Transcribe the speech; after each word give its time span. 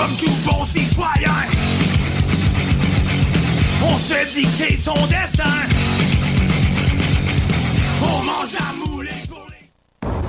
comme 0.00 0.16
tout 0.16 0.50
bon 0.50 0.64
citoyen. 0.64 1.30
On 3.82 3.96
se 3.98 4.34
dicter 4.34 4.76
son 4.76 4.94
destin. 5.08 5.44
On 8.02 8.22
mange 8.22 8.52
la 8.52 8.89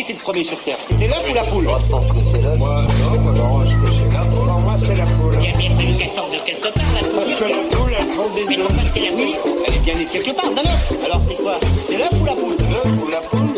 Qui 0.00 0.06
était 0.06 0.12
le 0.14 0.18
premier 0.20 0.44
sur 0.44 0.58
Terre 0.64 0.78
C'était 0.80 1.08
l'œuf 1.08 1.30
ou 1.30 1.34
la 1.34 1.42
poule 1.42 1.64
Moi, 1.64 1.78
je 1.84 1.90
pense 1.90 2.06
que 2.06 2.16
c'est 2.32 2.40
l'œuf. 2.40 2.56
Moi, 2.58 2.82
non, 3.02 3.34
alors, 3.34 3.62
je 3.66 3.74
pense 3.76 3.90
que 3.90 3.96
c'est 3.96 4.16
l'œuf. 4.16 4.30
Pour 4.30 4.44
moi, 4.46 4.74
c'est 4.78 4.94
la 4.96 5.04
poule. 5.04 5.34
Il 5.40 5.44
y 5.44 5.52
a 5.52 5.56
bien 5.58 5.70
fallu 5.76 5.96
qu'elle 5.98 6.08
sorte 6.14 6.32
de 6.32 6.38
quelque 6.38 6.62
part, 6.74 6.84
la 6.94 7.00
poule. 7.00 7.16
Parce 7.16 7.34
que 7.34 7.44
la 7.44 7.76
poule, 7.76 7.92
elle 8.00 8.06
prend 8.08 8.28
des 8.34 8.44
Mais 8.48 8.58
œufs. 8.58 8.66
pourquoi 8.66 8.84
c'est 8.94 9.00
la 9.00 9.12
nuit 9.14 9.34
Elle 9.66 9.74
est 9.74 9.84
bien 9.84 9.94
née 9.96 10.04
quelque 10.06 10.34
part, 10.34 10.50
d'un 10.54 10.62
œuf. 10.62 11.04
Alors 11.04 11.20
c'est 11.28 11.34
quoi? 11.36 11.60
C'est 11.86 11.98
l'œuf 11.98 12.10
ou 12.18 12.24
la 12.24 12.32
poule? 12.32 12.56
L'œuf 12.70 13.02
ou 13.04 13.08
la 13.10 13.18
poule 13.18 13.48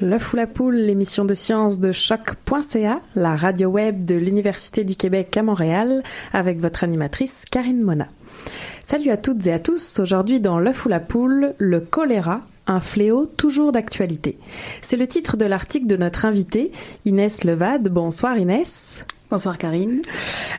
L'œuf 0.00 0.32
ou 0.32 0.36
la 0.36 0.46
poule, 0.48 0.76
l'émission 0.76 1.24
de 1.24 1.34
sciences 1.34 1.78
de 1.78 1.92
choc.ca, 1.92 3.00
la 3.14 3.36
radio 3.36 3.68
web 3.68 4.04
de 4.04 4.16
l'Université 4.16 4.82
du 4.82 4.96
Québec 4.96 5.36
à 5.36 5.42
Montréal, 5.44 6.02
avec 6.32 6.58
votre 6.58 6.82
animatrice 6.82 7.44
Karine 7.50 7.82
Mona. 7.82 8.08
Salut 8.82 9.10
à 9.10 9.16
toutes 9.16 9.46
et 9.46 9.52
à 9.52 9.60
tous. 9.60 10.00
Aujourd'hui 10.00 10.40
dans 10.40 10.58
L'œuf 10.58 10.86
ou 10.86 10.88
la 10.88 10.98
poule, 10.98 11.54
le 11.58 11.80
choléra, 11.80 12.40
un 12.70 12.80
fléau 12.80 13.26
toujours 13.26 13.72
d'actualité. 13.72 14.38
C'est 14.80 14.96
le 14.96 15.06
titre 15.06 15.36
de 15.36 15.44
l'article 15.44 15.86
de 15.86 15.96
notre 15.96 16.24
invitée, 16.24 16.70
Inès 17.04 17.44
Levade. 17.44 17.88
Bonsoir 17.88 18.38
Inès. 18.38 19.04
Bonsoir 19.30 19.58
Karine. 19.58 20.02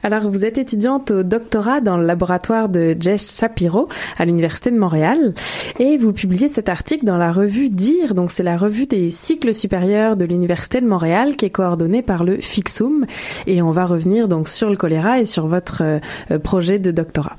Alors, 0.02 0.30
vous 0.30 0.46
êtes 0.46 0.58
étudiante 0.58 1.12
au 1.12 1.24
doctorat 1.24 1.82
dans 1.82 1.98
le 1.98 2.06
laboratoire 2.06 2.70
de 2.70 2.96
Jess 2.98 3.38
Shapiro 3.38 3.90
à 4.18 4.24
l'Université 4.24 4.72
de 4.72 4.78
Montréal 4.78 5.34
et 5.78 5.98
vous 5.98 6.14
publiez 6.14 6.48
cet 6.48 6.70
article 6.70 7.04
dans 7.04 7.18
la 7.18 7.34
revue 7.34 7.70
DIR, 7.70 8.14
donc 8.14 8.32
c'est 8.32 8.44
la 8.44 8.56
revue 8.56 8.86
des 8.86 9.10
cycles 9.10 9.54
supérieurs 9.54 10.16
de 10.16 10.24
l'Université 10.24 10.80
de 10.80 10.88
Montréal 10.88 11.36
qui 11.36 11.46
est 11.46 11.50
coordonnée 11.50 12.02
par 12.02 12.24
le 12.24 12.40
FIXUM 12.40 13.06
et 13.46 13.62
on 13.62 13.72
va 13.72 13.86
revenir 13.86 14.30
donc 14.30 14.48
sur 14.48 14.70
le 14.70 14.78
choléra 14.78 15.20
et 15.20 15.26
sur 15.26 15.48
votre 15.48 15.84
euh, 15.84 16.40
projet 16.40 16.80
de 16.80 16.92
doctorat. 16.92 17.36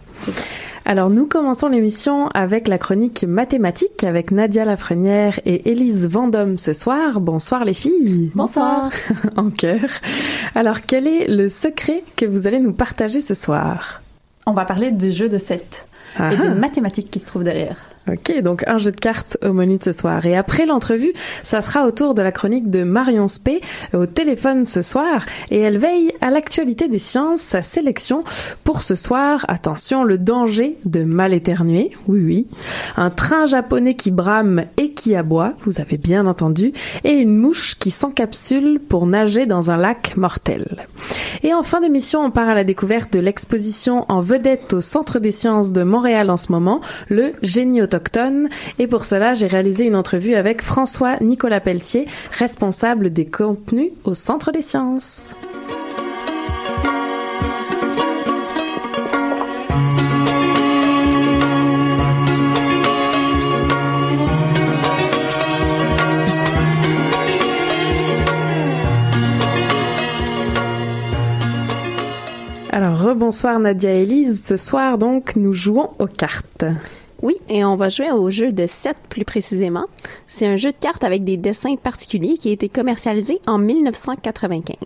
Alors 0.84 1.10
nous 1.10 1.26
commençons 1.26 1.68
l'émission 1.68 2.26
avec 2.28 2.66
la 2.66 2.76
chronique 2.76 3.24
mathématique 3.24 4.02
avec 4.02 4.32
Nadia 4.32 4.64
Lafrenière 4.64 5.38
et 5.46 5.70
Élise 5.70 6.08
Vendôme 6.08 6.58
ce 6.58 6.72
soir. 6.72 7.20
Bonsoir 7.20 7.64
les 7.64 7.74
filles. 7.74 8.32
Bonsoir. 8.34 8.90
en 9.36 9.50
chœur. 9.50 9.88
Alors 10.56 10.80
quel 10.82 11.06
est 11.06 11.28
le 11.28 11.48
secret 11.48 12.02
que 12.16 12.26
vous 12.26 12.48
allez 12.48 12.58
nous 12.58 12.72
partager 12.72 13.20
ce 13.20 13.34
soir? 13.34 14.02
On 14.44 14.52
va 14.52 14.64
parler 14.64 14.90
du 14.90 15.12
jeu 15.12 15.28
de 15.28 15.38
7 15.38 15.86
Ah 16.18 16.32
et 16.32 16.36
des 16.36 16.46
ah. 16.48 16.54
mathématiques 16.54 17.12
qui 17.12 17.20
se 17.20 17.26
trouvent 17.26 17.44
derrière. 17.44 17.76
Ok, 18.10 18.40
donc 18.42 18.64
un 18.66 18.78
jeu 18.78 18.90
de 18.90 18.96
cartes 18.96 19.38
au 19.44 19.52
menu 19.52 19.78
de 19.78 19.84
ce 19.84 19.92
soir. 19.92 20.26
Et 20.26 20.36
après 20.36 20.66
l'entrevue, 20.66 21.12
ça 21.44 21.62
sera 21.62 21.86
au 21.86 21.92
tour 21.92 22.14
de 22.14 22.22
la 22.22 22.32
chronique 22.32 22.68
de 22.68 22.82
Marion 22.82 23.28
Spey 23.28 23.60
au 23.94 24.06
téléphone 24.06 24.64
ce 24.64 24.82
soir. 24.82 25.24
Et 25.50 25.58
elle 25.60 25.78
veille 25.78 26.12
à 26.20 26.30
l'actualité 26.30 26.88
des 26.88 26.98
sciences, 26.98 27.40
sa 27.40 27.62
sélection 27.62 28.24
pour 28.64 28.82
ce 28.82 28.96
soir. 28.96 29.44
Attention, 29.46 30.02
le 30.02 30.18
danger 30.18 30.76
de 30.84 31.04
mal 31.04 31.32
éternuer. 31.32 31.92
Oui, 32.08 32.20
oui. 32.20 32.46
Un 32.96 33.10
train 33.10 33.46
japonais 33.46 33.94
qui 33.94 34.10
brame 34.10 34.64
et 34.78 34.92
qui 34.92 35.14
aboie, 35.14 35.52
vous 35.64 35.80
avez 35.80 35.96
bien 35.96 36.26
entendu. 36.26 36.72
Et 37.04 37.12
une 37.12 37.36
mouche 37.36 37.76
qui 37.78 37.90
s'encapsule 37.90 38.80
pour 38.80 39.06
nager 39.06 39.46
dans 39.46 39.70
un 39.70 39.76
lac 39.76 40.16
mortel. 40.16 40.86
Et 41.44 41.54
en 41.54 41.62
fin 41.62 41.80
d'émission, 41.80 42.20
on 42.20 42.30
part 42.30 42.48
à 42.48 42.54
la 42.54 42.64
découverte 42.64 43.12
de 43.12 43.20
l'exposition 43.20 44.04
en 44.08 44.20
vedette 44.20 44.72
au 44.72 44.80
Centre 44.80 45.20
des 45.20 45.32
sciences 45.32 45.72
de 45.72 45.82
Montréal 45.84 46.30
en 46.30 46.36
ce 46.36 46.50
moment, 46.50 46.80
le 47.08 47.32
Génie 47.42 47.80
Et 48.78 48.86
pour 48.86 49.04
cela, 49.04 49.34
j'ai 49.34 49.46
réalisé 49.46 49.84
une 49.84 49.96
entrevue 49.96 50.34
avec 50.34 50.62
François 50.62 51.16
Nicolas 51.20 51.60
Pelletier, 51.60 52.06
responsable 52.32 53.12
des 53.12 53.26
contenus 53.26 53.90
au 54.04 54.14
Centre 54.14 54.52
des 54.52 54.62
sciences. 54.62 55.34
Alors, 72.74 73.02
rebonsoir 73.02 73.58
Nadia 73.60 73.92
et 73.92 74.02
Elise. 74.04 74.46
Ce 74.46 74.56
soir, 74.56 74.96
donc, 74.96 75.36
nous 75.36 75.52
jouons 75.52 75.90
aux 75.98 76.06
cartes. 76.06 76.64
Oui, 77.22 77.36
et 77.48 77.64
on 77.64 77.76
va 77.76 77.88
jouer 77.88 78.10
au 78.10 78.30
jeu 78.30 78.50
de 78.50 78.66
7 78.66 78.96
plus 79.08 79.24
précisément. 79.24 79.84
C'est 80.26 80.46
un 80.46 80.56
jeu 80.56 80.72
de 80.72 80.76
cartes 80.76 81.04
avec 81.04 81.22
des 81.22 81.36
dessins 81.36 81.76
particuliers 81.76 82.36
qui 82.36 82.48
a 82.48 82.52
été 82.52 82.68
commercialisé 82.68 83.40
en 83.46 83.58
1995. 83.58 84.76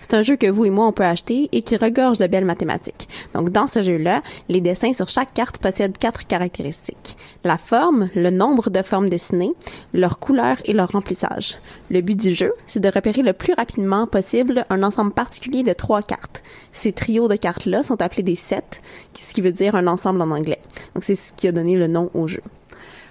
C'est 0.00 0.14
un 0.14 0.22
jeu 0.22 0.36
que 0.36 0.46
vous 0.46 0.64
et 0.64 0.70
moi 0.70 0.86
on 0.86 0.92
peut 0.92 1.04
acheter 1.04 1.50
et 1.52 1.60
qui 1.60 1.76
regorge 1.76 2.16
de 2.16 2.26
belles 2.26 2.46
mathématiques. 2.46 3.06
Donc 3.34 3.50
dans 3.50 3.66
ce 3.66 3.82
jeu-là, 3.82 4.22
les 4.48 4.62
dessins 4.62 4.94
sur 4.94 5.10
chaque 5.10 5.34
carte 5.34 5.58
possèdent 5.58 5.98
quatre 5.98 6.26
caractéristiques. 6.26 7.18
La 7.46 7.58
forme, 7.58 8.08
le 8.14 8.30
nombre 8.30 8.70
de 8.70 8.80
formes 8.80 9.10
dessinées, 9.10 9.52
leur 9.92 10.18
couleur 10.18 10.56
et 10.64 10.72
leur 10.72 10.92
remplissage. 10.92 11.58
Le 11.90 12.00
but 12.00 12.18
du 12.18 12.34
jeu, 12.34 12.54
c'est 12.66 12.80
de 12.80 12.88
repérer 12.88 13.20
le 13.20 13.34
plus 13.34 13.52
rapidement 13.52 14.06
possible 14.06 14.64
un 14.70 14.82
ensemble 14.82 15.12
particulier 15.12 15.62
de 15.62 15.74
trois 15.74 16.00
cartes. 16.00 16.42
Ces 16.72 16.92
trios 16.92 17.28
de 17.28 17.36
cartes-là 17.36 17.82
sont 17.82 18.00
appelés 18.00 18.22
des 18.22 18.34
sets, 18.34 18.80
ce 19.20 19.34
qui 19.34 19.42
veut 19.42 19.52
dire 19.52 19.74
un 19.74 19.86
ensemble 19.86 20.22
en 20.22 20.30
anglais. 20.30 20.62
Donc 20.94 21.04
c'est 21.04 21.16
ce 21.16 21.34
qui 21.34 21.46
a 21.46 21.52
donné 21.52 21.76
le 21.76 21.86
nom 21.86 22.10
au 22.14 22.28
jeu. 22.28 22.40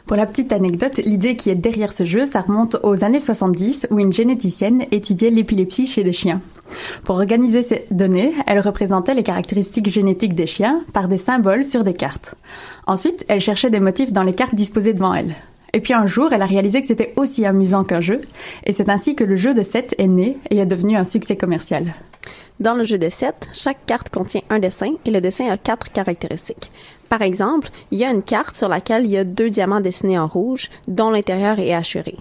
Pour 0.05 0.17
la 0.17 0.25
petite 0.25 0.51
anecdote, 0.51 0.97
l'idée 0.97 1.38
qui 1.38 1.50
est 1.50 1.55
derrière 1.55 1.94
ce 1.94 2.03
jeu, 2.03 2.25
ça 2.25 2.41
remonte 2.41 2.75
aux 2.83 3.05
années 3.05 3.21
70 3.21 3.88
où 3.89 4.00
une 4.00 4.11
généticienne 4.11 4.85
étudiait 4.91 5.29
l'épilepsie 5.29 5.88
chez 5.88 6.03
des 6.03 6.11
chiens. 6.11 6.41
Pour 7.05 7.15
organiser 7.15 7.61
ces 7.61 7.85
données, 7.89 8.33
elle 8.45 8.59
représentait 8.59 9.13
les 9.13 9.23
caractéristiques 9.23 9.88
génétiques 9.88 10.35
des 10.35 10.45
chiens 10.45 10.81
par 10.91 11.07
des 11.07 11.17
symboles 11.17 11.63
sur 11.63 11.85
des 11.85 11.94
cartes. 11.94 12.35
Ensuite, 12.85 13.23
elle 13.29 13.39
cherchait 13.39 13.69
des 13.69 13.79
motifs 13.79 14.11
dans 14.11 14.23
les 14.23 14.35
cartes 14.35 14.55
disposées 14.55 14.94
devant 14.94 15.13
elle. 15.13 15.35
Et 15.71 15.79
puis 15.79 15.94
un 15.94 16.05
jour, 16.05 16.33
elle 16.33 16.41
a 16.41 16.47
réalisé 16.47 16.81
que 16.81 16.88
c'était 16.88 17.13
aussi 17.15 17.45
amusant 17.45 17.85
qu'un 17.85 18.01
jeu, 18.01 18.21
et 18.65 18.73
c'est 18.73 18.89
ainsi 18.89 19.15
que 19.15 19.23
le 19.23 19.38
jeu 19.38 19.53
de 19.53 19.63
7 19.63 19.95
est 19.97 20.07
né 20.07 20.38
et 20.50 20.57
est 20.57 20.65
devenu 20.65 20.97
un 20.97 21.05
succès 21.05 21.38
commercial. 21.38 21.94
Dans 22.59 22.75
le 22.75 22.83
jeu 22.83 22.97
de 22.97 23.09
7, 23.09 23.50
chaque 23.53 23.85
carte 23.85 24.09
contient 24.09 24.41
un 24.50 24.59
dessin 24.59 24.94
et 25.05 25.11
le 25.11 25.21
dessin 25.21 25.50
a 25.50 25.57
quatre 25.57 25.91
caractéristiques. 25.91 26.71
Par 27.13 27.21
exemple, 27.21 27.69
il 27.92 28.00
y 28.00 28.06
a 28.06 28.10
une 28.10 28.24
carte 28.24 28.56
sur 28.56 28.68
laquelle 28.68 29.06
il 29.06 29.12
y 29.12 29.19
a 29.19 29.24
deux 29.24 29.51
diamants 29.51 29.81
dessinés 29.81 30.18
en 30.18 30.25
rouge, 30.25 30.71
dont 30.88 31.12
l'intérieur 31.12 31.60
est 31.60 31.71
hachuré. 31.71 32.18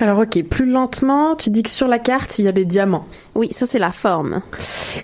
Alors 0.00 0.20
ok, 0.20 0.42
plus 0.44 0.64
lentement, 0.64 1.36
tu 1.36 1.50
dis 1.50 1.62
que 1.62 1.68
sur 1.68 1.86
la 1.86 1.98
carte, 1.98 2.38
il 2.38 2.46
y 2.46 2.48
a 2.48 2.52
des 2.52 2.64
diamants. 2.64 3.04
Oui, 3.34 3.52
ça 3.52 3.66
c'est 3.66 3.78
la 3.78 3.92
forme. 3.92 4.40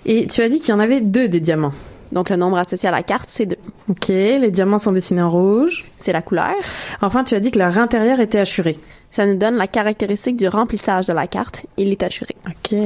Et 0.07 0.25
tu 0.25 0.41
as 0.41 0.49
dit 0.49 0.57
qu'il 0.57 0.69
y 0.69 0.73
en 0.73 0.79
avait 0.79 0.99
deux 0.99 1.27
des 1.27 1.39
diamants. 1.39 1.73
Donc 2.11 2.31
le 2.31 2.37
nombre 2.37 2.57
associé 2.57 2.89
à 2.89 2.91
la 2.91 3.03
carte, 3.03 3.29
c'est 3.31 3.45
deux. 3.45 3.59
Ok, 3.87 4.07
les 4.07 4.49
diamants 4.49 4.79
sont 4.79 4.93
dessinés 4.93 5.21
en 5.21 5.29
rouge. 5.29 5.85
C'est 5.99 6.11
la 6.11 6.23
couleur. 6.23 6.55
Enfin, 7.03 7.23
tu 7.23 7.35
as 7.35 7.39
dit 7.39 7.51
que 7.51 7.59
leur 7.59 7.77
intérieur 7.77 8.19
était 8.19 8.39
hachuré. 8.39 8.79
Ça 9.11 9.25
nous 9.25 9.37
donne 9.37 9.55
la 9.55 9.67
caractéristique 9.67 10.35
du 10.35 10.47
remplissage 10.47 11.07
de 11.07 11.13
la 11.13 11.27
carte. 11.27 11.65
Il 11.77 11.89
est 11.89 12.03
hachuré. 12.03 12.35
Ok. 12.47 12.77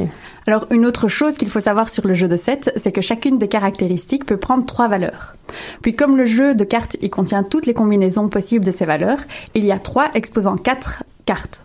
Alors, 0.48 0.66
une 0.72 0.86
autre 0.86 1.08
chose 1.08 1.38
qu'il 1.38 1.50
faut 1.50 1.60
savoir 1.60 1.90
sur 1.90 2.08
le 2.08 2.14
jeu 2.14 2.28
de 2.28 2.38
7, 2.38 2.74
c'est 2.78 2.92
que 2.92 3.02
chacune 3.02 3.38
des 3.38 3.50
caractéristiques 3.50 4.26
peut 4.26 4.38
prendre 4.38 4.66
trois 4.66 4.88
valeurs. 4.88 5.36
Puis, 5.82 5.96
comme 5.96 6.16
le 6.16 6.26
jeu 6.26 6.56
de 6.56 6.64
cartes 6.64 6.98
y 7.02 7.10
contient 7.10 7.44
toutes 7.44 7.66
les 7.66 7.74
combinaisons 7.74 8.30
possibles 8.30 8.66
de 8.66 8.72
ces 8.72 8.86
valeurs, 8.86 9.20
il 9.54 9.66
y 9.66 9.72
a 9.72 9.80
trois 9.80 10.10
exposant 10.14 10.56
quatre 10.56 11.04
cartes. 11.26 11.62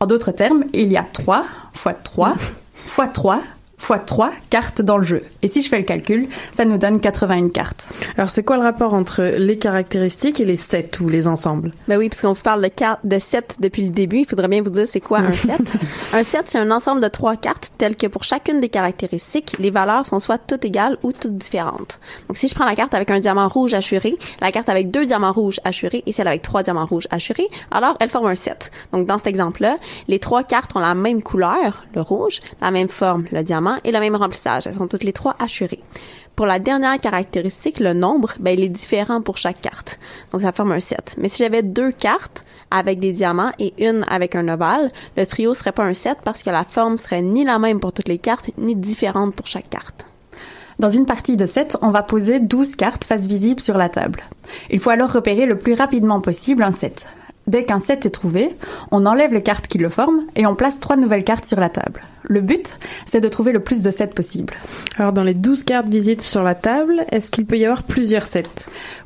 En 0.00 0.06
d'autres 0.06 0.32
termes, 0.32 0.64
il 0.72 0.88
y 0.88 0.96
a 0.96 1.04
3 1.04 1.44
fois 1.74 1.92
3 1.92 2.34
fois 2.74 3.06
3 3.06 3.42
fois 3.80 3.98
3 3.98 4.30
cartes 4.50 4.82
dans 4.82 4.98
le 4.98 5.02
jeu. 5.02 5.22
Et 5.42 5.48
si 5.48 5.62
je 5.62 5.68
fais 5.68 5.78
le 5.78 5.84
calcul, 5.84 6.28
ça 6.52 6.64
nous 6.64 6.78
donne 6.78 7.00
81 7.00 7.48
cartes. 7.48 7.88
Alors, 8.16 8.30
c'est 8.30 8.44
quoi 8.44 8.56
le 8.56 8.62
rapport 8.62 8.94
entre 8.94 9.22
les 9.22 9.58
caractéristiques 9.58 10.40
et 10.40 10.44
les 10.44 10.56
sets 10.56 11.00
ou 11.00 11.08
les 11.08 11.26
ensembles? 11.26 11.72
Ben 11.88 11.96
oui, 11.96 12.08
puisqu'on 12.08 12.32
vous 12.32 12.42
parle 12.42 12.62
de 12.62 12.68
cartes, 12.68 13.00
de 13.04 13.18
sets 13.18 13.56
depuis 13.58 13.82
le 13.82 13.90
début, 13.90 14.18
il 14.18 14.26
faudrait 14.26 14.48
bien 14.48 14.62
vous 14.62 14.70
dire 14.70 14.86
c'est 14.86 15.00
quoi 15.00 15.18
un 15.18 15.32
set. 15.32 15.60
un 16.12 16.22
set, 16.22 16.44
c'est 16.46 16.58
un 16.58 16.70
ensemble 16.70 17.00
de 17.00 17.08
trois 17.08 17.36
cartes 17.36 17.72
telles 17.78 17.96
que 17.96 18.06
pour 18.06 18.22
chacune 18.22 18.60
des 18.60 18.68
caractéristiques, 18.68 19.56
les 19.58 19.70
valeurs 19.70 20.04
sont 20.06 20.18
soit 20.18 20.38
toutes 20.38 20.64
égales 20.64 20.98
ou 21.02 21.12
toutes 21.12 21.36
différentes. 21.36 21.98
Donc, 22.28 22.36
si 22.36 22.48
je 22.48 22.54
prends 22.54 22.66
la 22.66 22.74
carte 22.74 22.94
avec 22.94 23.10
un 23.10 23.18
diamant 23.18 23.48
rouge 23.48 23.72
assuré, 23.74 24.16
la 24.40 24.52
carte 24.52 24.68
avec 24.68 24.90
deux 24.90 25.06
diamants 25.06 25.32
rouges 25.32 25.60
assurés 25.64 26.02
et 26.06 26.12
celle 26.12 26.28
avec 26.28 26.42
trois 26.42 26.62
diamants 26.62 26.86
rouges 26.86 27.08
assurés, 27.10 27.48
alors 27.70 27.96
elle 28.00 28.10
forme 28.10 28.26
un 28.26 28.34
set. 28.34 28.70
Donc, 28.92 29.06
dans 29.06 29.16
cet 29.16 29.26
exemple-là, 29.26 29.78
les 30.08 30.18
trois 30.18 30.44
cartes 30.44 30.76
ont 30.76 30.80
la 30.80 30.94
même 30.94 31.22
couleur, 31.22 31.84
le 31.94 32.02
rouge, 32.02 32.40
la 32.60 32.70
même 32.70 32.88
forme, 32.88 33.24
le 33.32 33.42
diamant, 33.42 33.69
et 33.84 33.92
le 33.92 34.00
même 34.00 34.16
remplissage. 34.16 34.66
Elles 34.66 34.74
sont 34.74 34.88
toutes 34.88 35.04
les 35.04 35.12
trois 35.12 35.36
assurées. 35.38 35.82
Pour 36.36 36.46
la 36.46 36.58
dernière 36.58 36.98
caractéristique, 36.98 37.80
le 37.80 37.92
nombre, 37.92 38.32
ben, 38.38 38.58
il 38.58 38.64
est 38.64 38.70
différent 38.70 39.20
pour 39.20 39.36
chaque 39.36 39.60
carte. 39.60 39.98
Donc, 40.32 40.42
ça 40.42 40.52
forme 40.52 40.72
un 40.72 40.80
set. 40.80 41.14
Mais 41.18 41.28
si 41.28 41.42
j'avais 41.42 41.62
deux 41.62 41.92
cartes 41.92 42.44
avec 42.70 42.98
des 42.98 43.12
diamants 43.12 43.52
et 43.58 43.74
une 43.78 44.06
avec 44.08 44.34
un 44.34 44.48
ovale, 44.48 44.90
le 45.16 45.26
trio 45.26 45.52
serait 45.54 45.72
pas 45.72 45.84
un 45.84 45.92
set 45.92 46.18
parce 46.24 46.42
que 46.42 46.50
la 46.50 46.64
forme 46.64 46.96
serait 46.96 47.22
ni 47.22 47.44
la 47.44 47.58
même 47.58 47.80
pour 47.80 47.92
toutes 47.92 48.08
les 48.08 48.18
cartes, 48.18 48.50
ni 48.56 48.74
différente 48.74 49.34
pour 49.34 49.46
chaque 49.46 49.68
carte. 49.68 50.06
Dans 50.78 50.88
une 50.88 51.04
partie 51.04 51.36
de 51.36 51.44
7, 51.44 51.76
on 51.82 51.90
va 51.90 52.02
poser 52.02 52.40
12 52.40 52.74
cartes 52.76 53.04
face 53.04 53.26
visible 53.26 53.60
sur 53.60 53.76
la 53.76 53.90
table. 53.90 54.22
Il 54.70 54.78
faut 54.78 54.88
alors 54.88 55.12
repérer 55.12 55.44
le 55.44 55.58
plus 55.58 55.74
rapidement 55.74 56.22
possible 56.22 56.62
un 56.62 56.72
set. 56.72 57.04
Dès 57.50 57.64
qu'un 57.64 57.80
set 57.80 58.06
est 58.06 58.10
trouvé, 58.10 58.54
on 58.92 59.06
enlève 59.06 59.34
les 59.34 59.42
cartes 59.42 59.66
qui 59.66 59.78
le 59.78 59.88
forment 59.88 60.22
et 60.36 60.46
on 60.46 60.54
place 60.54 60.78
trois 60.78 60.94
nouvelles 60.94 61.24
cartes 61.24 61.46
sur 61.46 61.58
la 61.58 61.68
table. 61.68 62.00
Le 62.22 62.40
but, 62.40 62.76
c'est 63.06 63.20
de 63.20 63.28
trouver 63.28 63.50
le 63.50 63.58
plus 63.58 63.82
de 63.82 63.90
sets 63.90 64.06
possible. 64.06 64.54
Alors, 64.98 65.12
dans 65.12 65.24
les 65.24 65.34
12 65.34 65.64
cartes 65.64 65.88
visibles 65.88 66.20
sur 66.20 66.44
la 66.44 66.54
table, 66.54 67.04
est-ce 67.10 67.32
qu'il 67.32 67.46
peut 67.46 67.58
y 67.58 67.64
avoir 67.64 67.82
plusieurs 67.82 68.24
sets? 68.26 68.44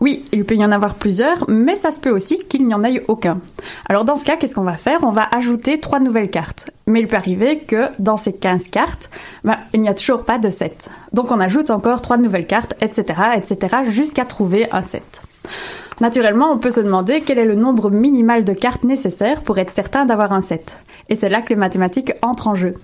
Oui, 0.00 0.26
il 0.30 0.44
peut 0.44 0.56
y 0.56 0.64
en 0.64 0.72
avoir 0.72 0.96
plusieurs, 0.96 1.48
mais 1.48 1.74
ça 1.74 1.90
se 1.90 2.02
peut 2.02 2.10
aussi 2.10 2.38
qu'il 2.50 2.66
n'y 2.66 2.74
en 2.74 2.84
ait 2.84 3.02
aucun. 3.08 3.40
Alors, 3.88 4.04
dans 4.04 4.16
ce 4.16 4.26
cas, 4.26 4.36
qu'est-ce 4.36 4.54
qu'on 4.54 4.60
va 4.60 4.76
faire? 4.76 5.04
On 5.04 5.10
va 5.10 5.26
ajouter 5.34 5.80
trois 5.80 6.00
nouvelles 6.00 6.28
cartes. 6.28 6.70
Mais 6.86 7.00
il 7.00 7.06
peut 7.06 7.16
arriver 7.16 7.60
que 7.60 7.86
dans 7.98 8.18
ces 8.18 8.34
15 8.34 8.68
cartes, 8.68 9.08
ben, 9.42 9.56
il 9.72 9.80
n'y 9.80 9.88
a 9.88 9.94
toujours 9.94 10.24
pas 10.24 10.36
de 10.36 10.50
set. 10.50 10.90
Donc, 11.14 11.30
on 11.30 11.40
ajoute 11.40 11.70
encore 11.70 12.02
trois 12.02 12.18
nouvelles 12.18 12.46
cartes, 12.46 12.74
etc., 12.82 13.18
etc., 13.36 13.76
jusqu'à 13.88 14.26
trouver 14.26 14.70
un 14.70 14.82
set. 14.82 15.22
Naturellement, 16.00 16.50
on 16.50 16.58
peut 16.58 16.70
se 16.70 16.80
demander 16.80 17.20
quel 17.20 17.38
est 17.38 17.44
le 17.44 17.54
nombre 17.54 17.90
minimal 17.90 18.44
de 18.44 18.52
cartes 18.52 18.84
nécessaires 18.84 19.42
pour 19.42 19.58
être 19.58 19.70
certain 19.70 20.06
d'avoir 20.06 20.32
un 20.32 20.40
set. 20.40 20.76
Et 21.08 21.16
c'est 21.16 21.28
là 21.28 21.40
que 21.40 21.50
les 21.50 21.56
mathématiques 21.56 22.12
entrent 22.22 22.48
en 22.48 22.54
jeu. 22.54 22.74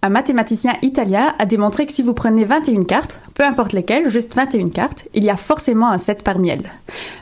Un 0.00 0.10
mathématicien 0.10 0.74
italien 0.82 1.34
a 1.40 1.44
démontré 1.44 1.84
que 1.84 1.92
si 1.92 2.02
vous 2.02 2.14
prenez 2.14 2.44
21 2.44 2.84
cartes, 2.84 3.18
peu 3.34 3.42
importe 3.42 3.72
lesquelles, 3.72 4.08
juste 4.08 4.34
21 4.34 4.68
cartes, 4.68 5.08
il 5.12 5.24
y 5.24 5.30
a 5.30 5.36
forcément 5.36 5.90
un 5.90 5.98
set 5.98 6.22
parmi 6.22 6.50
elles. 6.50 6.70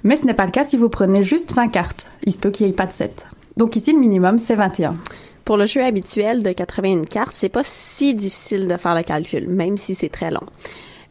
Mais 0.05 0.17
ce 0.17 0.27
n'est 0.27 0.35
pas 0.35 0.45
le 0.45 0.51
cas 0.51 0.65
si 0.65 0.77
vous 0.77 0.91
prenez 0.91 1.23
juste 1.23 1.55
20 1.55 1.69
cartes. 1.69 2.07
Il 2.25 2.33
se 2.33 2.39
peut 2.39 2.51
qu'il 2.51 2.67
n'y 2.67 2.73
ait 2.73 2.77
pas 2.77 2.87
de 2.87 2.93
set. 2.93 3.27
Donc 3.57 3.77
ici, 3.77 3.93
le 3.93 3.99
minimum, 3.99 4.39
c'est 4.39 4.57
21. 4.57 4.95
Pour 5.47 5.57
le 5.57 5.65
jeu 5.65 5.83
habituel 5.83 6.43
de 6.43 6.53
81 6.53 7.05
cartes, 7.05 7.35
c'est 7.35 7.49
pas 7.49 7.63
si 7.65 8.15
difficile 8.15 8.69
de 8.69 8.77
faire 8.77 8.95
le 8.95 9.03
calcul, 9.03 9.49
même 9.49 9.79
si 9.79 9.95
c'est 9.95 10.11
très 10.11 10.31
long. 10.31 10.43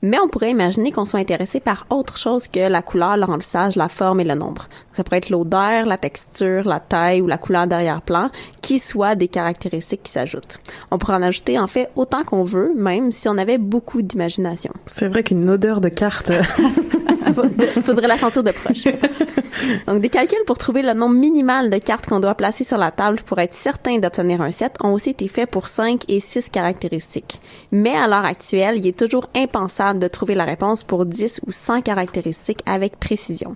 Mais 0.01 0.19
on 0.19 0.27
pourrait 0.27 0.51
imaginer 0.51 0.91
qu'on 0.91 1.05
soit 1.05 1.19
intéressé 1.19 1.59
par 1.59 1.85
autre 1.89 2.17
chose 2.17 2.47
que 2.47 2.67
la 2.67 2.81
couleur, 2.81 3.17
le 3.17 3.25
remplissage, 3.25 3.75
la 3.75 3.89
forme 3.89 4.19
et 4.19 4.23
le 4.23 4.35
nombre. 4.35 4.67
Ça 4.93 5.03
pourrait 5.03 5.17
être 5.17 5.29
l'odeur, 5.29 5.85
la 5.85 5.97
texture, 5.97 6.67
la 6.67 6.79
taille 6.79 7.21
ou 7.21 7.27
la 7.27 7.37
couleur 7.37 7.67
d'arrière-plan, 7.67 8.29
qui 8.61 8.79
soient 8.79 9.15
des 9.15 9.27
caractéristiques 9.27 10.03
qui 10.03 10.11
s'ajoutent. 10.11 10.59
On 10.91 10.97
pourrait 10.97 11.15
en 11.15 11.21
ajouter 11.21 11.59
en 11.59 11.67
fait 11.67 11.89
autant 11.95 12.23
qu'on 12.23 12.43
veut, 12.43 12.73
même 12.75 13.11
si 13.11 13.27
on 13.29 13.37
avait 13.37 13.57
beaucoup 13.57 14.01
d'imagination. 14.01 14.71
C'est 14.85 15.07
vrai 15.07 15.23
qu'une 15.23 15.49
odeur 15.49 15.81
de 15.81 15.89
carte. 15.89 16.31
Faudrait 17.83 18.07
la 18.07 18.17
sentir 18.17 18.43
de 18.43 18.51
proche. 18.51 18.83
Donc, 19.87 20.01
des 20.01 20.09
calculs 20.09 20.43
pour 20.45 20.57
trouver 20.57 20.81
le 20.81 20.93
nombre 20.93 21.15
minimal 21.15 21.69
de 21.69 21.77
cartes 21.77 22.05
qu'on 22.05 22.19
doit 22.19 22.35
placer 22.35 22.63
sur 22.63 22.77
la 22.77 22.91
table 22.91 23.19
pour 23.25 23.39
être 23.39 23.53
certain 23.53 23.97
d'obtenir 23.97 24.41
un 24.41 24.51
set 24.51 24.75
ont 24.81 24.93
aussi 24.93 25.11
été 25.11 25.27
faits 25.27 25.49
pour 25.49 25.67
5 25.67 26.03
et 26.07 26.19
6 26.19 26.49
caractéristiques. 26.49 27.39
Mais 27.71 27.95
à 27.95 28.07
l'heure 28.07 28.25
actuelle, 28.25 28.77
il 28.77 28.87
est 28.87 28.97
toujours 28.97 29.29
impensable 29.35 29.99
de 29.99 30.07
trouver 30.07 30.35
la 30.35 30.45
réponse 30.45 30.83
pour 30.83 31.05
10 31.05 31.41
ou 31.47 31.51
100 31.51 31.81
caractéristiques 31.81 32.61
avec 32.65 32.99
précision. 32.99 33.55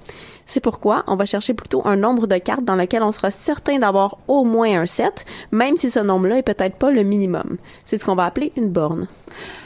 C'est 0.50 0.62
pourquoi 0.62 1.04
on 1.06 1.16
va 1.16 1.26
chercher 1.26 1.54
plutôt 1.54 1.84
un 1.86 1.96
nombre 1.96 2.26
de 2.26 2.40
cartes 2.40 2.64
dans 2.64 2.76
lequel 2.76 3.04
on 3.04 3.12
sera 3.12 3.30
certain 3.30 3.78
d'avoir 3.78 4.18
au 4.28 4.46
moins 4.46 4.82
un 4.82 4.88
set, 4.88 5.24
même 5.52 5.78
si 5.78 5.92
ce 5.92 6.00
nombre-là 6.00 6.40
est 6.40 6.42
peut-être 6.42 6.76
pas 6.76 6.90
le 6.90 7.04
minimum. 7.04 7.58
C'est 7.86 8.00
ce 8.00 8.06
qu'on 8.06 8.16
va 8.16 8.26
appeler 8.26 8.52
une 8.58 8.70
borne. 8.70 9.06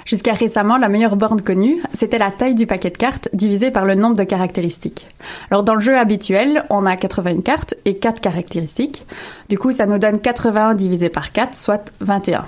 Jusqu'à 0.04 0.34
récemment, 0.34 0.78
la 0.78 0.90
meilleure 0.90 1.16
borne 1.16 1.40
connue, 1.40 1.82
c'était 1.94 2.18
la 2.18 2.32
taille 2.32 2.54
du 2.54 2.68
paquet 2.68 2.90
de 2.90 2.98
cartes 2.98 3.30
divisé 3.32 3.72
par 3.72 3.86
le 3.86 3.96
nombre 3.96 4.18
de 4.18 4.26
caractéristiques. 4.26 5.08
Alors 5.50 5.64
dans 5.64 5.76
le 5.76 5.80
jeu 5.80 5.98
habituel, 5.98 6.66
on 6.70 6.86
a 6.86 6.98
81 6.98 7.40
cartes 7.40 7.76
et 7.86 7.96
4 7.96 8.20
caractéristiques. 8.20 9.06
Du 9.48 9.58
coup, 9.58 9.72
ça 9.72 9.86
nous 9.86 10.00
donne 10.00 10.20
81 10.20 10.76
divisé 10.76 11.08
par 11.08 11.32
4, 11.32 11.56
soit 11.56 11.94
21. 12.02 12.44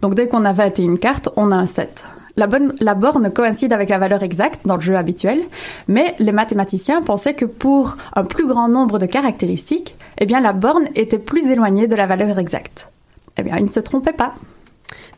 Donc 0.00 0.14
dès 0.14 0.26
qu'on 0.26 0.46
a 0.46 0.54
21 0.54 0.96
cartes, 0.96 1.28
on 1.36 1.52
a 1.52 1.56
un 1.56 1.66
set. 1.66 2.02
La, 2.36 2.46
bonne, 2.48 2.74
la 2.80 2.94
borne 2.94 3.32
coïncide 3.32 3.72
avec 3.72 3.88
la 3.88 3.98
valeur 3.98 4.22
exacte 4.22 4.66
dans 4.66 4.74
le 4.74 4.80
jeu 4.80 4.96
habituel, 4.96 5.42
mais 5.86 6.16
les 6.18 6.32
mathématiciens 6.32 7.00
pensaient 7.00 7.34
que 7.34 7.44
pour 7.44 7.96
un 8.14 8.24
plus 8.24 8.46
grand 8.46 8.68
nombre 8.68 8.98
de 8.98 9.06
caractéristiques, 9.06 9.96
eh 10.18 10.26
bien 10.26 10.40
la 10.40 10.52
borne 10.52 10.88
était 10.96 11.18
plus 11.18 11.46
éloignée 11.48 11.86
de 11.86 11.94
la 11.94 12.06
valeur 12.06 12.38
exacte. 12.38 12.88
Eh 13.36 13.42
bien, 13.42 13.56
ils 13.58 13.64
ne 13.64 13.68
se 13.68 13.80
trompaient 13.80 14.12
pas. 14.12 14.34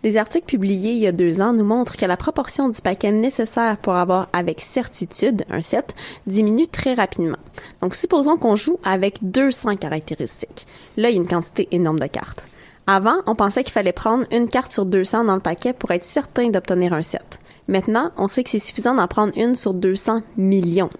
Des 0.02 0.16
articles 0.16 0.46
publiés 0.46 0.92
il 0.92 0.98
y 0.98 1.06
a 1.06 1.12
deux 1.12 1.40
ans 1.40 1.52
nous 1.52 1.64
montrent 1.64 1.96
que 1.96 2.06
la 2.06 2.16
proportion 2.16 2.68
du 2.68 2.80
paquet 2.80 3.12
nécessaire 3.12 3.76
pour 3.78 3.94
avoir 3.94 4.28
avec 4.32 4.60
certitude 4.60 5.44
un 5.50 5.62
set 5.62 5.94
diminue 6.26 6.68
très 6.68 6.94
rapidement. 6.94 7.38
Donc, 7.82 7.94
supposons 7.94 8.36
qu'on 8.36 8.56
joue 8.56 8.78
avec 8.84 9.18
200 9.22 9.76
caractéristiques. 9.76 10.66
Là, 10.96 11.10
il 11.10 11.16
y 11.16 11.18
a 11.18 11.22
une 11.22 11.28
quantité 11.28 11.68
énorme 11.72 11.98
de 11.98 12.06
cartes. 12.06 12.44
Avant, 12.88 13.16
on 13.26 13.34
pensait 13.34 13.64
qu'il 13.64 13.72
fallait 13.72 13.92
prendre 13.92 14.26
une 14.30 14.48
carte 14.48 14.70
sur 14.70 14.86
200 14.86 15.24
dans 15.24 15.34
le 15.34 15.40
paquet 15.40 15.72
pour 15.72 15.90
être 15.90 16.04
certain 16.04 16.50
d'obtenir 16.50 16.92
un 16.92 17.02
set. 17.02 17.40
Maintenant, 17.68 18.12
on 18.16 18.28
sait 18.28 18.44
que 18.44 18.50
c'est 18.50 18.58
suffisant 18.58 18.94
d'en 18.94 19.08
prendre 19.08 19.32
une 19.36 19.54
sur 19.56 19.74
200 19.74 20.22
millions. 20.36 20.90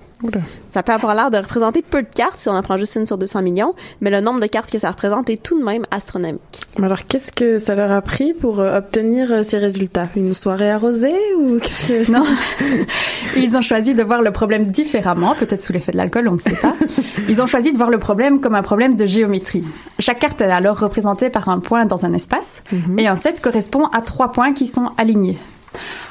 Ça 0.70 0.82
peut 0.82 0.92
avoir 0.92 1.14
l'air 1.14 1.30
de 1.30 1.37
représenter 1.37 1.82
peu 1.82 2.02
de 2.02 2.08
cartes 2.08 2.38
si 2.38 2.49
on 2.49 2.52
en 2.52 2.62
prend 2.62 2.78
juste 2.78 2.96
une 2.96 3.04
sur 3.04 3.18
200 3.18 3.42
millions, 3.42 3.75
mais 4.00 4.11
le 4.11 4.20
nombre 4.20 4.40
de 4.40 4.46
cartes 4.46 4.70
que 4.70 4.78
ça 4.78 4.90
représente 4.90 5.28
est 5.28 5.42
tout 5.42 5.58
de 5.58 5.64
même 5.64 5.85
astronomique. 5.90 6.40
Alors, 6.82 7.06
qu'est-ce 7.06 7.30
que 7.30 7.58
ça 7.58 7.75
leur 7.75 7.92
a 7.92 8.00
pris 8.00 8.32
pour 8.32 8.61
euh, 8.61 8.78
obtenir 8.78 9.30
euh, 9.30 9.42
ces 9.42 9.58
résultats? 9.58 10.08
Une 10.16 10.32
soirée 10.32 10.70
arrosée 10.70 11.14
ou 11.38 11.58
qu'est-ce 11.58 11.88
que? 11.88 12.11
Non, 12.16 12.25
ils 13.37 13.56
ont 13.56 13.62
choisi 13.62 13.94
de 13.94 14.02
voir 14.02 14.23
le 14.23 14.30
problème 14.30 14.66
différemment, 14.66 15.35
peut-être 15.35 15.61
sous 15.61 15.73
l'effet 15.73 15.92
de 15.92 15.99
l'alcool, 15.99 16.28
on 16.28 16.35
ne 16.35 16.38
sait 16.38 16.56
pas. 16.56 16.75
Ils 17.28 17.42
ont 17.42 17.46
choisi 17.46 17.73
de 17.73 17.76
voir 17.76 17.90
le 17.90 17.99
problème 17.99 18.40
comme 18.40 18.54
un 18.54 18.62
problème 18.62 18.96
de 18.96 19.04
géométrie. 19.04 19.66
Chaque 19.99 20.18
carte 20.18 20.40
est 20.40 20.44
alors 20.44 20.78
représentée 20.78 21.28
par 21.28 21.49
un 21.49 21.61
point 21.61 21.85
dans 21.85 22.06
un 22.06 22.12
espace, 22.12 22.62
et 22.96 23.06
un 23.06 23.16
set 23.16 23.42
correspond 23.42 23.85
à 23.87 24.00
trois 24.00 24.32
points 24.32 24.52
qui 24.52 24.66
sont 24.66 24.90
alignés. 24.96 25.37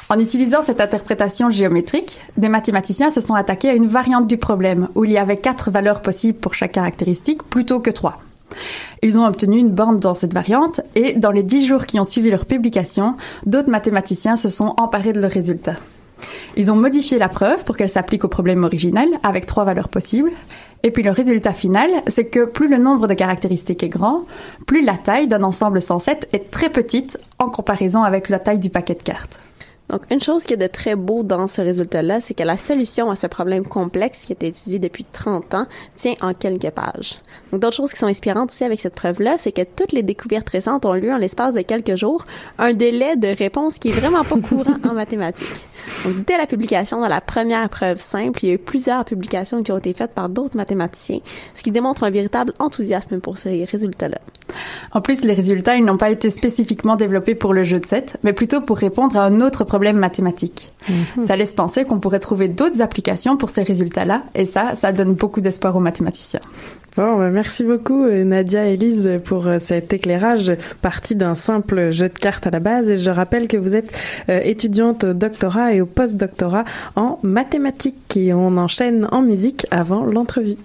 En 0.07 0.19
utilisant 0.19 0.61
cette 0.61 0.81
interprétation 0.81 1.49
géométrique, 1.49 2.19
des 2.37 2.49
mathématiciens 2.49 3.09
se 3.09 3.21
sont 3.21 3.33
attaqués 3.33 3.69
à 3.69 3.73
une 3.73 3.87
variante 3.87 4.27
du 4.27 4.37
problème, 4.37 4.87
où 4.93 5.03
il 5.03 5.11
y 5.11 5.17
avait 5.17 5.37
quatre 5.37 5.71
valeurs 5.71 6.03
possibles 6.03 6.37
pour 6.37 6.53
chaque 6.53 6.73
caractéristique 6.73 7.41
plutôt 7.41 7.79
que 7.79 7.89
trois. 7.89 8.19
Ils 9.01 9.17
ont 9.17 9.25
obtenu 9.25 9.57
une 9.57 9.71
borne 9.71 9.99
dans 9.99 10.13
cette 10.13 10.33
variante 10.33 10.81
et 10.93 11.13
dans 11.13 11.31
les 11.31 11.41
dix 11.41 11.65
jours 11.65 11.87
qui 11.87 11.99
ont 11.99 12.03
suivi 12.03 12.29
leur 12.29 12.45
publication, 12.45 13.15
d'autres 13.47 13.71
mathématiciens 13.71 14.35
se 14.35 14.47
sont 14.47 14.75
emparés 14.77 15.11
de 15.11 15.19
leurs 15.19 15.31
résultats. 15.31 15.77
Ils 16.55 16.71
ont 16.71 16.75
modifié 16.75 17.17
la 17.17 17.27
preuve 17.27 17.65
pour 17.65 17.75
qu'elle 17.75 17.89
s'applique 17.89 18.23
au 18.23 18.29
problème 18.29 18.63
original 18.63 19.07
avec 19.23 19.47
trois 19.47 19.65
valeurs 19.65 19.89
possibles 19.89 20.31
Et 20.83 20.91
puis 20.91 21.01
le 21.01 21.11
résultat 21.11 21.51
final, 21.51 21.89
c'est 22.07 22.25
que 22.25 22.45
plus 22.45 22.69
le 22.69 22.77
nombre 22.77 23.07
de 23.07 23.15
caractéristiques 23.15 23.81
est 23.81 23.89
grand, 23.89 24.21
plus 24.67 24.85
la 24.85 24.93
taille 24.93 25.27
d'un 25.27 25.41
ensemble 25.41 25.81
107 25.81 26.29
est 26.31 26.51
très 26.51 26.69
petite 26.69 27.17
en 27.39 27.49
comparaison 27.49 28.03
avec 28.03 28.29
la 28.29 28.37
taille 28.37 28.59
du 28.59 28.69
paquet 28.69 28.93
de 28.93 29.01
cartes. 29.01 29.39
Donc, 29.89 30.01
une 30.09 30.21
chose 30.21 30.45
qui 30.45 30.53
est 30.53 30.57
de 30.57 30.67
très 30.67 30.95
beau 30.95 31.23
dans 31.23 31.47
ce 31.47 31.61
résultat-là, 31.61 32.19
c'est 32.19 32.33
que 32.33 32.43
la 32.43 32.57
solution 32.57 33.11
à 33.11 33.15
ce 33.15 33.27
problème 33.27 33.65
complexe 33.65 34.25
qui 34.25 34.31
a 34.31 34.35
été 34.35 34.47
étudié 34.47 34.79
depuis 34.79 35.05
30 35.05 35.53
ans 35.53 35.67
tient 35.95 36.15
en 36.21 36.33
quelques 36.33 36.71
pages. 36.71 37.17
Donc, 37.51 37.61
d'autres 37.61 37.75
choses 37.75 37.93
qui 37.93 37.99
sont 37.99 38.07
inspirantes 38.07 38.49
aussi 38.49 38.63
avec 38.63 38.79
cette 38.79 38.95
preuve-là, 38.95 39.35
c'est 39.37 39.51
que 39.51 39.61
toutes 39.61 39.91
les 39.91 40.03
découvertes 40.03 40.49
récentes 40.49 40.85
ont 40.85 40.93
lieu 40.93 41.11
en 41.11 41.17
l'espace 41.17 41.53
de 41.53 41.61
quelques 41.61 41.95
jours, 41.95 42.23
un 42.57 42.73
délai 42.73 43.15
de 43.15 43.27
réponse 43.27 43.77
qui 43.77 43.89
est 43.89 43.91
vraiment 43.91 44.23
pas 44.23 44.39
courant 44.39 44.77
en 44.83 44.93
mathématiques. 44.93 45.67
Donc, 46.03 46.25
dès 46.25 46.37
la 46.37 46.47
publication 46.47 47.01
de 47.01 47.07
la 47.07 47.21
première 47.21 47.69
preuve 47.69 47.99
simple, 47.99 48.39
il 48.43 48.47
y 48.47 48.51
a 48.51 48.55
eu 48.55 48.57
plusieurs 48.57 49.05
publications 49.05 49.63
qui 49.63 49.71
ont 49.71 49.77
été 49.77 49.93
faites 49.93 50.13
par 50.13 50.29
d'autres 50.29 50.57
mathématiciens, 50.57 51.19
ce 51.53 51.63
qui 51.63 51.71
démontre 51.71 52.03
un 52.03 52.09
véritable 52.09 52.53
enthousiasme 52.59 53.19
pour 53.19 53.37
ces 53.37 53.63
résultats-là. 53.63 54.19
En 54.91 55.01
plus, 55.01 55.23
les 55.23 55.33
résultats, 55.33 55.75
ils 55.75 55.83
n'ont 55.83 55.97
pas 55.97 56.09
été 56.09 56.29
spécifiquement 56.29 56.95
développés 56.95 57.35
pour 57.35 57.53
le 57.53 57.63
jeu 57.63 57.79
de 57.79 57.85
7, 57.85 58.17
mais 58.23 58.33
plutôt 58.33 58.61
pour 58.61 58.77
répondre 58.77 59.17
à 59.17 59.25
un 59.25 59.41
autre 59.41 59.63
problème 59.63 59.97
mathématique. 59.97 60.71
Mhm. 60.87 61.27
Ça 61.27 61.35
laisse 61.35 61.53
penser 61.53 61.85
qu'on 61.85 61.99
pourrait 61.99 62.19
trouver 62.19 62.47
d'autres 62.47 62.81
applications 62.81 63.37
pour 63.37 63.49
ces 63.49 63.63
résultats-là, 63.63 64.23
et 64.35 64.45
ça, 64.45 64.75
ça 64.75 64.91
donne 64.91 65.13
beaucoup 65.13 65.41
d'espoir 65.41 65.75
aux 65.75 65.79
mathématiciens. 65.79 66.41
Bon, 66.97 67.17
ben, 67.17 67.29
merci 67.29 67.65
beaucoup 67.65 68.05
euh, 68.05 68.23
Nadia 68.23 68.69
et 68.69 68.75
Elise 68.75 69.19
pour 69.25 69.47
euh, 69.47 69.59
cet 69.59 69.91
éclairage 69.91 70.53
parti 70.81 71.17
d'un 71.17 71.35
simple 71.35 71.91
jeu 71.91 72.07
de 72.07 72.17
cartes 72.17 72.47
à 72.47 72.51
la 72.51 72.61
base. 72.61 72.87
Et 72.89 72.95
je 72.95 73.11
rappelle 73.11 73.49
que 73.49 73.57
vous 73.57 73.75
êtes 73.75 73.93
euh, 74.29 74.39
étudiante 74.41 75.03
au 75.03 75.13
doctorat 75.13 75.73
et 75.73 75.81
au 75.81 75.85
post-doctorat 75.85 76.63
en 76.95 77.19
mathématiques. 77.21 78.15
Et 78.15 78.33
on 78.33 78.55
enchaîne 78.55 79.09
en 79.11 79.21
musique 79.21 79.67
avant 79.71 80.05
l'entrevue. 80.05 80.55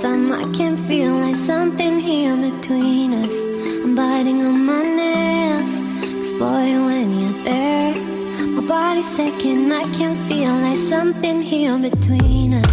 Time 0.00 0.32
I 0.32 0.44
can 0.56 0.76
feel 0.76 1.12
like 1.14 1.34
something 1.34 1.98
here 1.98 2.36
between 2.36 3.12
us. 3.14 3.42
I'm 3.82 3.96
biting 3.96 4.46
on 4.46 4.64
my 4.64 4.82
nails, 4.82 5.80
cause 6.18 6.32
boy, 6.34 6.68
when 6.86 7.18
you're 7.18 7.42
there, 7.42 7.94
my 8.54 8.64
body's 8.68 9.16
shaking, 9.16 9.72
I 9.72 9.82
can 9.98 10.14
feel 10.28 10.54
like 10.66 10.76
something 10.76 11.42
here 11.42 11.76
between 11.78 12.54
us. 12.54 12.67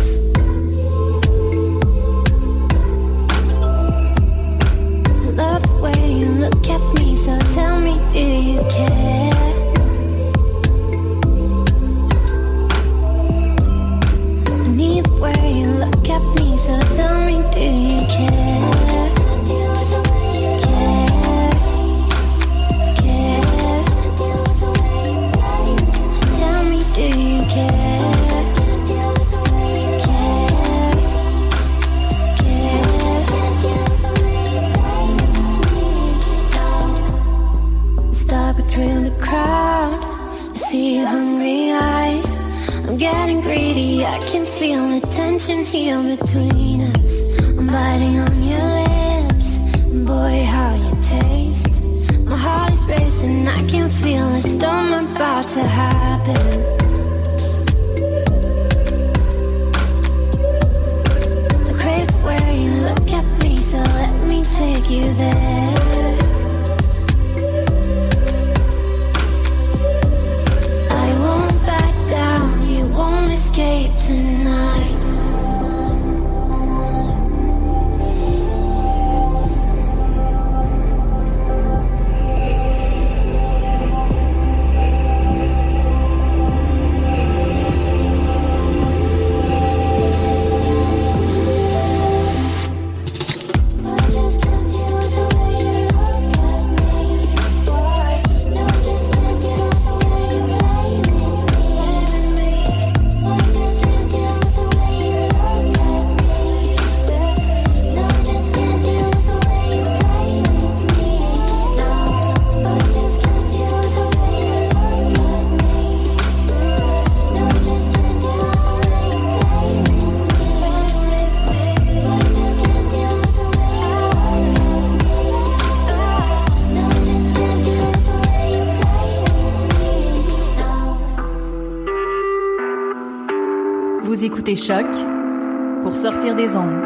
Des 136.36 136.56
ondes. 136.58 136.86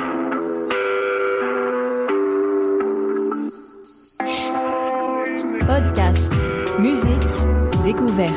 Podcast, 5.65 6.32
musique, 6.79 7.27
découverte. 7.84 8.36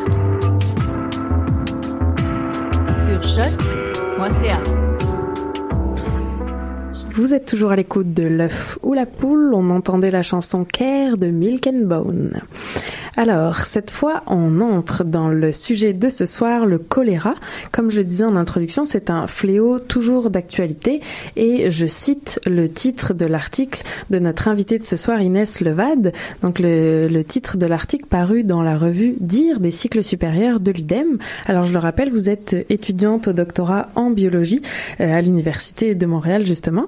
Sur 2.98 3.22
choc.ca. 3.22 4.58
Vous 7.14 7.34
êtes 7.34 7.44
toujours 7.44 7.72
à 7.72 7.76
l'écoute 7.76 8.14
de 8.14 8.22
l'œuf 8.22 8.78
ou 8.82 8.94
la 8.94 9.04
poule. 9.04 9.52
On 9.54 9.68
entendait 9.68 10.10
la 10.10 10.22
chanson 10.22 10.64
Care 10.64 11.18
de 11.18 11.26
Milk 11.26 11.66
and 11.66 11.84
Bone. 11.84 12.40
Alors, 13.18 13.56
cette 13.56 13.90
fois, 13.90 14.22
on 14.26 14.62
entre 14.62 15.04
dans 15.04 15.28
le 15.28 15.52
sujet 15.52 15.92
de 15.92 16.08
ce 16.08 16.24
soir, 16.24 16.64
le 16.64 16.78
choléra. 16.78 17.34
Comme 17.70 17.90
je 17.90 18.00
disais 18.00 18.24
en 18.24 18.36
introduction, 18.36 18.86
c'est 18.86 19.10
un 19.10 19.26
fléau 19.26 19.78
toujours 19.78 20.30
d'actualité 20.30 21.02
et 21.36 21.70
je 21.70 21.86
cite 21.86 22.40
le 22.46 22.70
titre 22.70 23.12
de 23.12 23.26
l'article 23.26 23.82
de 24.08 24.18
notre 24.18 24.48
invité 24.48 24.78
de 24.78 24.84
ce 24.84 24.96
soir, 24.96 25.20
Inès 25.20 25.60
Levade. 25.60 26.14
Donc, 26.40 26.58
le, 26.58 27.22
titre 27.22 27.58
de 27.58 27.66
l'article 27.66 28.06
paru 28.06 28.44
dans 28.44 28.62
la 28.62 28.78
revue 28.78 29.14
Dire 29.20 29.60
des 29.60 29.70
cycles 29.70 30.02
supérieurs 30.02 30.58
de 30.58 30.72
l'UDEM. 30.72 31.18
Alors, 31.44 31.64
je 31.64 31.74
le 31.74 31.78
rappelle, 31.80 32.10
vous 32.10 32.30
êtes 32.30 32.56
étudiante 32.70 33.28
au 33.28 33.34
doctorat 33.34 33.90
en 33.94 34.10
biologie 34.10 34.62
euh, 35.00 35.14
à 35.14 35.20
l'Université 35.20 35.94
de 35.94 36.06
Montréal, 36.06 36.46
justement. 36.46 36.86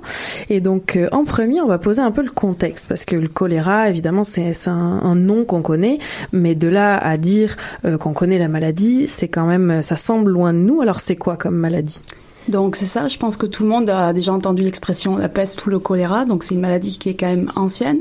Et 0.48 0.60
donc, 0.60 0.96
euh, 0.96 1.06
en 1.12 1.24
premier, 1.24 1.60
on 1.60 1.68
va 1.68 1.78
poser 1.78 2.00
un 2.00 2.10
peu 2.10 2.22
le 2.22 2.30
contexte 2.30 2.88
parce 2.88 3.04
que 3.04 3.14
le 3.14 3.28
choléra, 3.28 3.90
évidemment, 3.90 4.24
c'est 4.24 4.54
un 4.66 5.14
nom 5.14 5.44
qu'on 5.44 5.60
connaît, 5.60 5.98
mais 6.32 6.54
de 6.54 6.68
là 6.68 6.96
à 6.98 7.16
dire 7.16 7.56
euh, 7.84 7.98
qu'on 7.98 8.12
connaît 8.12 8.38
la 8.38 8.48
maladie, 8.48 9.06
c'est 9.06 9.28
quand 9.28 9.46
même, 9.46 9.82
ça 9.82 9.96
semble 9.96 10.30
loin 10.30 10.52
de 10.52 10.58
nous. 10.58 10.80
Alors, 10.80 11.00
c'est 11.00 11.16
quoi 11.16 11.36
comme 11.36 11.56
maladie? 11.56 12.00
Donc 12.48 12.76
c'est 12.76 12.86
ça, 12.86 13.08
je 13.08 13.16
pense 13.16 13.36
que 13.36 13.46
tout 13.46 13.62
le 13.62 13.70
monde 13.70 13.88
a 13.88 14.12
déjà 14.12 14.32
entendu 14.32 14.62
l'expression 14.62 15.16
la 15.16 15.30
peste 15.30 15.64
ou 15.64 15.70
le 15.70 15.78
choléra, 15.78 16.26
donc 16.26 16.42
c'est 16.42 16.54
une 16.54 16.60
maladie 16.60 16.98
qui 16.98 17.08
est 17.08 17.14
quand 17.14 17.26
même 17.26 17.50
ancienne, 17.56 18.00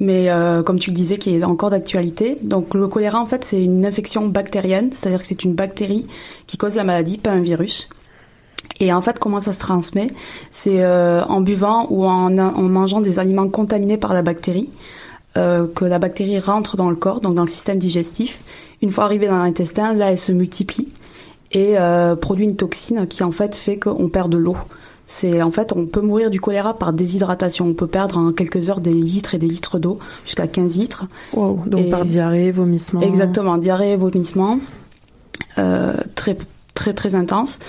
mais 0.00 0.28
euh, 0.28 0.64
comme 0.64 0.80
tu 0.80 0.90
le 0.90 0.96
disais, 0.96 1.18
qui 1.18 1.36
est 1.36 1.44
encore 1.44 1.70
d'actualité. 1.70 2.36
Donc 2.42 2.74
le 2.74 2.88
choléra, 2.88 3.20
en 3.20 3.26
fait, 3.26 3.44
c'est 3.44 3.62
une 3.62 3.86
infection 3.86 4.26
bactérienne, 4.26 4.90
c'est-à-dire 4.92 5.20
que 5.20 5.26
c'est 5.26 5.44
une 5.44 5.54
bactérie 5.54 6.06
qui 6.48 6.56
cause 6.56 6.74
la 6.74 6.84
maladie, 6.84 7.18
pas 7.18 7.30
un 7.30 7.40
virus. 7.40 7.88
Et 8.80 8.92
en 8.92 9.00
fait, 9.00 9.18
comment 9.20 9.40
ça 9.40 9.52
se 9.52 9.60
transmet? 9.60 10.10
C'est 10.50 10.82
euh, 10.82 11.22
en 11.24 11.40
buvant 11.40 11.86
ou 11.88 12.04
en 12.04 12.28
mangeant 12.28 13.00
des 13.00 13.20
aliments 13.20 13.48
contaminés 13.48 13.96
par 13.96 14.12
la 14.14 14.22
bactérie, 14.22 14.68
euh, 15.36 15.66
que 15.74 15.84
la 15.84 15.98
bactérie 15.98 16.38
rentre 16.38 16.76
dans 16.76 16.90
le 16.90 16.96
corps, 16.96 17.20
donc 17.20 17.34
dans 17.34 17.44
le 17.44 17.50
système 17.50 17.78
digestif. 17.78 18.40
Une 18.82 18.90
fois 18.90 19.04
arrivée 19.04 19.26
dans 19.26 19.38
l'intestin, 19.38 19.94
là, 19.94 20.10
elle 20.10 20.18
se 20.18 20.32
multiplie 20.32 20.88
et 21.52 21.78
euh, 21.78 22.16
produit 22.16 22.44
une 22.44 22.56
toxine 22.56 23.06
qui 23.06 23.22
en 23.22 23.32
fait 23.32 23.54
fait 23.56 23.78
qu'on 23.78 24.08
perd 24.08 24.30
de 24.30 24.36
l'eau. 24.36 24.56
C'est 25.06 25.40
en 25.40 25.52
fait 25.52 25.72
on 25.76 25.86
peut 25.86 26.00
mourir 26.00 26.30
du 26.30 26.40
choléra 26.40 26.74
par 26.74 26.92
déshydratation. 26.92 27.66
On 27.66 27.74
peut 27.74 27.86
perdre 27.86 28.18
en 28.18 28.32
quelques 28.32 28.68
heures 28.70 28.80
des 28.80 28.92
litres 28.92 29.34
et 29.34 29.38
des 29.38 29.46
litres 29.46 29.78
d'eau 29.78 29.98
jusqu'à 30.24 30.48
15 30.48 30.76
litres. 30.76 31.06
Wow, 31.32 31.60
donc 31.66 31.86
Et- 31.86 31.90
par 31.90 32.04
diarrhée, 32.04 32.50
vomissement. 32.50 33.00
Exactement, 33.00 33.56
diarrhée, 33.56 33.94
vomissement, 33.96 34.58
euh, 35.58 35.94
très 36.16 36.36
très 36.74 36.92
très 36.92 37.14
intense. 37.14 37.60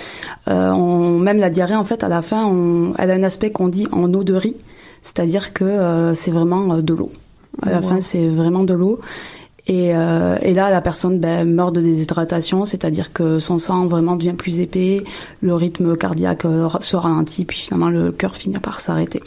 Euh, 0.48 0.70
on, 0.70 1.18
même 1.18 1.38
la 1.38 1.48
diarrhée 1.48 1.76
en 1.76 1.84
fait 1.84 2.02
à 2.02 2.08
la 2.08 2.22
fin, 2.22 2.44
on, 2.44 2.94
elle 2.98 3.10
a 3.10 3.14
un 3.14 3.22
aspect 3.22 3.52
qu'on 3.52 3.68
dit 3.68 3.86
en 3.92 4.12
eau 4.12 4.24
de 4.24 4.34
riz, 4.34 4.56
c'est-à-dire 5.02 5.52
que 5.52 6.12
c'est 6.14 6.32
vraiment 6.32 6.78
de 6.78 6.94
l'eau. 6.94 7.12
À 7.62 7.70
la 7.70 7.80
Wow. 7.80 7.88
fin, 7.88 8.00
c'est 8.00 8.26
vraiment 8.28 8.64
de 8.64 8.74
l'eau. 8.74 9.00
Et, 9.66 9.94
euh, 9.94 10.38
et 10.40 10.54
là, 10.54 10.70
la 10.70 10.80
personne 10.80 11.20
ben, 11.20 11.44
meurt 11.46 11.74
de 11.74 11.82
déshydratation, 11.82 12.64
c'est-à-dire 12.64 13.12
que 13.12 13.38
son 13.38 13.58
sang 13.58 13.86
vraiment 13.86 14.16
devient 14.16 14.32
plus 14.32 14.60
épais, 14.60 15.04
le 15.42 15.54
rythme 15.54 15.94
cardiaque 15.96 16.46
euh, 16.46 16.68
se 16.80 16.96
ralentit, 16.96 17.44
puis 17.44 17.58
finalement 17.58 17.90
le 17.90 18.10
cœur 18.10 18.34
finit 18.34 18.58
par 18.58 18.80
s'arrêter. 18.80 19.22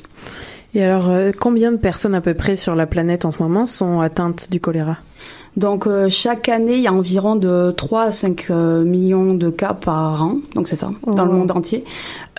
Et 0.73 0.83
alors, 0.83 1.09
euh, 1.09 1.31
combien 1.37 1.71
de 1.71 1.77
personnes 1.77 2.15
à 2.15 2.21
peu 2.21 2.33
près 2.33 2.55
sur 2.55 2.75
la 2.75 2.85
planète 2.85 3.25
en 3.25 3.31
ce 3.31 3.41
moment 3.43 3.65
sont 3.65 3.99
atteintes 3.99 4.47
du 4.51 4.59
choléra? 4.59 4.97
Donc 5.57 5.85
euh, 5.85 6.07
chaque 6.09 6.47
année, 6.47 6.75
il 6.75 6.81
y 6.81 6.87
a 6.87 6.93
environ 6.93 7.35
de 7.35 7.71
3 7.75 8.03
à 8.03 8.11
5 8.11 8.45
euh, 8.49 8.83
millions 8.85 9.33
de 9.33 9.49
cas 9.49 9.73
par 9.73 10.23
an, 10.23 10.37
donc 10.55 10.69
c'est 10.69 10.77
ça, 10.77 10.91
dans 11.05 11.25
le 11.25 11.31
Oh. 11.31 11.35
monde 11.35 11.51
entier, 11.51 11.83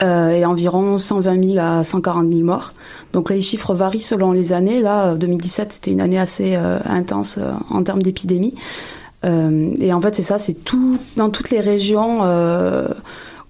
euh, 0.02 0.30
et 0.30 0.46
environ 0.46 0.96
120 0.96 1.52
000 1.54 1.58
à 1.58 1.84
140 1.84 2.26
000 2.32 2.40
morts. 2.44 2.72
Donc 3.12 3.28
les 3.28 3.42
chiffres 3.42 3.74
varient 3.74 4.00
selon 4.00 4.32
les 4.32 4.54
années. 4.54 4.80
Là, 4.80 5.08
euh, 5.08 5.14
2017, 5.16 5.72
c'était 5.74 5.90
une 5.90 6.00
année 6.00 6.18
assez 6.18 6.56
intense 6.56 7.38
en 7.68 7.82
termes 7.82 8.02
d'épidémie. 8.02 8.54
Et 9.24 9.92
en 9.92 10.00
fait, 10.00 10.16
c'est 10.16 10.22
ça, 10.22 10.40
c'est 10.40 10.64
tout 10.64 10.98
dans 11.16 11.30
toutes 11.30 11.50
les 11.50 11.60
régions 11.60 12.22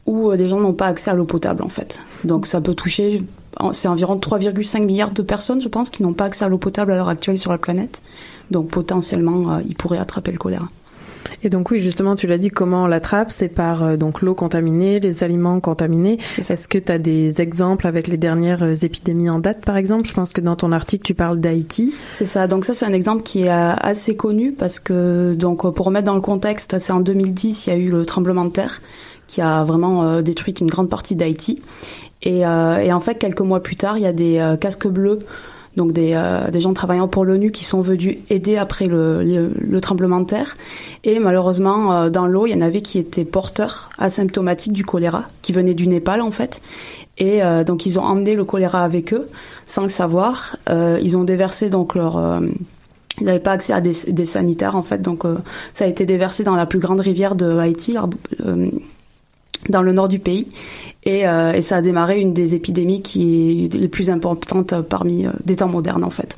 où 0.04 0.30
les 0.32 0.48
gens 0.48 0.60
n'ont 0.60 0.74
pas 0.74 0.88
accès 0.88 1.10
à 1.10 1.14
l'eau 1.14 1.24
potable, 1.24 1.62
en 1.62 1.70
fait. 1.70 2.00
Donc 2.24 2.46
ça 2.46 2.60
peut 2.60 2.74
toucher, 2.74 3.22
c'est 3.72 3.88
environ 3.88 4.16
3,5 4.16 4.84
milliards 4.84 5.12
de 5.12 5.22
personnes, 5.22 5.60
je 5.60 5.68
pense, 5.68 5.90
qui 5.90 6.02
n'ont 6.02 6.14
pas 6.14 6.24
accès 6.24 6.44
à 6.44 6.48
l'eau 6.48 6.58
potable 6.58 6.92
à 6.92 6.96
l'heure 6.96 7.08
actuelle 7.08 7.38
sur 7.38 7.50
la 7.50 7.58
planète. 7.58 8.02
Donc 8.50 8.68
potentiellement, 8.68 9.52
euh, 9.52 9.60
ils 9.66 9.76
pourraient 9.76 9.98
attraper 9.98 10.32
le 10.32 10.38
choléra. 10.38 10.68
Et 11.44 11.48
donc 11.48 11.70
oui, 11.70 11.80
justement, 11.80 12.14
tu 12.16 12.26
l'as 12.26 12.38
dit, 12.38 12.50
comment 12.50 12.84
on 12.84 12.86
l'attrape? 12.86 13.30
C'est 13.30 13.48
par 13.48 13.82
euh, 13.82 13.96
donc 13.96 14.22
l'eau 14.22 14.34
contaminée, 14.34 15.00
les 15.00 15.24
aliments 15.24 15.60
contaminés. 15.60 16.18
Est-ce 16.38 16.68
que 16.68 16.78
tu 16.78 16.90
as 16.90 16.98
des 16.98 17.40
exemples 17.40 17.86
avec 17.86 18.08
les 18.08 18.16
dernières 18.16 18.64
euh, 18.64 18.74
épidémies 18.74 19.30
en 19.30 19.38
date, 19.38 19.64
par 19.64 19.76
exemple? 19.76 20.06
Je 20.06 20.12
pense 20.12 20.32
que 20.32 20.40
dans 20.40 20.56
ton 20.56 20.72
article, 20.72 21.04
tu 21.04 21.14
parles 21.14 21.40
d'Haïti. 21.40 21.94
C'est 22.14 22.26
ça. 22.26 22.46
Donc 22.46 22.64
ça, 22.64 22.74
c'est 22.74 22.86
un 22.86 22.92
exemple 22.92 23.22
qui 23.22 23.42
est 23.42 23.48
assez 23.48 24.16
connu 24.16 24.52
parce 24.52 24.80
que, 24.80 25.34
donc, 25.34 25.70
pour 25.74 25.86
remettre 25.86 26.06
dans 26.06 26.14
le 26.14 26.20
contexte, 26.20 26.78
c'est 26.78 26.92
en 26.92 27.00
2010, 27.00 27.66
il 27.66 27.70
y 27.70 27.72
a 27.72 27.76
eu 27.76 27.90
le 27.90 28.04
tremblement 28.04 28.44
de 28.44 28.50
terre 28.50 28.80
qui 29.32 29.40
a 29.40 29.64
vraiment 29.64 30.04
euh, 30.04 30.22
détruit 30.22 30.52
une 30.60 30.68
grande 30.68 30.90
partie 30.90 31.16
d'Haïti. 31.16 31.62
Et, 32.22 32.46
euh, 32.46 32.78
et 32.78 32.92
en 32.92 33.00
fait, 33.00 33.16
quelques 33.16 33.40
mois 33.40 33.60
plus 33.60 33.76
tard, 33.76 33.98
il 33.98 34.04
y 34.04 34.06
a 34.06 34.12
des 34.12 34.38
euh, 34.38 34.56
casques 34.56 34.86
bleus, 34.86 35.18
donc 35.76 35.92
des, 35.92 36.12
euh, 36.14 36.50
des 36.50 36.60
gens 36.60 36.72
travaillant 36.72 37.08
pour 37.08 37.24
l'ONU 37.24 37.50
qui 37.50 37.64
sont 37.64 37.80
venus 37.80 38.18
aider 38.30 38.56
après 38.56 38.86
le, 38.86 39.22
le, 39.24 39.50
le 39.58 39.80
tremblement 39.80 40.20
de 40.20 40.26
terre. 40.26 40.56
Et 41.02 41.18
malheureusement, 41.18 41.92
euh, 41.92 42.10
dans 42.10 42.26
l'eau, 42.26 42.46
il 42.46 42.50
y 42.50 42.54
en 42.54 42.60
avait 42.60 42.82
qui 42.82 42.98
étaient 42.98 43.24
porteurs 43.24 43.90
asymptomatiques 43.98 44.72
du 44.72 44.84
choléra, 44.84 45.24
qui 45.40 45.52
venaient 45.52 45.74
du 45.74 45.88
Népal 45.88 46.20
en 46.20 46.30
fait. 46.30 46.60
Et 47.18 47.42
euh, 47.42 47.64
donc 47.64 47.86
ils 47.86 47.98
ont 47.98 48.02
emmené 48.02 48.36
le 48.36 48.44
choléra 48.44 48.84
avec 48.84 49.12
eux 49.12 49.28
sans 49.66 49.82
le 49.82 49.88
savoir. 49.88 50.56
Euh, 50.68 50.98
ils 51.02 51.16
ont 51.16 51.24
déversé 51.24 51.70
donc 51.70 51.94
leur 51.94 52.40
ils 53.20 53.26
n'avaient 53.26 53.40
pas 53.40 53.52
accès 53.52 53.74
à 53.74 53.80
des, 53.82 53.92
des 54.08 54.24
sanitaires 54.24 54.74
en 54.74 54.82
fait, 54.82 55.02
donc 55.02 55.24
ça 55.74 55.84
a 55.84 55.86
été 55.86 56.06
déversé 56.06 56.44
dans 56.44 56.56
la 56.56 56.64
plus 56.64 56.78
grande 56.78 56.98
rivière 57.00 57.34
de 57.34 57.58
Haïti, 57.58 57.96
dans 59.68 59.82
le 59.82 59.92
nord 59.92 60.08
du 60.08 60.18
pays, 60.18 60.46
et, 61.04 61.26
euh, 61.26 61.52
et 61.52 61.62
ça 61.62 61.76
a 61.76 61.82
démarré 61.82 62.20
une 62.20 62.32
des 62.32 62.54
épidémies 62.54 63.02
qui 63.02 63.64
est 63.64 63.74
les 63.74 63.88
plus 63.88 64.10
importantes 64.10 64.74
parmi 64.82 65.26
euh, 65.26 65.30
des 65.44 65.56
temps 65.56 65.68
modernes 65.68 66.04
en 66.04 66.10
fait. 66.10 66.36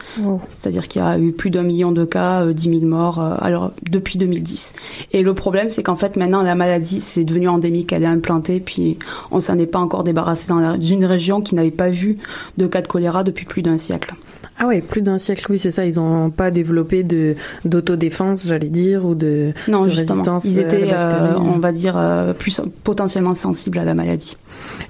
C'est-à-dire 0.48 0.88
qu'il 0.88 1.02
y 1.02 1.04
a 1.04 1.18
eu 1.18 1.32
plus 1.32 1.50
d'un 1.50 1.62
million 1.62 1.92
de 1.92 2.04
cas, 2.04 2.42
euh, 2.44 2.52
10 2.52 2.70
000 2.70 2.80
morts, 2.86 3.20
euh, 3.20 3.34
alors 3.40 3.72
depuis 3.90 4.18
2010. 4.18 4.74
Et 5.12 5.22
le 5.22 5.34
problème, 5.34 5.70
c'est 5.70 5.82
qu'en 5.82 5.96
fait 5.96 6.16
maintenant 6.16 6.42
la 6.42 6.54
maladie 6.54 7.00
c'est 7.00 7.24
devenu 7.24 7.48
endémique, 7.48 7.92
elle 7.92 8.02
est 8.02 8.06
implantée, 8.06 8.60
puis 8.60 8.98
on 9.30 9.40
s'en 9.40 9.58
est 9.58 9.66
pas 9.66 9.78
encore 9.80 10.04
débarrassé 10.04 10.48
dans 10.48 10.60
la- 10.60 10.76
une 10.76 11.04
région 11.04 11.40
qui 11.40 11.54
n'avait 11.54 11.70
pas 11.70 11.88
vu 11.90 12.18
de 12.58 12.66
cas 12.66 12.82
de 12.82 12.88
choléra 12.88 13.24
depuis 13.24 13.46
plus 13.46 13.62
d'un 13.62 13.78
siècle. 13.78 14.14
Ah 14.58 14.66
ouais, 14.66 14.80
plus 14.80 15.02
d'un 15.02 15.18
siècle, 15.18 15.46
oui, 15.50 15.58
c'est 15.58 15.70
ça. 15.70 15.84
Ils 15.84 15.96
n'ont 15.96 16.30
pas 16.30 16.50
développé 16.50 17.02
de 17.02 17.34
d'autodéfense, 17.64 18.46
j'allais 18.46 18.68
dire, 18.68 19.04
ou 19.04 19.14
de, 19.14 19.52
Non, 19.68 19.84
de 19.84 19.90
résistance 19.90 20.44
Ils 20.44 20.56
la 20.56 20.62
étaient, 20.62 20.88
euh, 20.92 21.36
on 21.38 21.58
va 21.58 21.72
dire, 21.72 21.94
euh, 21.96 22.32
plus 22.32 22.60
potentiellement 22.84 23.34
sensibles 23.34 23.78
à 23.78 23.84
la 23.84 23.94
maladie. 23.94 24.36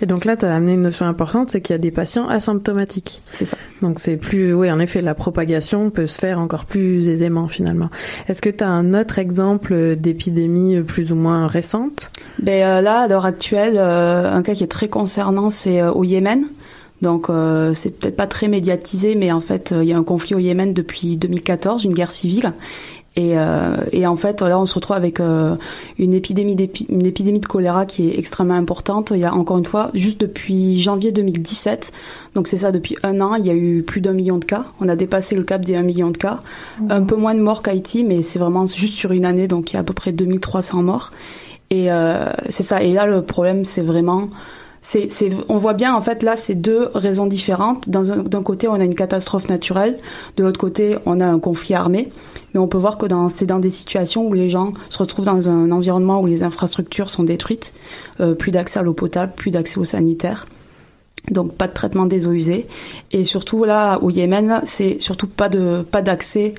Et 0.03 0.07
donc 0.07 0.27
là, 0.27 0.37
tu 0.37 0.45
as 0.45 0.55
amené 0.55 0.75
une 0.75 0.83
notion 0.83 1.07
importante, 1.07 1.51
c'est 1.51 1.61
qu'il 1.61 1.73
y 1.73 1.79
a 1.79 1.79
des 1.79 1.91
patients 1.91 2.29
asymptomatiques. 2.29 3.23
C'est 3.33 3.47
ça. 3.47 3.57
Donc 3.81 4.01
c'est 4.01 4.17
plus, 4.17 4.53
oui, 4.55 4.71
en 4.71 4.79
effet, 4.79 5.01
la 5.01 5.15
propagation 5.15 5.91
peut 5.91 6.07
se 6.07 6.19
faire 6.19 6.39
encore 6.39 6.67
plus 6.67 7.09
aisément 7.09 7.49
finalement. 7.49 7.89
Est-ce 8.29 8.43
que 8.43 8.51
tu 8.51 8.65
as 8.65 8.69
un 8.69 8.93
autre 8.93 9.19
exemple 9.19 9.97
d'épidémie 9.97 10.81
plus 10.83 11.13
ou 11.13 11.17
moins 11.17 11.47
récente? 11.47 12.11
Ben 12.41 12.63
euh, 12.63 12.81
là, 12.81 13.01
à 13.01 13.09
l'heure 13.09 13.27
actuelle, 13.27 13.75
euh, 13.77 14.33
un 14.33 14.43
cas 14.43 14.55
qui 14.55 14.65
est 14.65 14.69
très 14.69 14.89
concernant, 14.89 15.51
c'est 15.51 15.81
euh, 15.81 15.93
au 15.93 16.05
Yémen. 16.05 16.45
Donc 17.03 17.29
euh, 17.29 17.75
c'est 17.75 17.91
peut-être 17.91 18.17
pas 18.17 18.27
très 18.27 18.49
médiatisé, 18.49 19.15
mais 19.15 19.31
en 19.33 19.41
fait, 19.41 19.73
euh, 19.73 19.83
il 19.83 19.89
y 19.91 19.93
a 19.93 19.99
un 19.99 20.05
conflit 20.05 20.35
au 20.35 20.39
Yémen 20.39 20.73
depuis 20.73 21.17
2014, 21.17 21.85
une 21.85 21.93
guerre 21.95 22.11
civile. 22.11 22.53
Et, 23.17 23.39
euh, 23.39 23.77
et 23.93 24.09
en 24.09 24.17
fait, 24.17 24.43
là, 24.43 24.59
on 24.59 24.67
se 24.67 24.75
retrouve 24.75 24.97
avec 24.97 25.21
euh, 25.21 25.55
une 26.01 26.15
épidémie, 26.15 26.57
d'épi- 26.57 26.87
une 26.89 27.07
épidémie 27.07 27.39
de 27.39 27.47
choléra 27.47 27.87
qui 27.87 28.09
est 28.09 28.19
extrêmement 28.19 28.55
importante. 28.55 29.13
Il 29.15 29.21
y 29.21 29.25
a 29.25 29.33
encore 29.33 29.57
une 29.57 29.67
fois, 29.67 29.91
juste 29.95 30.21
depuis 30.21 30.81
janvier 30.81 31.13
2017, 31.13 31.93
donc 32.35 32.49
c'est 32.49 32.57
ça, 32.57 32.73
depuis 32.73 32.97
un 33.05 33.21
an, 33.21 33.37
il 33.37 33.47
y 33.47 33.51
a 33.51 33.55
eu 33.55 33.85
plus 33.87 34.01
d'un 34.01 34.15
million 34.15 34.39
de 34.39 34.45
cas. 34.45 34.65
On 34.81 34.89
a 34.89 34.97
dépassé 34.97 35.37
le 35.37 35.45
cap 35.45 35.65
des 35.65 35.77
1 35.77 35.83
million 35.83 36.11
de 36.11 36.17
cas. 36.17 36.41
Un 36.91 37.03
peu 37.03 37.15
moins 37.15 37.37
de 37.37 37.41
morts 37.41 37.63
qu'Haïti, 37.63 38.03
mais 38.03 38.23
c'est 38.23 38.41
vraiment 38.41 38.67
juste 38.67 38.95
sur 38.95 39.13
une 39.13 39.27
année, 39.27 39.47
donc 39.47 39.71
il 39.71 39.75
y 39.75 39.77
a 39.77 39.81
à 39.81 39.85
peu 39.85 39.95
près 39.95 40.11
2300 40.13 40.83
morts. 40.83 41.13
Et 41.71 41.93
euh, 41.93 42.31
c'est 42.49 42.65
ça. 42.65 42.83
Et 42.83 42.93
là, 42.93 43.07
le 43.07 43.23
problème, 43.23 43.65
c'est 43.65 43.83
vraiment 43.83 44.29
on 45.49 45.57
voit 45.57 45.73
bien 45.73 45.95
en 45.95 46.01
fait 46.01 46.23
là 46.23 46.37
c'est 46.37 46.55
deux 46.55 46.91
raisons 46.95 47.27
différentes. 47.27 47.89
D'un 47.89 48.43
côté 48.43 48.69
on 48.69 48.75
a 48.75 48.85
une 48.85 48.95
catastrophe 48.95 49.49
naturelle, 49.49 49.99
de 50.37 50.45
l'autre 50.45 50.61
côté 50.61 50.97
on 51.07 51.21
a 51.21 51.27
un 51.27 51.39
conflit 51.39 51.75
armé. 51.75 52.11
Mais 52.53 52.61
on 52.61 52.69
peut 52.69 52.79
voir 52.79 52.99
que 52.99 53.07
dans, 53.07 53.29
c'est 53.29 53.47
dans 53.47 53.59
des 53.59 53.71
situations 53.71 54.27
où 54.27 54.33
les 54.33 54.51
gens 54.51 54.73
se 54.91 54.99
retrouvent 54.99 55.25
dans 55.25 55.49
un 55.49 55.71
environnement 55.71 56.21
où 56.21 56.27
les 56.27 56.43
infrastructures 56.43 57.11
sont 57.11 57.25
détruites, 57.25 57.73
euh, 58.21 58.35
plus 58.35 58.53
d'accès 58.53 58.79
à 58.79 58.83
l'eau 58.83 58.95
potable, 58.95 59.33
plus 59.35 59.51
d'accès 59.51 59.79
aux 59.79 59.85
sanitaires. 59.85 60.47
Donc 61.31 61.55
pas 61.55 61.69
de 61.69 61.73
traitement 61.73 62.05
des 62.05 62.27
eaux 62.27 62.33
usées 62.33 62.67
et 63.11 63.25
surtout 63.25 63.65
là 63.65 63.99
au 64.03 64.11
Yémen 64.11 64.61
c'est 64.65 65.01
surtout 65.01 65.27
pas 65.27 65.49
de 65.49 65.83
pas 65.91 66.03
d'accès 66.03 66.55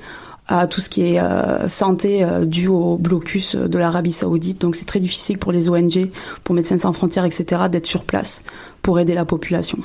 à 0.47 0.67
tout 0.67 0.79
ce 0.81 0.89
qui 0.89 1.01
est 1.01 1.19
euh, 1.19 1.67
santé 1.67 2.23
euh, 2.23 2.45
dû 2.45 2.67
au 2.67 2.97
blocus 2.97 3.55
de 3.55 3.77
l'Arabie 3.77 4.11
Saoudite. 4.11 4.61
Donc 4.61 4.75
c'est 4.75 4.85
très 4.85 4.99
difficile 4.99 5.37
pour 5.37 5.51
les 5.51 5.69
ONG, 5.69 6.09
pour 6.43 6.55
Médecins 6.55 6.77
sans 6.77 6.93
frontières, 6.93 7.25
etc. 7.25 7.63
d'être 7.71 7.87
sur 7.87 8.03
place 8.03 8.43
pour 8.81 8.99
aider 8.99 9.13
la 9.13 9.25
population. 9.25 9.79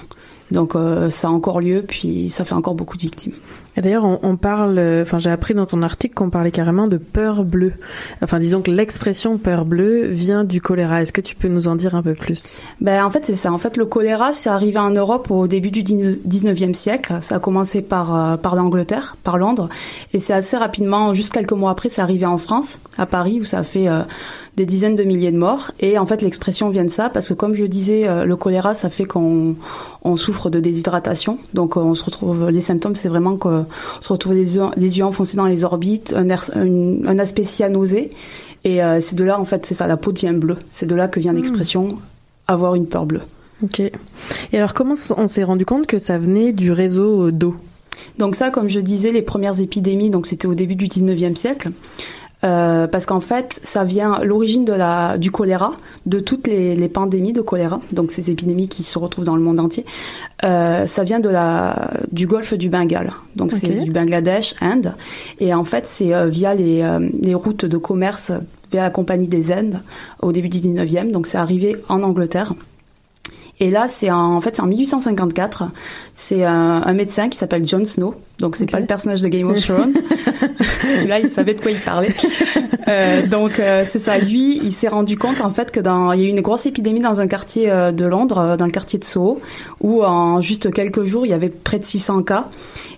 Donc 0.51 0.75
euh, 0.75 1.11
ça 1.11 1.29
a 1.29 1.31
encore 1.31 1.61
lieu, 1.61 1.85
puis 1.87 2.29
ça 2.31 2.45
fait 2.45 2.55
encore 2.55 2.75
beaucoup 2.75 2.97
de 2.97 3.03
victimes. 3.03 3.33
Et 3.77 3.81
d'ailleurs, 3.83 4.05
on, 4.05 4.37
parle, 4.37 4.79
euh, 4.79 5.03
enfin, 5.03 5.19
j'ai 5.19 5.31
appris 5.31 5.55
dans 5.55 5.67
ton 5.67 5.83
article 5.83 6.15
qu'on 6.15 6.31
parlait 6.31 6.51
carrément 6.51 6.89
de 6.89 6.97
peur 6.97 7.45
bleue. 7.45 7.73
Enfin, 8.23 8.41
disons 8.41 8.63
que 8.63 8.71
l'expression 8.71 9.39
peur 9.39 9.65
bleue 9.65 10.07
vient 10.09 10.45
du 10.45 10.61
choléra. 10.61 11.03
Est-ce 11.03 11.13
que 11.13 11.21
tu 11.21 11.37
peux 11.37 11.49
nous 11.49 11.69
en 11.69 11.77
dire 11.77 11.95
un 11.95 12.03
peu 12.03 12.15
plus? 12.15 12.57
Ben, 12.81 13.05
en 13.05 13.11
fait, 13.11 13.25
c'est 13.25 13.37
ça. 13.37 13.53
En 13.53 13.59
fait, 13.59 13.77
le 13.77 13.87
choléra, 13.87 14.33
c'est 14.33 14.51
arrivé 14.51 14.79
en 14.79 14.91
Europe 14.91 15.31
au 15.31 15.47
début 15.47 15.71
du 15.71 15.83
19e 15.83 16.75
siècle. 16.75 17.19
Ça 17.21 17.37
a 17.37 17.39
commencé 17.39 17.81
par, 17.81 18.15
euh, 18.15 18.37
par 18.37 18.57
l'Angleterre, 18.57 19.17
par 19.23 19.39
Londres. 19.39 19.69
Et 20.15 20.19
c'est 20.19 20.35
assez 20.35 20.57
rapidement, 20.57 21.15
juste 21.15 21.33
quelques 21.33 21.53
mois 21.53 21.71
après, 21.71 21.89
c'est 21.89 22.03
arrivé 22.03 22.27
en 22.27 22.39
France, 22.39 22.79
à 22.99 23.07
Paris, 23.07 23.39
où 23.41 23.45
ça 23.45 23.59
a 23.59 23.65
fait 23.65 23.89
euh, 23.89 24.03
des 24.57 24.67
dizaines 24.67 24.97
de 24.97 25.05
milliers 25.05 25.31
de 25.33 25.39
morts. 25.39 25.71
Et 25.81 25.99
en 25.99 26.07
fait, 26.07 26.23
l'expression 26.23 26.69
vient 26.71 26.85
de 26.85 26.91
ça, 26.91 27.09
parce 27.11 27.29
que 27.29 27.35
comme 27.35 27.55
je 27.55 27.65
disais, 27.65 28.07
euh, 28.09 28.25
le 28.25 28.37
choléra, 28.37 28.75
ça 28.75 28.91
fait 28.91 29.05
qu'on 29.05 29.55
on 30.05 30.17
souffre 30.17 30.51
de 30.51 30.61
déshydratation. 30.61 31.39
Donc, 31.55 31.77
euh, 31.77 31.81
on 31.81 31.95
se 31.95 32.05
retrouve, 32.05 32.49
les 32.51 32.61
symptômes, 32.61 32.95
c'est 32.97 33.09
vraiment 33.09 33.37
qu'on 33.37 33.67
se 34.01 34.13
retrouve 34.13 34.35
les 34.35 34.57
yeux, 34.57 34.63
les 34.77 34.99
yeux 34.99 35.05
enfoncés 35.05 35.37
dans 35.37 35.47
les 35.47 35.65
orbites, 35.65 36.13
un, 36.17 36.29
air- 36.29 36.51
une- 36.57 37.05
un 37.07 37.19
aspect 37.19 37.45
cyanosé. 37.45 38.11
Et 38.65 38.83
euh, 38.83 39.01
c'est 39.01 39.17
de 39.17 39.25
là, 39.25 39.41
en 39.41 39.45
fait, 39.45 39.65
c'est 39.67 39.75
ça, 39.75 39.87
la 39.87 39.97
peau 39.97 40.13
devient 40.13 40.33
bleue. 40.35 40.57
C'est 40.71 40.87
de 40.87 40.95
là 40.95 41.09
que 41.09 41.21
vient 41.21 41.33
l'expression 41.33 41.89
avoir 42.47 42.75
une 42.75 42.87
peur 42.87 43.07
bleue. 43.07 43.23
Ok. 43.63 43.81
Et 43.81 43.93
alors, 44.59 44.75
comment 44.75 44.95
on 45.17 45.27
s'est 45.27 45.45
rendu 45.45 45.65
compte 45.65 45.87
que 45.87 45.99
ça 45.99 46.19
venait 46.19 46.53
du 46.53 46.73
réseau 46.73 47.31
d'eau? 47.31 47.55
Donc 48.19 48.35
ça, 48.35 48.51
comme 48.51 48.69
je 48.69 48.81
disais, 48.81 49.13
les 49.13 49.23
premières 49.23 49.61
épidémies, 49.61 50.11
donc 50.11 50.27
c'était 50.27 50.47
au 50.49 50.55
début 50.55 50.75
du 50.77 50.87
19e 50.89 51.37
siècle. 51.37 51.71
Euh, 52.43 52.87
parce 52.87 53.05
qu'en 53.05 53.21
fait, 53.21 53.61
ça 53.63 53.85
vient 53.85 54.19
l'origine 54.23 54.65
de 54.65 54.73
la 54.73 55.19
du 55.19 55.31
choléra, 55.31 55.73
de 56.07 56.21
toutes 56.21 56.47
les, 56.47 56.75
les 56.75 56.89
pandémies 56.89 57.35
de 57.35 57.43
choléra, 57.43 57.81
donc 57.93 58.11
ces 58.11 58.31
épidémies 58.31 58.69
qui 58.69 58.83
se 58.83 58.99
retrouvent 58.99 59.25
dans 59.25 59.37
le 59.37 59.43
monde 59.43 59.61
entier. 59.61 59.85
Euh, 60.45 60.87
ça 60.87 61.05
vient 61.05 61.21
de 61.21 61.29
la 61.29 61.91
du 62.13 62.27
golfe 62.27 62.55
du 62.55 62.71
Bengale, 62.71 63.13
donc 63.37 63.53
c'est 63.53 63.85
du 63.85 63.91
Bangladesh, 63.91 64.55
Inde, 64.63 64.95
et 65.39 65.53
en 65.53 65.65
fait 65.65 65.87
c'est 65.87 66.15
euh, 66.15 66.27
via 66.27 66.55
les, 66.55 66.83
euh, 66.83 67.07
les 67.21 67.35
routes 67.35 67.67
de 67.67 67.77
commerce 67.77 68.33
via 68.73 68.83
la 68.83 68.91
compagnie 68.91 69.29
des 69.29 69.53
Indes 69.53 69.81
au 70.23 70.33
début 70.33 70.49
du 70.49 70.59
19e, 70.59 71.11
donc 71.11 71.27
c'est 71.27 71.39
arrivé 71.39 71.77
en 71.89 72.03
Angleterre. 72.03 72.55
Et 73.63 73.71
là, 73.71 73.89
c'est 73.89 74.11
en, 74.11 74.37
en 74.37 74.41
fait, 74.41 74.57
c'est 74.57 74.63
en 74.63 74.67
1854. 74.67 75.65
C'est 76.23 76.45
un, 76.45 76.83
un 76.85 76.93
médecin 76.93 77.31
qui 77.31 77.39
s'appelle 77.39 77.67
Jon 77.67 77.87
Snow. 77.87 78.15
Donc, 78.41 78.57
c'est 78.57 78.71
pas 78.71 78.79
le 78.81 78.85
personnage 78.87 79.23
de 79.23 79.29
Game 79.29 79.49
of 79.49 79.59
Thrones. 79.61 79.95
Celui-là, 80.97 81.21
il 81.21 81.31
savait 81.31 81.55
de 81.55 81.61
quoi 81.63 81.71
il 81.71 81.79
parlait. 81.79 82.13
Euh, 82.89 83.27
donc, 83.27 83.59
euh, 83.59 83.85
c'est 83.87 83.99
ça. 83.99 84.19
Lui, 84.19 84.59
il 84.63 84.73
s'est 84.73 84.89
rendu 84.89 85.17
compte, 85.17 85.41
en 85.41 85.51
fait, 85.51 85.71
que 85.71 85.81
dans, 85.81 86.13
il 86.13 86.21
y 86.21 86.25
a 86.25 86.27
eu 86.27 86.31
une 86.31 86.41
grosse 86.41 86.67
épidémie 86.67 87.01
dans 87.01 87.21
un 87.21 87.27
quartier 87.27 87.71
euh, 87.71 87.91
de 87.93 88.05
Londres, 88.05 88.57
dans 88.59 88.65
le 88.67 88.71
quartier 88.71 88.99
de 88.99 89.05
Soho, 89.05 89.41
où 89.81 90.03
en 90.03 90.41
juste 90.41 90.73
quelques 90.73 91.05
jours, 91.05 91.25
il 91.27 91.31
y 91.31 91.35
avait 91.35 91.49
près 91.51 91.79
de 91.79 91.85
600 91.85 92.23
cas. 92.23 92.49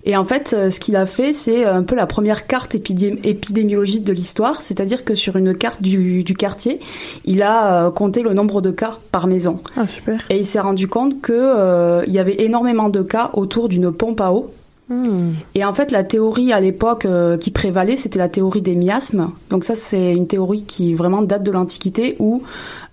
Et 0.05 0.17
en 0.17 0.25
fait, 0.25 0.49
ce 0.71 0.81
qu'il 0.81 0.97
a 0.97 1.07
fait, 1.07 1.33
c'est 1.33 1.65
un 1.65 1.83
peu 1.85 1.95
la 1.95 2.07
première 2.07 2.49
carte 2.49 2.75
épidé- 2.75 3.21
épidémiologique 3.23 4.03
de 4.03 4.13
l'histoire. 4.13 4.61
C'est-à-dire 4.61 5.05
que 5.05 5.15
sur 5.15 5.37
une 5.37 5.55
carte 5.55 5.81
du, 5.81 6.25
du 6.25 6.35
quartier, 6.35 6.81
il 7.25 7.43
a 7.43 7.89
compté 7.91 8.23
le 8.23 8.35
nombre 8.35 8.63
de 8.63 8.73
cas 8.73 8.99
par 9.13 9.29
maison. 9.29 9.61
Ah, 9.77 9.87
super. 9.87 10.19
Et 10.29 10.39
il 10.39 10.47
s'est 10.47 10.59
rendu 10.59 10.89
compte 10.89 11.21
que 11.21 12.03
il 12.07 12.13
y 12.13 12.19
avait 12.19 12.43
énormément 12.43 12.89
de 12.89 13.03
cas 13.03 13.12
autour 13.35 13.69
d'une 13.69 13.93
pompe 13.93 14.21
à 14.21 14.33
eau. 14.33 14.51
Hmm. 14.89 15.33
Et 15.55 15.65
en 15.65 15.73
fait, 15.73 15.91
la 15.91 16.05
théorie 16.05 16.53
à 16.53 16.61
l'époque 16.61 17.07
euh, 17.07 17.39
qui 17.39 17.51
prévalait, 17.51 17.97
c'était 17.97 18.19
la 18.19 18.29
théorie 18.29 18.63
des 18.63 18.75
miasmes. 18.75 19.31
Donc 19.51 19.65
ça, 19.65 19.75
c'est 19.75 20.13
une 20.13 20.27
théorie 20.27 20.65
qui 20.65 20.95
vraiment 20.95 21.23
date 21.23 21.43
de 21.43 21.51
l'Antiquité 21.51 22.17
où, 22.19 22.43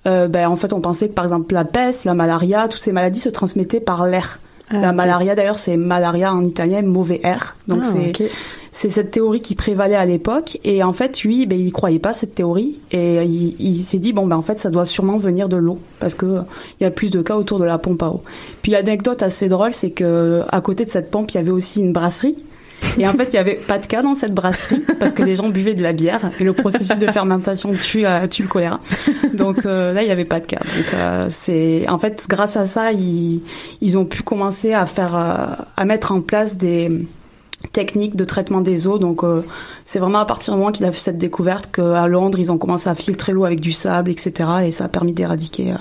euh, 0.05 0.27
ben, 0.27 0.47
en 0.47 0.55
fait, 0.55 0.71
on 0.71 0.81
pensait 0.81 1.09
que 1.09 1.13
par 1.13 1.25
exemple 1.25 1.53
la 1.53 1.65
peste, 1.65 2.05
la 2.05 2.13
malaria, 2.13 2.67
toutes 2.67 2.79
ces 2.79 2.93
maladies 2.93 3.19
se 3.19 3.29
transmettaient 3.29 3.79
par 3.79 4.05
l'air. 4.05 4.39
Ah, 4.71 4.77
la 4.77 4.93
malaria, 4.93 5.33
d'ailleurs, 5.35 5.59
c'est 5.59 5.77
malaria 5.77 6.33
en 6.33 6.45
italien, 6.45 6.83
mauvais 6.83 7.19
air. 7.23 7.55
Donc 7.67 7.79
Ah, 7.83 7.87
c'est. 7.91 8.29
C'est 8.71 8.89
cette 8.89 9.11
théorie 9.11 9.41
qui 9.41 9.55
prévalait 9.55 9.95
à 9.95 10.05
l'époque. 10.05 10.59
Et 10.63 10.83
en 10.83 10.93
fait, 10.93 11.23
lui, 11.23 11.45
ben, 11.45 11.59
il 11.59 11.71
croyait 11.71 11.99
pas 11.99 12.13
cette 12.13 12.35
théorie. 12.35 12.77
Et 12.91 13.23
il, 13.23 13.83
s'est 13.83 13.99
dit, 13.99 14.13
bon, 14.13 14.27
ben, 14.27 14.35
en 14.35 14.41
fait, 14.41 14.59
ça 14.59 14.69
doit 14.69 14.85
sûrement 14.85 15.17
venir 15.17 15.49
de 15.49 15.57
l'eau. 15.57 15.79
Parce 15.99 16.15
que 16.15 16.41
il 16.79 16.83
y 16.83 16.85
a 16.85 16.91
plus 16.91 17.09
de 17.09 17.21
cas 17.21 17.35
autour 17.35 17.59
de 17.59 17.65
la 17.65 17.77
pompe 17.77 18.03
à 18.03 18.09
eau. 18.09 18.23
Puis 18.61 18.71
l'anecdote 18.71 19.23
assez 19.23 19.49
drôle, 19.49 19.73
c'est 19.73 19.91
que 19.91 20.41
à 20.49 20.61
côté 20.61 20.85
de 20.85 20.91
cette 20.91 21.11
pompe, 21.11 21.31
il 21.31 21.35
y 21.35 21.39
avait 21.39 21.51
aussi 21.51 21.81
une 21.81 21.93
brasserie. 21.93 22.37
Et 22.97 23.07
en 23.07 23.13
fait, 23.13 23.33
il 23.33 23.35
y 23.35 23.39
avait 23.39 23.55
pas 23.55 23.77
de 23.77 23.85
cas 23.85 24.01
dans 24.01 24.15
cette 24.15 24.33
brasserie 24.33 24.81
parce 24.99 25.13
que 25.13 25.23
les 25.23 25.35
gens 25.35 25.49
buvaient 25.49 25.73
de 25.73 25.83
la 25.83 25.93
bière 25.93 26.31
et 26.39 26.43
le 26.43 26.53
processus 26.53 26.97
de 26.97 27.07
fermentation 27.07 27.73
tue, 27.73 28.05
euh, 28.05 28.25
tue 28.25 28.43
le 28.43 28.47
choléra. 28.47 28.79
Donc 29.33 29.65
euh, 29.65 29.93
là, 29.93 30.01
il 30.01 30.07
y 30.07 30.11
avait 30.11 30.25
pas 30.25 30.39
de 30.39 30.45
cas. 30.45 30.59
Donc 30.59 30.93
euh, 30.93 31.27
c'est 31.29 31.87
en 31.89 31.97
fait 31.97 32.25
grâce 32.27 32.57
à 32.57 32.65
ça, 32.65 32.91
ils, 32.91 33.41
ils 33.81 33.97
ont 33.97 34.05
pu 34.05 34.23
commencer 34.23 34.73
à 34.73 34.85
faire 34.85 35.15
euh, 35.15 35.63
à 35.75 35.85
mettre 35.85 36.11
en 36.11 36.21
place 36.21 36.57
des 36.57 36.89
techniques 37.71 38.15
de 38.15 38.23
traitement 38.23 38.61
des 38.61 38.87
eaux. 38.87 38.97
Donc 38.97 39.23
euh, 39.23 39.43
c'est 39.85 39.99
vraiment 39.99 40.19
à 40.19 40.25
partir 40.25 40.53
du 40.53 40.59
moment 40.59 40.71
qu'il 40.71 40.85
a 40.85 40.91
fait 40.91 40.99
cette 40.99 41.17
découverte 41.17 41.69
qu'à 41.71 42.07
Londres, 42.07 42.39
ils 42.39 42.51
ont 42.51 42.57
commencé 42.57 42.89
à 42.89 42.95
filtrer 42.95 43.33
l'eau 43.33 43.45
avec 43.45 43.59
du 43.59 43.71
sable, 43.71 44.09
etc. 44.09 44.49
Et 44.65 44.71
ça 44.71 44.85
a 44.85 44.87
permis 44.87 45.13
d'éradiquer 45.13 45.71
euh, 45.71 45.75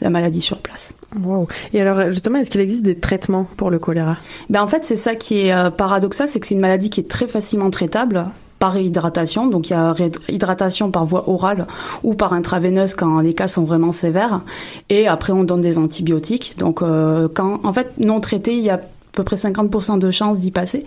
la 0.00 0.10
maladie 0.10 0.40
sur 0.40 0.58
place. 0.58 0.94
Wow. 1.22 1.46
Et 1.72 1.80
alors, 1.80 2.06
justement, 2.06 2.38
est-ce 2.38 2.50
qu'il 2.50 2.60
existe 2.60 2.82
des 2.82 2.96
traitements 2.96 3.46
pour 3.56 3.70
le 3.70 3.78
choléra? 3.78 4.16
Ben 4.50 4.62
en 4.62 4.68
fait, 4.68 4.84
c'est 4.84 4.96
ça 4.96 5.14
qui 5.14 5.40
est 5.40 5.52
euh, 5.52 5.70
paradoxal, 5.70 6.28
c'est 6.28 6.40
que 6.40 6.46
c'est 6.46 6.54
une 6.54 6.60
maladie 6.60 6.90
qui 6.90 7.00
est 7.00 7.08
très 7.08 7.28
facilement 7.28 7.70
traitable 7.70 8.26
par 8.58 8.72
réhydratation. 8.72 9.48
Donc 9.48 9.70
il 9.70 9.72
y 9.72 9.76
a 9.76 9.94
hydratation 10.28 10.90
par 10.90 11.04
voie 11.04 11.28
orale 11.28 11.66
ou 12.04 12.14
par 12.14 12.32
intraveineuse 12.32 12.94
quand 12.94 13.20
les 13.20 13.34
cas 13.34 13.48
sont 13.48 13.64
vraiment 13.64 13.92
sévères. 13.92 14.40
Et 14.88 15.08
après, 15.08 15.32
on 15.32 15.44
donne 15.44 15.62
des 15.62 15.78
antibiotiques. 15.78 16.56
Donc 16.58 16.80
euh, 16.80 17.28
quand, 17.32 17.60
en 17.64 17.72
fait, 17.72 17.92
non 17.98 18.20
traité, 18.20 18.56
il 18.56 18.62
y 18.62 18.70
a 18.70 18.80
à 19.12 19.16
peu 19.16 19.24
près 19.24 19.36
50% 19.36 19.98
de 19.98 20.10
chances 20.10 20.38
d'y 20.38 20.50
passer. 20.50 20.86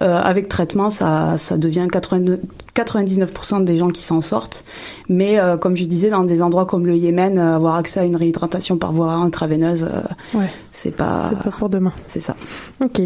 Euh, 0.00 0.20
avec 0.22 0.48
traitement, 0.48 0.90
ça, 0.90 1.36
ça 1.38 1.56
devient 1.56 1.88
80 1.90 2.36
99% 2.76 3.64
des 3.64 3.78
gens 3.78 3.88
qui 3.88 4.02
s'en 4.02 4.20
sortent. 4.20 4.62
Mais 5.08 5.40
euh, 5.40 5.56
comme 5.56 5.76
je 5.76 5.84
disais, 5.84 6.08
dans 6.10 6.22
des 6.22 6.40
endroits 6.40 6.66
comme 6.66 6.86
le 6.86 6.94
Yémen, 6.96 7.36
euh, 7.36 7.56
avoir 7.56 7.74
accès 7.74 7.98
à 8.00 8.04
une 8.04 8.14
réhydratation 8.14 8.78
par 8.78 8.92
voie 8.92 9.12
intraveineuse, 9.14 9.86
Ouais. 10.34 10.50
c'est 10.70 10.92
pas... 10.92 11.30
C'est 11.30 11.42
pas 11.42 11.50
pour 11.56 11.68
demain. 11.68 11.92
C'est 12.06 12.20
ça. 12.20 12.36
Ok. 12.80 13.00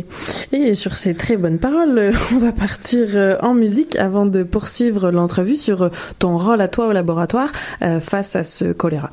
Et 0.52 0.74
sur 0.74 0.94
ces 0.96 1.14
très 1.14 1.38
bonnes 1.38 1.58
paroles, 1.58 2.12
on 2.34 2.38
va 2.38 2.52
partir 2.52 3.38
en 3.42 3.54
musique 3.54 3.96
avant 3.96 4.26
de 4.26 4.42
poursuivre 4.42 5.10
l'entrevue 5.10 5.56
sur 5.56 5.90
ton 6.18 6.36
rôle 6.36 6.60
à 6.60 6.68
toi 6.68 6.88
au 6.88 6.92
laboratoire 6.92 7.50
face 8.00 8.36
à 8.36 8.44
ce 8.44 8.72
choléra. 8.72 9.10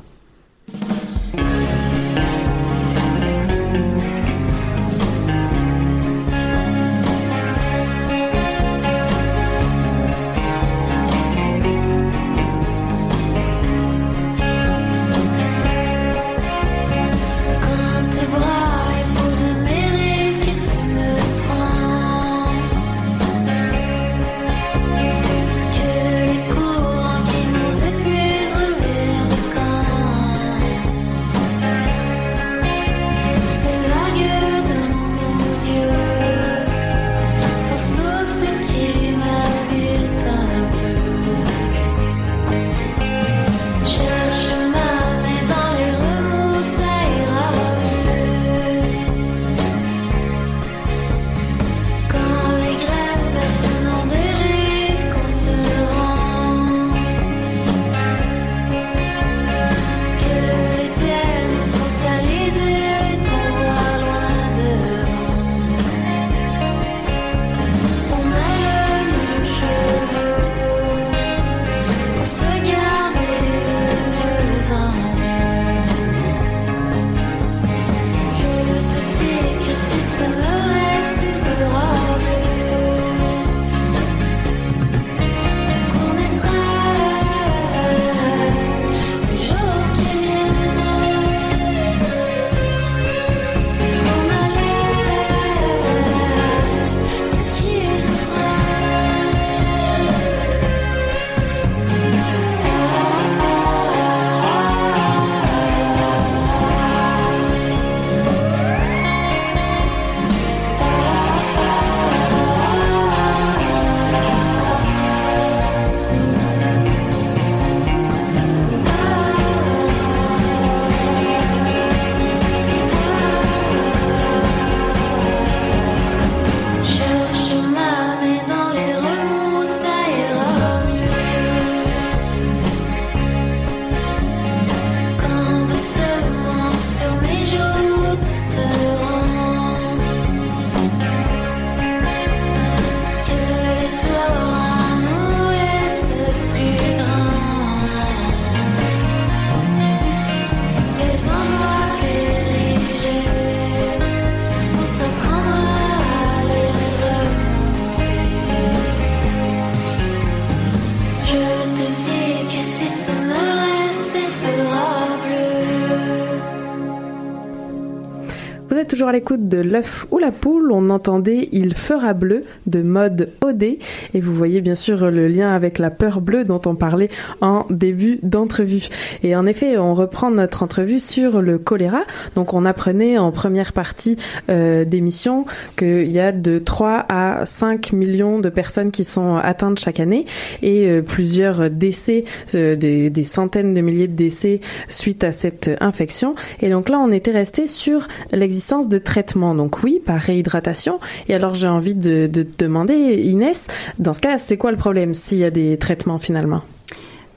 L'écoute 169.16 169.48
de 169.48 169.60
l'œuf 169.60 170.06
ou 170.10 170.18
la 170.18 170.30
poule. 170.30 170.70
On 170.70 170.90
entendait 170.90 171.48
Il 171.52 171.74
fera 171.74 172.12
bleu 172.12 172.44
de 172.66 172.82
mode 172.82 173.30
OD. 173.40 173.62
Et 173.62 174.20
vous 174.20 174.34
voyez 174.34 174.60
bien 174.60 174.74
sûr 174.74 175.10
le 175.10 175.26
lien 175.26 175.54
avec 175.54 175.78
la 175.78 175.88
peur 175.88 176.20
bleue 176.20 176.44
dont 176.44 176.60
on 176.66 176.74
parlait 176.74 177.08
en 177.40 177.64
début 177.70 178.18
d'entrevue. 178.22 178.88
Et 179.22 179.34
en 179.34 179.46
effet, 179.46 179.78
on 179.78 179.94
reprend 179.94 180.30
notre 180.30 180.62
entrevue 180.62 181.00
sur 181.00 181.40
le 181.40 181.56
choléra. 181.56 182.02
Donc 182.34 182.52
on 182.52 182.66
apprenait 182.66 183.16
en 183.16 183.32
première 183.32 183.72
partie 183.72 184.18
euh, 184.50 184.84
d'émission 184.84 185.46
qu'il 185.78 186.12
y 186.12 186.20
a 186.20 186.30
de 186.30 186.58
3 186.58 187.06
à 187.08 187.46
5 187.46 187.92
millions 187.92 188.38
de 188.38 188.50
personnes 188.50 188.90
qui 188.90 189.04
sont 189.04 189.36
atteintes 189.36 189.78
chaque 189.78 189.98
année 189.98 190.26
et 190.60 190.90
euh, 190.90 191.00
plusieurs 191.00 191.70
décès, 191.70 192.26
euh, 192.54 192.76
des, 192.76 193.08
des 193.08 193.24
centaines 193.24 193.72
de 193.72 193.80
milliers 193.80 194.08
de 194.08 194.16
décès 194.16 194.60
suite 194.88 195.24
à 195.24 195.32
cette 195.32 195.70
infection. 195.80 196.34
Et 196.60 196.68
donc 196.68 196.90
là, 196.90 196.98
on 196.98 197.10
était 197.12 197.30
resté 197.30 197.66
sur 197.66 198.08
l'existence 198.32 198.90
de 198.90 198.98
traitements. 199.06 199.54
Donc 199.54 199.82
oui, 199.82 200.02
par 200.04 200.20
réhydratation. 200.20 200.98
Et 201.28 201.34
alors 201.34 201.54
j'ai 201.54 201.68
envie 201.68 201.94
de, 201.94 202.26
de 202.26 202.42
te 202.42 202.58
demander, 202.64 202.94
Inès, 202.94 203.68
dans 203.98 204.12
ce 204.12 204.20
cas, 204.20 204.36
c'est 204.36 204.58
quoi 204.58 204.70
le 204.72 204.76
problème 204.76 205.14
s'il 205.14 205.38
y 205.38 205.44
a 205.44 205.50
des 205.50 205.78
traitements 205.78 206.18
finalement? 206.18 206.60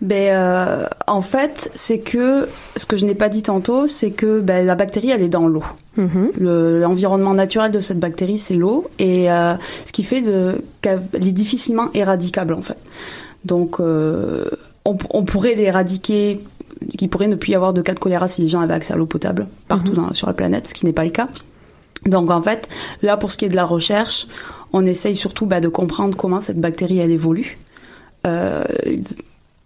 Ben, 0.02 0.30
euh, 0.34 0.86
en 1.08 1.22
fait, 1.22 1.70
c'est 1.76 2.00
que 2.00 2.48
ce 2.78 2.86
que 2.86 2.96
je 2.96 3.06
n'ai 3.06 3.16
pas 3.16 3.28
dit 3.28 3.44
tantôt, 3.44 3.86
c'est 3.86 4.12
que 4.12 4.40
ben, 4.40 4.66
la 4.66 4.76
bactérie, 4.76 5.10
elle 5.10 5.22
est 5.22 5.28
dans 5.30 5.46
l'eau. 5.46 5.64
Le- 5.98 6.80
L'environnement 6.80 7.34
naturel 7.34 7.74
de 7.74 7.82
cette 7.82 8.00
bactérie, 8.00 8.38
c'est 8.38 8.54
l'eau, 8.56 8.88
et 8.98 9.30
euh, 9.30 9.56
ce 9.86 9.92
qui 9.92 10.04
fait 10.04 10.24
qu'elle 10.82 11.02
est 11.16 11.34
difficilement 11.34 11.90
éradicable 11.94 12.54
en 12.54 12.62
fait. 12.62 12.78
Donc, 13.44 13.82
euh, 13.82 14.46
on, 14.86 14.96
on 15.12 15.24
pourrait 15.26 15.56
l'éradiquer, 15.56 16.40
qu'il 16.98 17.10
pourrait 17.10 17.28
ne 17.28 17.36
plus 17.36 17.52
y 17.52 17.56
avoir 17.56 17.74
de 17.74 17.82
cas 17.82 17.94
de 17.94 18.00
choléra 18.00 18.30
si 18.30 18.42
les 18.42 18.48
gens 18.48 18.62
avaient 18.62 18.76
accès 18.76 18.94
à 18.94 18.96
l'eau 18.96 19.06
potable 19.06 19.48
partout 19.68 19.92
dans- 19.92 20.14
sur 20.14 20.28
la 20.28 20.34
planète, 20.34 20.68
ce 20.70 20.74
qui 20.74 20.86
n'est 20.86 20.94
pas 20.94 21.04
le 21.04 21.10
cas. 21.10 21.28
Donc 22.06 22.32
en 22.32 22.42
fait, 22.42 22.70
là 23.02 23.18
pour 23.18 23.32
ce 23.32 23.38
qui 23.38 23.46
est 23.46 23.50
de 23.50 23.56
la 23.56 23.66
recherche, 23.66 24.28
on 24.74 24.86
essaye 24.86 25.16
surtout 25.16 25.46
bah, 25.46 25.60
de 25.60 25.68
comprendre 25.68 26.18
comment 26.18 26.40
cette 26.40 26.60
bactérie 26.60 27.00
elle 27.00 27.12
évolue. 27.12 27.58
Euh, 28.28 28.64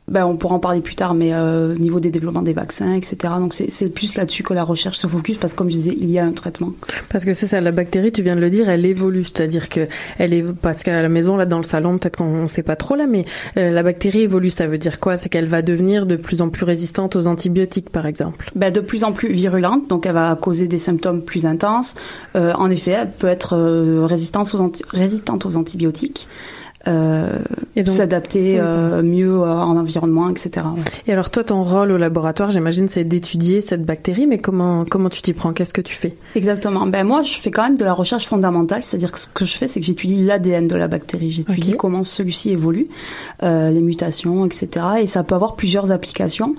ben, 0.10 0.26
on 0.26 0.36
pourra 0.36 0.56
en 0.56 0.60
parler 0.60 0.82
plus 0.82 0.96
tard, 0.96 1.14
mais 1.14 1.34
euh, 1.34 1.76
au 1.76 1.80
niveau 1.80 2.00
des 2.00 2.12
développements 2.12 2.42
des 2.42 2.54
vaccins, 2.54 2.94
etc. 2.94 3.16
Donc 3.40 3.54
c'est 3.54 3.72
c'est 3.72 3.90
plus 3.90 4.18
là-dessus 4.18 4.44
que 4.44 4.54
la 4.54 4.64
recherche 4.64 4.98
se 4.98 5.08
focus, 5.08 5.38
parce 5.38 5.54
que 5.54 5.58
comme 5.58 5.70
je 5.70 5.76
disais, 5.76 5.96
il 5.98 6.10
y 6.10 6.20
a 6.20 6.26
un 6.26 6.32
traitement. 6.34 6.72
Parce 7.10 7.24
que 7.26 7.34
c'est 7.34 7.48
ça, 7.48 7.62
la 7.62 7.72
bactérie, 7.72 8.12
tu 8.12 8.22
viens 8.22 8.36
de 8.36 8.42
le 8.42 8.50
dire, 8.50 8.70
elle 8.70 8.86
évolue, 8.86 9.24
c'est-à-dire 9.24 9.70
que 9.70 9.88
elle 10.18 10.34
est 10.34 10.44
parce 10.44 10.84
qu'à 10.84 11.02
la 11.02 11.10
maison, 11.10 11.38
là, 11.38 11.46
dans 11.46 11.58
le 11.58 11.64
salon, 11.64 11.98
peut-être 11.98 12.18
qu'on 12.18 12.44
ne 12.44 12.48
sait 12.48 12.64
pas 12.64 12.76
trop 12.76 12.96
là, 12.96 13.08
mais 13.08 13.26
euh, 13.58 13.72
la 13.72 13.82
bactérie 13.84 14.22
évolue, 14.24 14.50
ça 14.50 14.68
veut 14.68 14.78
dire 14.78 15.00
quoi? 15.00 15.16
C'est 15.18 15.30
qu'elle 15.30 15.48
va 15.48 15.62
devenir 15.62 16.06
de 16.06 16.16
plus 16.18 16.42
en 16.42 16.50
plus 16.50 16.66
résistante 16.66 17.16
aux 17.16 17.28
antibiotiques, 17.28 17.90
par 17.90 18.06
exemple. 18.06 18.52
Ben, 18.56 18.74
de 18.74 18.82
plus 18.82 19.04
en 19.06 19.14
plus 19.14 19.32
virulente, 19.32 19.90
donc 19.90 20.06
elle 20.06 20.14
va 20.14 20.36
causer 20.36 20.68
des 20.68 20.78
symptômes 20.80 21.22
plus 21.22 21.46
intenses. 21.46 21.96
Euh, 22.36 22.54
en 22.54 22.70
effet, 22.70 22.92
elle 22.92 23.12
peut 23.12 23.28
être 23.28 23.56
euh, 23.56 24.06
résistante, 24.06 24.54
aux 24.54 24.60
anti- 24.60 24.84
résistante 24.90 25.46
aux 25.46 25.56
antibiotiques. 25.56 26.28
Euh, 26.86 27.40
s'adapter 27.86 28.60
euh, 28.60 29.02
mieux 29.04 29.40
euh, 29.40 29.46
en 29.46 29.78
environnement, 29.78 30.30
etc. 30.30 30.66
ouais. 30.76 30.84
Et 31.08 31.14
alors 31.14 31.30
toi, 31.30 31.44
ton 31.44 31.64
rôle 31.64 31.92
au 31.92 31.98
laboratoire, 31.98 32.52
j'imagine, 32.52 32.90
c'est 32.90 33.06
d'étudier 33.06 33.62
cette 33.62 33.86
bactérie, 33.86 34.28
mais 34.28 34.38
comment 34.38 34.84
comment 34.84 35.10
tu 35.10 35.22
t'y 35.22 35.32
prends? 35.34 35.54
Qu'est-ce 35.54 35.74
que 35.74 35.82
tu 35.82 35.96
fais? 35.96 36.16
Exactement. 36.36 36.86
Ben 36.86 37.06
moi, 37.06 37.24
je 37.24 37.40
fais 37.40 37.52
quand 37.52 37.64
même 37.64 37.78
de 37.78 37.86
la 37.86 37.94
recherche 37.94 38.28
fondamentale, 38.28 38.84
c'est-à-dire 38.84 39.12
que 39.14 39.20
ce 39.20 39.28
que 39.28 39.46
je 39.46 39.58
fais, 39.58 39.68
c'est 39.70 39.80
que 39.80 39.86
j'étudie 39.86 40.24
l'ADN 40.24 40.68
de 40.68 40.76
la 40.76 40.90
bactérie. 40.90 41.32
J'étudie 41.32 41.76
comment 41.78 42.04
celui-ci 42.04 42.50
évolue, 42.50 42.88
euh, 43.44 43.72
les 43.72 43.82
mutations, 43.82 44.46
etc. 44.46 44.68
Et 45.02 45.08
ça 45.08 45.24
peut 45.24 45.36
avoir 45.36 45.56
plusieurs 45.56 45.92
applications. 45.92 46.56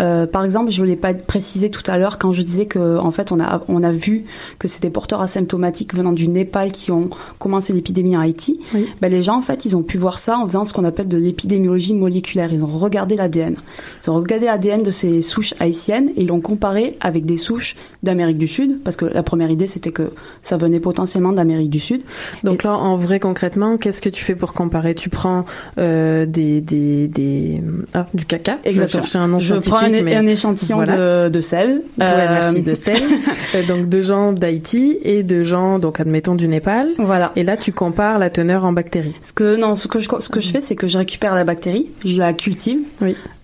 Euh, 0.00 0.26
par 0.26 0.44
exemple, 0.44 0.70
je 0.70 0.82
ne 0.82 0.86
l'ai 0.86 0.96
pas 0.96 1.14
précisé 1.14 1.70
tout 1.70 1.82
à 1.86 1.98
l'heure 1.98 2.18
quand 2.18 2.32
je 2.32 2.42
disais 2.42 2.66
que, 2.66 2.98
en 2.98 3.10
fait, 3.10 3.32
on 3.32 3.40
a 3.40 3.62
on 3.68 3.82
a 3.82 3.90
vu 3.92 4.24
que 4.58 4.68
c'était 4.68 4.90
porteurs 4.90 5.20
asymptomatiques 5.20 5.94
venant 5.94 6.12
du 6.12 6.28
Népal 6.28 6.72
qui 6.72 6.92
ont 6.92 7.10
commencé 7.38 7.72
l'épidémie 7.72 8.16
en 8.16 8.20
Haïti. 8.20 8.60
Ben, 9.00 9.10
les 9.10 9.22
gens, 9.22 9.36
en 9.36 9.42
fait, 9.42 9.64
ils 9.64 9.76
ont 9.76 9.82
pu 9.82 9.98
voir 9.98 10.18
ça 10.18 10.38
en 10.38 10.46
faisant 10.46 10.64
ce 10.64 10.72
qu'on 10.72 10.84
appelle 10.84 11.08
de 11.08 11.16
l'épidémiologie 11.16 11.94
moléculaire. 11.94 12.52
Ils 12.52 12.62
ont 12.62 12.66
regardé 12.66 13.16
l'ADN. 13.16 13.56
Ils 14.04 14.10
ont 14.10 14.14
regardé 14.16 14.46
l'ADN 14.46 14.82
de 14.82 14.90
ces 14.90 15.22
souches 15.22 15.54
haïtiennes 15.60 16.10
et 16.16 16.22
ils 16.22 16.28
l'ont 16.28 16.40
comparé 16.40 16.96
avec 17.00 17.24
des 17.24 17.36
souches 17.36 17.76
d'Amérique 18.02 18.38
du 18.38 18.48
Sud, 18.48 18.78
parce 18.84 18.96
que 18.96 19.04
la 19.04 19.22
première 19.22 19.50
idée, 19.50 19.66
c'était 19.66 19.90
que 19.90 20.12
ça 20.42 20.56
venait 20.56 20.80
potentiellement 20.80 21.32
d'Amérique 21.32 21.70
du 21.70 21.80
Sud. 21.80 22.02
Donc 22.44 22.62
là, 22.62 22.76
en 22.76 22.96
vrai, 22.96 23.18
concrètement, 23.18 23.76
qu'est-ce 23.78 24.00
que 24.00 24.08
tu 24.08 24.22
fais 24.22 24.34
pour 24.34 24.52
comparer? 24.52 24.94
Tu 24.94 25.08
prends 25.08 25.44
euh, 25.78 26.26
des, 26.26 26.60
des, 26.60 27.08
des... 27.08 27.62
Ah, 27.94 28.06
du 28.14 28.24
caca? 28.24 28.58
Je 28.58 28.64
vais 28.64 28.70
Exactement. 28.70 29.02
chercher 29.04 29.18
un 29.18 29.28
nom 29.28 29.38
Je 29.38 29.46
scientifique, 29.46 29.72
prends 29.72 29.85
un, 29.94 30.02
mais- 30.02 30.14
un 30.16 30.26
échantillon 30.26 30.76
Voilà. 30.76 31.26
de, 31.28 31.28
de 31.30 31.40
sel. 31.40 31.82
Ouais, 31.98 32.06
Euh, 32.06 32.28
merci 32.30 32.60
de 32.60 32.74
sel. 32.74 32.96
Euh, 33.54 33.62
donc 33.68 33.88
de 33.88 34.02
gens 34.02 34.32
d'Haïti 34.32 34.98
et 35.04 35.22
de 35.22 35.42
gens, 35.44 35.78
donc 35.78 36.00
admettons 36.00 36.34
du 36.34 36.48
Népal. 36.48 36.88
Voilà. 36.98 37.30
Et 37.36 37.44
là, 37.44 37.56
tu 37.56 37.70
compares 37.72 38.18
la 38.18 38.28
teneur 38.28 38.64
en 38.64 38.72
bactéries. 38.72 39.14
Ce 39.22 39.32
que 39.32 39.56
non, 39.56 39.76
ce 39.76 39.86
que 39.86 40.00
je 40.00 40.08
ce 40.18 40.28
que 40.28 40.40
je 40.40 40.50
fais, 40.50 40.60
c'est 40.60 40.74
que 40.74 40.88
je 40.88 40.98
récupère 40.98 41.34
la 41.34 41.44
bactérie, 41.44 41.86
je 42.04 42.18
la 42.18 42.32
cultive, 42.32 42.78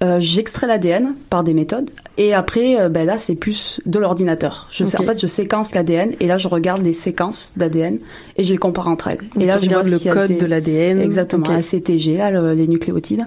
euh, 0.03 0.17
j'extrais 0.19 0.67
l'ADN 0.67 1.15
par 1.31 1.45
des 1.45 1.55
méthodes, 1.55 1.89
et 2.19 2.35
après, 2.35 2.81
euh, 2.81 2.89
ben 2.89 3.07
là, 3.07 3.19
c'est 3.19 3.35
plus 3.35 3.81
de 3.87 3.99
l'ordinateur. 3.99 4.69
Je 4.71 4.85
sais, 4.85 5.01
en 5.01 5.05
fait, 5.05 5.21
je 5.21 5.27
séquence 5.27 5.75
l'ADN, 5.75 6.13
et 6.21 6.27
là, 6.27 6.39
je 6.39 6.49
regarde 6.49 6.83
les 6.83 6.93
séquences 6.93 7.53
d'ADN 7.57 7.99
et 8.37 8.45
je 8.45 8.53
les 8.53 8.59
compare 8.59 8.89
entre 8.89 9.09
elles. 9.09 9.19
Donc 9.35 9.43
et 9.43 9.47
là, 9.47 9.59
je 9.61 9.69
vois 9.69 9.79
regardes 9.83 9.89
le 9.89 9.99
code 10.13 10.29
des- 10.29 10.39
de 10.39 10.47
l'ADN. 10.47 11.01
Exactement, 11.01 11.47
Ok. 11.47 11.53
ACTG, 11.53 12.17
là, 12.19 12.31
le- 12.31 12.53
les 12.55 12.69
nucléotides, 12.69 13.25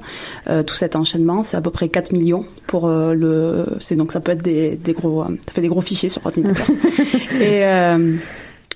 euh, 0.48 0.64
tout 0.64 0.76
cet 0.76 0.96
enchaînement, 0.96 1.42
c'est 1.44 1.58
à 1.58 1.62
peu 1.62 1.72
près 1.72 1.90
4 1.90 2.12
millions 2.12 2.46
pour 2.68 2.88
euh, 2.88 3.14
le. 3.14 3.66
C'est 3.80 3.96
donc 3.96 4.12
ça 4.12 4.20
peut 4.20 4.32
être 4.34 4.44
des, 4.44 4.76
des 4.76 4.94
gros, 4.94 5.22
euh, 5.24 5.28
ça 5.48 5.54
fait 5.54 5.62
des 5.62 5.68
gros 5.68 5.82
fichiers 5.82 6.10
sur 6.10 6.26
ordinateur. 6.26 6.68
et 7.42 7.66
euh, 7.66 8.16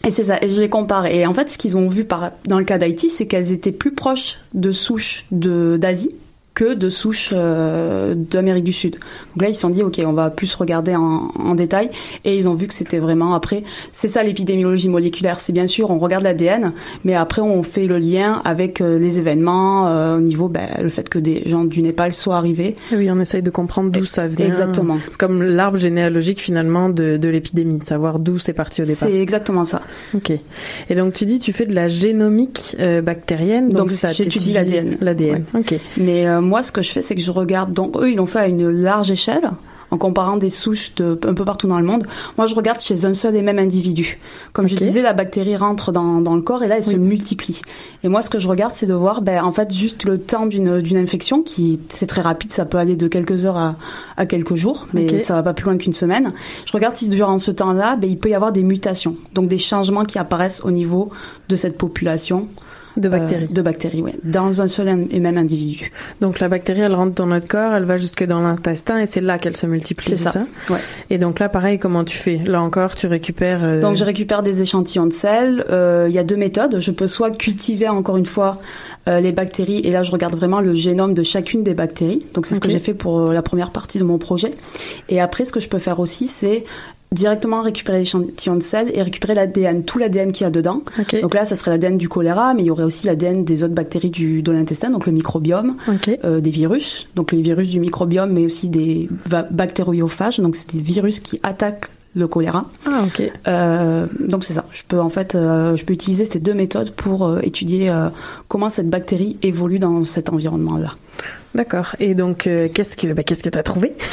et 0.07 0.11
c'est 0.11 0.23
ça, 0.23 0.37
et 0.41 0.49
je 0.49 0.61
les 0.61 0.69
compare. 0.69 1.07
Et 1.07 1.25
en 1.27 1.33
fait, 1.33 1.49
ce 1.51 1.57
qu'ils 1.57 1.75
ont 1.75 1.89
vu 1.89 2.05
par, 2.05 2.31
dans 2.47 2.57
le 2.57 2.63
cas 2.65 2.77
d'Haïti, 2.77 3.09
c'est 3.09 3.25
qu'elles 3.25 3.51
étaient 3.51 3.73
plus 3.73 3.91
proches 3.91 4.37
de 4.53 4.71
souches 4.71 5.25
de 5.31 5.77
d'Asie 5.77 6.09
que 6.59 6.73
de 6.73 6.89
souches 6.89 7.29
euh, 7.31 8.15
d'Amérique 8.15 8.65
du 8.65 8.73
Sud. 8.73 8.97
Donc 9.33 9.43
là, 9.43 9.47
ils 9.47 9.55
se 9.55 9.61
sont 9.61 9.69
dit, 9.69 9.81
ok, 9.81 10.01
on 10.05 10.11
va 10.11 10.29
plus 10.29 10.53
regarder 10.55 10.93
en, 10.93 11.31
en 11.39 11.55
détail, 11.55 11.89
et 12.25 12.35
ils 12.35 12.49
ont 12.49 12.53
vu 12.53 12.67
que 12.67 12.73
c'était 12.73 12.99
vraiment 12.99 13.33
après. 13.33 13.63
C'est 13.93 14.09
ça 14.09 14.23
l'épidémiologie 14.23 14.89
moléculaire, 14.89 15.39
c'est 15.39 15.53
bien 15.53 15.67
sûr, 15.67 15.89
on 15.89 15.99
regarde 15.99 16.25
l'ADN, 16.25 16.73
mais 17.05 17.15
après 17.15 17.41
on 17.41 17.63
fait 17.63 17.87
le 17.87 17.97
lien 17.97 18.41
avec 18.43 18.81
euh, 18.81 18.99
les 18.99 19.19
événements 19.19 19.87
euh, 19.87 20.17
au 20.17 20.19
niveau, 20.19 20.49
ben, 20.49 20.67
le 20.81 20.89
fait 20.89 21.07
que 21.07 21.17
des 21.17 21.43
gens 21.45 21.63
du 21.63 21.81
Népal 21.81 22.11
soient 22.11 22.35
arrivés. 22.35 22.75
Et 22.91 22.97
oui, 22.97 23.09
on 23.09 23.21
essaye 23.21 23.41
de 23.41 23.51
comprendre 23.51 23.89
d'où 23.89 24.03
ça 24.03 24.27
vient. 24.27 24.45
Exactement. 24.45 24.97
C'est 25.05 25.17
comme 25.17 25.41
l'arbre 25.41 25.77
généalogique 25.77 26.41
finalement 26.41 26.89
de, 26.89 27.15
de 27.15 27.27
l'épidémie, 27.29 27.79
savoir 27.83 28.19
d'où 28.19 28.37
c'est 28.37 28.51
parti 28.51 28.81
au 28.81 28.85
départ. 28.85 29.07
C'est 29.07 29.21
exactement 29.21 29.63
ça. 29.63 29.81
Ok. 30.13 30.33
Et 30.89 30.95
donc 30.95 31.13
tu 31.13 31.25
dis 31.25 31.39
tu 31.39 31.53
fais 31.53 31.65
de 31.65 31.73
la 31.73 31.87
génomique 31.87 32.75
bactérienne, 33.01 33.69
donc, 33.69 33.77
Donc, 33.77 33.91
ça 33.91 34.11
j'étudie 34.11 34.51
l'ADN. 34.51 34.97
L'ADN. 34.99 35.45
Ok. 35.53 35.75
Mais 35.95 36.25
moi, 36.49 36.63
ce 36.63 36.71
que 36.71 36.81
je 36.81 36.91
fais, 36.91 37.01
c'est 37.01 37.15
que 37.15 37.21
je 37.21 37.31
regarde. 37.31 37.71
Donc, 37.73 37.95
eux, 37.97 38.11
ils 38.11 38.15
l'ont 38.17 38.25
fait 38.25 38.39
à 38.39 38.47
une 38.47 38.69
large 38.69 39.11
échelle, 39.11 39.51
en 39.91 39.97
comparant 39.97 40.37
des 40.37 40.51
souches 40.51 40.93
de 40.95 41.19
un 41.27 41.33
peu 41.33 41.43
partout 41.45 41.67
dans 41.67 41.79
le 41.79 41.85
monde. 41.85 42.05
Moi, 42.37 42.45
je 42.45 42.53
regarde 42.53 42.79
chez 42.79 43.05
un 43.05 43.15
seul 43.15 43.35
et 43.35 43.41
même 43.41 43.57
individu. 43.57 44.19
Comme 44.53 44.67
je 44.67 44.75
disais, 44.75 45.01
la 45.01 45.13
bactérie 45.13 45.55
rentre 45.55 45.91
dans, 45.91 46.21
dans 46.21 46.35
le 46.35 46.43
corps 46.43 46.61
et 46.63 46.67
là, 46.67 46.77
elle 46.77 46.83
se 46.83 46.93
multiplie. 46.95 47.61
Et 48.03 48.07
moi, 48.07 48.21
ce 48.21 48.29
que 48.29 48.37
je 48.37 48.47
regarde, 48.47 48.73
c'est 48.75 48.85
de 48.85 48.93
voir, 48.93 49.23
ben, 49.23 49.43
en 49.43 49.51
fait, 49.51 49.73
juste 49.73 50.03
le 50.03 50.19
temps 50.19 50.45
d'une 50.45 50.79
d'une 50.81 50.97
infection, 50.97 51.41
qui 51.41 51.79
c'est 51.89 52.05
très 52.05 52.21
rapide, 52.21 52.51
ça 52.53 52.65
peut 52.65 52.77
aller 52.77 52.95
de 52.95 53.07
quelques 53.07 53.47
heures 53.47 53.57
à, 53.57 53.75
à 54.15 54.27
quelques 54.27 54.53
jours, 54.55 54.87
mais 54.93 55.11
Ok. 55.11 55.21
ça 55.21 55.33
va 55.33 55.41
pas 55.41 55.53
plus 55.53 55.65
loin 55.65 55.77
qu'une 55.77 55.93
semaine. 55.93 56.33
Je 56.67 56.71
regarde 56.71 56.95
si 56.95 57.09
durant 57.09 57.39
ce 57.39 57.49
temps-là, 57.49 57.95
ben, 57.95 58.07
il 58.07 58.19
peut 58.19 58.29
y 58.29 58.35
avoir 58.35 58.51
des 58.51 58.63
mutations, 58.63 59.15
donc 59.33 59.47
des 59.47 59.57
changements 59.59 60.05
qui 60.05 60.19
apparaissent 60.19 60.61
au 60.63 60.69
niveau 60.71 61.09
de 61.49 61.55
cette 61.55 61.79
population. 61.79 62.47
De 62.97 63.07
bactéries. 63.07 63.47
de 63.47 63.61
bactéries, 63.61 64.01
oui. 64.01 64.11
Dans 64.23 64.61
un 64.61 64.67
seul 64.67 65.07
et 65.11 65.19
même 65.19 65.37
individu. 65.37 65.91
Donc 66.21 66.39
la 66.39 66.49
bactérie, 66.49 66.81
elle 66.81 66.93
rentre 66.95 67.13
dans 67.13 67.27
notre 67.27 67.47
corps, 67.47 67.73
elle 67.73 67.83
va 67.83 67.97
jusque 67.97 68.23
dans 68.25 68.41
l'intestin 68.41 68.99
et 68.99 69.05
c'est 69.05 69.21
là 69.21 69.37
qu'elle 69.37 69.55
se 69.55 69.65
multiplie. 69.65 70.09
C'est 70.09 70.15
ça. 70.15 70.31
ça. 70.31 70.45
Ouais. 70.69 70.79
Et 71.09 71.17
donc 71.17 71.39
là, 71.39 71.49
pareil, 71.49 71.79
comment 71.79 72.03
tu 72.03 72.17
fais? 72.17 72.37
Là 72.45 72.61
encore, 72.61 72.95
tu 72.95 73.07
récupères. 73.07 73.63
euh, 73.63 73.81
Donc 73.81 73.95
je 73.95 74.03
récupère 74.03 74.43
des 74.43 74.61
échantillons 74.61 75.05
de 75.05 75.13
sel. 75.13 75.63
Euh, 75.69 76.07
Il 76.09 76.13
y 76.15 76.19
a 76.19 76.23
deux 76.23 76.35
méthodes. 76.37 76.79
Je 76.79 76.91
peux 76.91 77.07
soit 77.07 77.31
cultiver 77.31 77.87
encore 77.87 78.17
une 78.17 78.25
fois 78.25 78.57
euh, 79.07 79.19
les 79.19 79.31
bactéries 79.31 79.79
et 79.79 79.91
là 79.91 80.03
je 80.03 80.11
regarde 80.11 80.35
vraiment 80.35 80.59
le 80.59 80.73
génome 80.73 81.13
de 81.13 81.23
chacune 81.23 81.63
des 81.63 81.73
bactéries. 81.73 82.25
Donc 82.33 82.45
c'est 82.45 82.55
ce 82.55 82.59
que 82.59 82.69
j'ai 82.69 82.79
fait 82.79 82.93
pour 82.93 83.29
euh, 83.29 83.33
la 83.33 83.41
première 83.41 83.71
partie 83.71 83.99
de 83.99 84.03
mon 84.03 84.17
projet. 84.17 84.53
Et 85.09 85.21
après 85.21 85.45
ce 85.45 85.51
que 85.53 85.59
je 85.59 85.69
peux 85.69 85.77
faire 85.77 85.99
aussi 85.99 86.27
c'est 86.27 86.63
directement 87.11 87.61
récupérer 87.61 87.99
l'échantillon 87.99 88.55
de 88.55 88.63
sel 88.63 88.91
et 88.93 89.01
récupérer 89.01 89.33
l'ADN, 89.33 89.83
tout 89.83 89.97
l'ADN 89.97 90.31
qu'il 90.31 90.43
y 90.43 90.47
a 90.47 90.51
dedans. 90.51 90.83
Donc 91.21 91.33
là, 91.33 91.45
ça 91.45 91.55
serait 91.55 91.71
l'ADN 91.71 91.97
du 91.97 92.07
choléra, 92.07 92.53
mais 92.53 92.63
il 92.63 92.65
y 92.67 92.71
aurait 92.71 92.83
aussi 92.83 93.07
l'ADN 93.07 93.43
des 93.43 93.63
autres 93.63 93.73
bactéries 93.73 94.11
du, 94.11 94.41
de 94.41 94.51
l'intestin, 94.51 94.89
donc 94.89 95.05
le 95.05 95.11
microbiome, 95.11 95.75
euh, 96.23 96.39
des 96.39 96.49
virus, 96.49 97.07
donc 97.15 97.31
les 97.31 97.41
virus 97.41 97.69
du 97.69 97.79
microbiome, 97.79 98.31
mais 98.31 98.45
aussi 98.45 98.69
des 98.69 99.09
bactériophages, 99.51 100.39
donc 100.39 100.55
c'est 100.55 100.71
des 100.71 100.81
virus 100.81 101.19
qui 101.19 101.39
attaquent 101.43 101.89
le 102.15 102.27
choléra. 102.27 102.65
Ah 102.85 103.03
ok. 103.05 103.31
Euh, 103.47 104.07
donc 104.19 104.43
c'est 104.43 104.53
ça. 104.53 104.65
Je 104.71 104.81
peux 104.87 104.99
en 104.99 105.09
fait, 105.09 105.35
euh, 105.35 105.75
je 105.75 105.85
peux 105.85 105.93
utiliser 105.93 106.25
ces 106.25 106.39
deux 106.39 106.55
méthodes 106.55 106.91
pour 106.91 107.39
étudier 107.41 107.91
comment 108.47 108.69
cette 108.69 108.89
bactérie 108.89 109.37
évolue 109.41 109.79
dans 109.79 110.03
cet 110.03 110.29
environnement-là. 110.29 110.95
D'accord. 111.55 111.95
Et 111.99 112.13
donc, 112.13 112.45
euh, 112.45 112.67
qu'est-ce 112.71 112.95
que 112.95 113.11
bah, 113.13 113.23
qu'est-ce 113.23 113.41
que 113.43 113.49
t'as 113.49 113.63
trouvé 113.63 113.93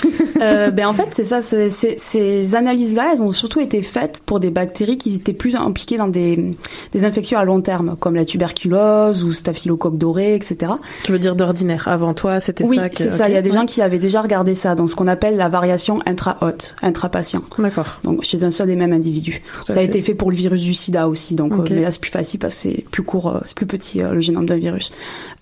Euh, 0.43 0.71
ben 0.71 0.87
en 0.87 0.93
fait, 0.93 1.07
c'est 1.13 1.25
ça. 1.25 1.41
c'est- 1.41 1.71
c'est- 1.71 1.99
ces 1.99 2.55
analyses-là, 2.55 3.13
elles 3.15 3.23
ont 3.23 3.33
surtout 3.33 3.59
été 3.61 3.81
faites 3.81 4.21
pour 4.27 4.39
des 4.39 4.51
bactéries 4.51 4.99
qui 4.99 5.15
étaient 5.15 5.33
plus 5.33 5.57
impliquées 5.57 5.97
dans 5.97 6.09
des, 6.09 6.55
des 6.93 7.05
infections 7.07 7.39
à 7.39 7.45
long 7.47 7.63
terme, 7.63 7.97
comme 7.99 8.15
la 8.17 8.27
tuberculose 8.27 9.25
ou 9.25 9.33
staphylocoque 9.33 9.97
doré, 9.97 10.35
etc. 10.35 10.73
Tu 11.05 11.13
veux 11.13 11.19
dire 11.19 11.37
d'ordinaire 11.37 11.89
Avant 11.89 12.13
toi, 12.13 12.39
c'était 12.41 12.65
Oui, 12.65 12.77
ça 12.77 12.91
que- 12.91 12.99
c'est 12.99 13.09
ça. 13.09 13.29
Il 13.31 13.35
y 13.35 13.39
a 13.39 13.41
des 13.43 13.51
gens 13.51 13.65
qui 13.65 13.81
avaient 13.81 13.99
déjà 13.99 14.21
regardé 14.21 14.55
ça, 14.55 14.75
donc 14.75 14.91
ce 14.91 14.95
qu'on 14.95 15.07
appelle 15.07 15.37
la 15.39 15.49
variation 15.49 16.01
intra-hôte, 16.05 16.75
intra-patient. 16.83 17.41
D'accord. 17.59 17.99
Donc 18.05 18.23
chez 18.23 18.45
un 18.45 18.51
seul 18.51 18.69
et 18.69 18.77
même 18.77 18.93
individu. 18.93 19.41
Ça 19.67 19.73
a 19.73 19.77
fait. 19.77 19.85
été 19.87 20.03
fait 20.03 20.15
pour 20.15 20.31
le 20.31 20.37
virus 20.37 20.61
du 20.61 20.75
SIDA 20.75 21.09
aussi, 21.09 21.35
donc 21.35 21.55
euh, 21.55 21.65
mais 21.71 21.81
là 21.81 21.91
c'est 21.93 22.01
plus 22.01 22.11
facile 22.11 22.41
parce 22.41 22.55
que 22.57 22.61
c'est 22.61 22.85
plus 22.91 23.03
court, 23.05 23.41
c'est 23.47 23.57
plus 23.57 23.65
petit 23.67 24.01
le 24.01 24.21
génome 24.21 24.45
d'un 24.45 24.57
virus. 24.57 24.91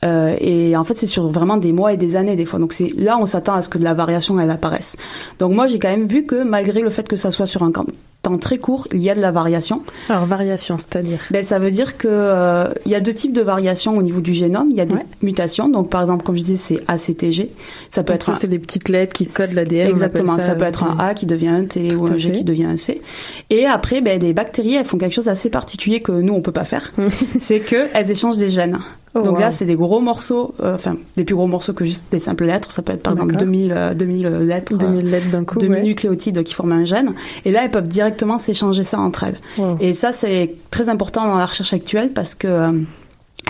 Euh, 0.05 0.37
et 0.41 0.77
en 0.77 0.85
fait 0.85 0.99
c'est 0.99 1.07
sur 1.07 1.29
vraiment 1.29 1.57
des 1.57 1.73
mois 1.73 1.93
et 1.93 1.97
des 1.97 2.17
années 2.17 2.37
des 2.37 2.45
fois. 2.45 2.59
Donc 2.59 2.73
c'est 2.73 2.93
là 2.97 3.17
on 3.19 3.27
s'attend 3.27 3.55
à 3.55 3.63
ce 3.63 3.69
que 3.69 3.79
de 3.79 3.85
la 3.85 3.95
variation 3.95 4.39
elle 4.39 4.51
apparaisse. 4.51 4.97
Donc 5.39 5.53
moi 5.53 5.67
j'ai 5.67 5.79
quand 5.79 5.89
même 5.89 6.07
vu 6.07 6.25
que 6.27 6.43
malgré 6.43 6.81
le 6.81 6.91
fait 6.91 7.09
que 7.09 7.17
ça 7.17 7.31
soit 7.31 7.47
sur 7.47 7.63
un 7.63 7.73
camp- 7.73 7.87
temps 8.25 8.39
très 8.39 8.59
court, 8.59 8.89
il 8.93 9.01
y 9.03 9.09
a 9.11 9.15
de 9.15 9.21
la 9.21 9.31
variation. 9.31 9.83
Alors 10.09 10.27
variation, 10.27 10.77
c'est-à-dire 10.79 11.21
Ben, 11.31 11.43
ça 11.45 11.59
veut 11.59 11.71
dire 11.71 11.97
que 11.97 12.09
euh, 12.11 12.69
y 12.87 12.95
a 12.95 13.01
deux 13.01 13.15
types 13.15 13.33
de 13.33 13.41
variations 13.43 13.97
au 13.97 14.03
niveau 14.03 14.21
du 14.21 14.33
génome. 14.33 14.69
Il 14.71 14.77
y 14.77 14.81
a 14.81 14.87
des 14.87 14.97
mutations. 15.23 15.69
Donc, 15.69 15.91
par 15.91 16.01
exemple, 16.03 16.25
comme 16.25 16.37
je 16.37 16.43
disais, 16.43 16.57
c'est 16.59 16.81
ACTG. 16.89 17.51
Ça 17.91 18.03
peut 18.03 18.13
Donc 18.13 18.17
être 18.17 18.27
ça, 18.27 18.33
un- 18.33 18.35
c'est 18.35 18.47
les 18.49 18.59
petites 18.59 18.89
lettres 18.89 19.13
qui 19.13 19.27
codent 19.27 19.53
l'ADN. 19.53 19.89
Exactement. 19.89 20.37
Ça, 20.37 20.55
peut 20.55 20.65
être 20.65 20.85
un 20.85 20.95
ok. 20.95 21.01
A 21.01 21.15
qui 21.15 21.27
devient 21.27 21.49
un 21.49 21.65
T 21.65 21.95
ou 21.95 22.07
Tout 22.07 22.13
un 22.15 22.17
G 22.19 22.31
fait. 22.33 22.39
qui 22.39 22.45
devient 22.45 22.65
un 22.65 22.77
C. 22.77 23.01
Et 23.51 23.67
après, 23.67 24.01
ben, 24.01 24.21
les 24.21 24.33
bactéries, 24.33 24.75
elles 24.75 24.85
font 24.85 24.99
quelque 24.99 25.13
chose 25.15 25.27
d'assez 25.27 25.51
particulier 25.51 26.01
que 26.01 26.13
nous, 26.13 26.33
on 26.35 26.41
peut 26.41 26.53
pas 26.53 26.65
faire. 26.65 26.93
c'est 27.41 27.61
que 27.61 27.87
elles 27.95 28.11
échangent 28.11 28.39
des 28.39 28.49
gènes. 28.51 28.79
Oh, 29.17 29.21
Donc 29.23 29.39
là, 29.39 29.53
c'est 29.53 29.65
des 29.65 29.77
gros 29.77 30.01
morceaux, 30.01 30.55
euh, 30.61 30.75
enfin, 30.75 30.97
des 31.17 31.23
plus 31.23 31.37
gros 31.37 31.47
morceaux 31.47 31.73
que 31.73 31.85
juste 31.85 32.07
des 32.11 32.19
simples 32.19 32.47
lettres. 32.47 32.73
Ça 32.73 32.83
peut 32.83 32.93
être, 32.95 33.03
par 33.05 33.13
exemple, 33.13 33.31
D'accord. 33.35 33.47
2000, 33.47 33.73
euh, 33.73 33.95
2000 33.95 34.27
lettres. 34.27 34.77
2000 34.77 35.09
lettres 35.09 35.31
d'un 35.31 35.45
coup, 35.45 35.57
2000 35.57 35.79
ouais. 35.79 35.85
nucléotides 35.85 36.43
qui 36.43 36.53
forment 36.53 36.73
un 36.73 36.85
gène. 36.85 37.13
Et 37.45 37.53
là, 37.53 37.61
elles 37.65 37.71
peuvent 37.71 37.87
directement 38.15 38.39
s'échanger 38.39 38.85
ça 38.85 38.99
entre 39.01 39.25
elles. 39.25 39.39
Wow. 39.59 39.77
Et 39.81 39.93
ça, 39.93 40.13
c'est 40.13 40.55
très 40.71 40.89
important 40.89 41.27
dans 41.27 41.37
la 41.37 41.47
recherche 41.47 41.73
actuelle 41.73 42.13
parce 42.13 42.35
que 42.35 42.47
euh, 42.47 42.71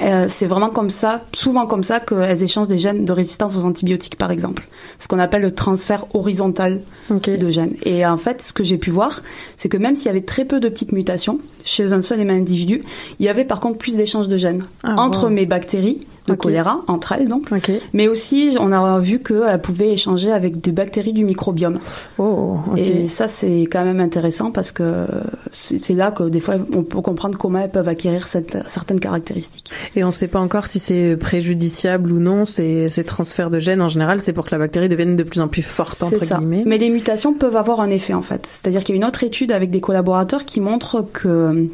euh, 0.03 0.27
c'est 0.29 0.47
vraiment 0.47 0.71
comme 0.71 0.91
ça, 0.91 1.23
souvent 1.35 1.67
comme 1.67 1.85
ça, 1.85 2.01
qu'elles 2.01 2.43
échangent 2.43 2.69
des 2.69 2.79
gènes 2.79 3.05
de 3.05 3.13
résistance 3.13 3.57
aux 3.57 3.65
antibiotiques, 3.65 4.17
par 4.17 4.31
exemple. 4.31 4.67
Ce 4.99 5.07
qu'on 5.07 5.19
appelle 5.21 5.43
le 5.43 5.53
transfert 5.53 6.07
horizontal 6.15 6.81
de 7.11 7.51
gènes. 7.51 7.75
Et 7.85 8.05
en 8.07 8.17
fait, 8.17 8.43
ce 8.43 8.53
que 8.53 8.65
j'ai 8.65 8.79
pu 8.79 8.91
voir, 8.91 9.21
c'est 9.57 9.69
que 9.69 9.77
même 9.77 9.95
s'il 9.95 10.07
y 10.07 10.09
avait 10.09 10.23
très 10.23 10.45
peu 10.45 10.59
de 10.59 10.69
petites 10.69 10.93
mutations 10.93 11.39
chez 11.65 11.93
un 11.93 12.01
seul 12.01 12.21
et 12.21 12.25
même 12.25 12.39
individu, 12.39 12.81
il 13.21 13.27
y 13.27 13.29
avait 13.29 13.45
par 13.45 13.61
contre 13.61 13.79
plus 13.79 13.95
d'échanges 13.95 14.29
de 14.29 14.37
gènes 14.37 14.65
Ah, 14.83 14.95
entre 14.99 15.25
wow. 15.25 15.31
mes 15.31 15.47
bactéries 15.47 16.01
de 16.27 16.35
choléra, 16.35 16.83
entre 16.87 17.13
elles 17.13 17.29
donc, 17.29 17.51
mais 17.93 18.09
aussi 18.09 18.57
on 18.59 18.73
a 18.73 18.99
vu 18.99 19.21
qu'elles 19.21 19.61
pouvaient 19.61 19.91
échanger 19.91 20.33
avec 20.33 20.61
des 20.61 20.73
bactéries 20.73 21.13
du 21.13 21.25
microbiome. 21.25 21.79
Oh, 22.19 22.57
ok. 22.71 22.79
Et 22.79 23.09
ça, 23.09 23.29
c'est 23.29 23.63
quand 23.63 23.85
même 23.85 24.01
intéressant 24.01 24.51
parce 24.51 24.73
que 24.73 25.07
c'est 25.53 25.95
là 25.95 26.11
que 26.11 26.25
des 26.25 26.41
fois 26.41 26.55
on 26.75 26.83
peut 26.83 27.01
comprendre 27.01 27.37
comment 27.39 27.59
elles 27.59 27.71
peuvent 27.71 27.89
acquérir 27.89 28.27
cette, 28.27 28.59
certaines 28.69 29.01
caractéristiques. 29.01 29.71
Et 29.97 30.05
on 30.05 30.09
ne 30.09 30.13
sait 30.13 30.29
pas 30.29 30.41
encore 30.41 30.67
si 30.67 30.79
c'est 30.79 31.17
préjudiciable 31.17 32.13
ou 32.13 32.19
non, 32.19 32.45
ces, 32.45 32.89
ces 32.89 33.05
transferts 33.05 33.51
de 33.51 33.59
gènes 33.59 33.83
en 33.83 33.89
général, 33.89 34.21
c'est 34.21 34.33
pour 34.33 34.47
que 34.47 34.51
la 34.53 34.59
bactérie 34.59 34.89
devienne 34.89 35.17
de 35.17 35.23
plus 35.23 35.41
en 35.41 35.49
plus 35.49 35.63
forte, 35.63 36.03
entre 36.03 36.25
ça. 36.25 36.39
guillemets. 36.39 36.65
Mais 36.67 36.79
les 36.79 36.91
mutations 36.91 37.35
peuvent 37.35 37.57
avoir 37.57 37.81
un 37.81 37.91
effet 37.91 38.15
en 38.15 38.23
fait. 38.23 38.47
C'est-à-dire 38.47 38.83
qu'il 38.83 38.95
y 38.95 38.99
a 38.99 39.01
une 39.01 39.07
autre 39.07 39.25
étude 39.25 39.53
avec 39.53 39.71
des 39.71 39.81
collaborateurs 39.81 40.45
qui 40.45 40.61
montre 40.61 41.05
que 41.13 41.69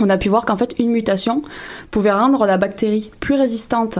on 0.00 0.10
a 0.10 0.16
pu 0.16 0.28
voir 0.28 0.44
qu'en 0.44 0.56
fait 0.56 0.74
une 0.78 0.90
mutation 0.90 1.42
pouvait 1.90 2.12
rendre 2.12 2.46
la 2.46 2.58
bactérie 2.58 3.10
plus 3.20 3.34
résistante 3.34 3.98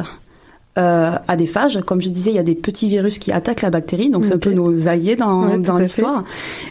euh, 0.78 1.12
à 1.26 1.36
des 1.36 1.46
phages. 1.46 1.80
Comme 1.86 2.02
je 2.02 2.10
disais, 2.10 2.30
il 2.30 2.36
y 2.36 2.38
a 2.38 2.42
des 2.42 2.54
petits 2.54 2.88
virus 2.88 3.18
qui 3.18 3.32
attaquent 3.32 3.62
la 3.62 3.70
bactérie, 3.70 4.10
donc 4.10 4.26
c'est 4.26 4.34
un 4.34 4.38
peu 4.38 4.52
nos 4.52 4.88
alliés 4.88 5.16
dans, 5.16 5.56
Ouais, 5.56 5.82
l'histoire. 5.82 6.24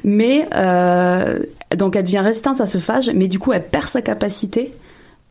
Mais 0.04 0.48
euh, 0.54 1.40
donc 1.76 1.96
elle 1.96 2.04
devient 2.04 2.20
résistante 2.20 2.62
à 2.62 2.68
ce 2.68 2.78
phage, 2.78 3.12
mais 3.16 3.28
du 3.28 3.40
coup 3.40 3.52
elle 3.52 3.64
perd 3.66 3.88
sa 3.88 4.02
capacité 4.02 4.74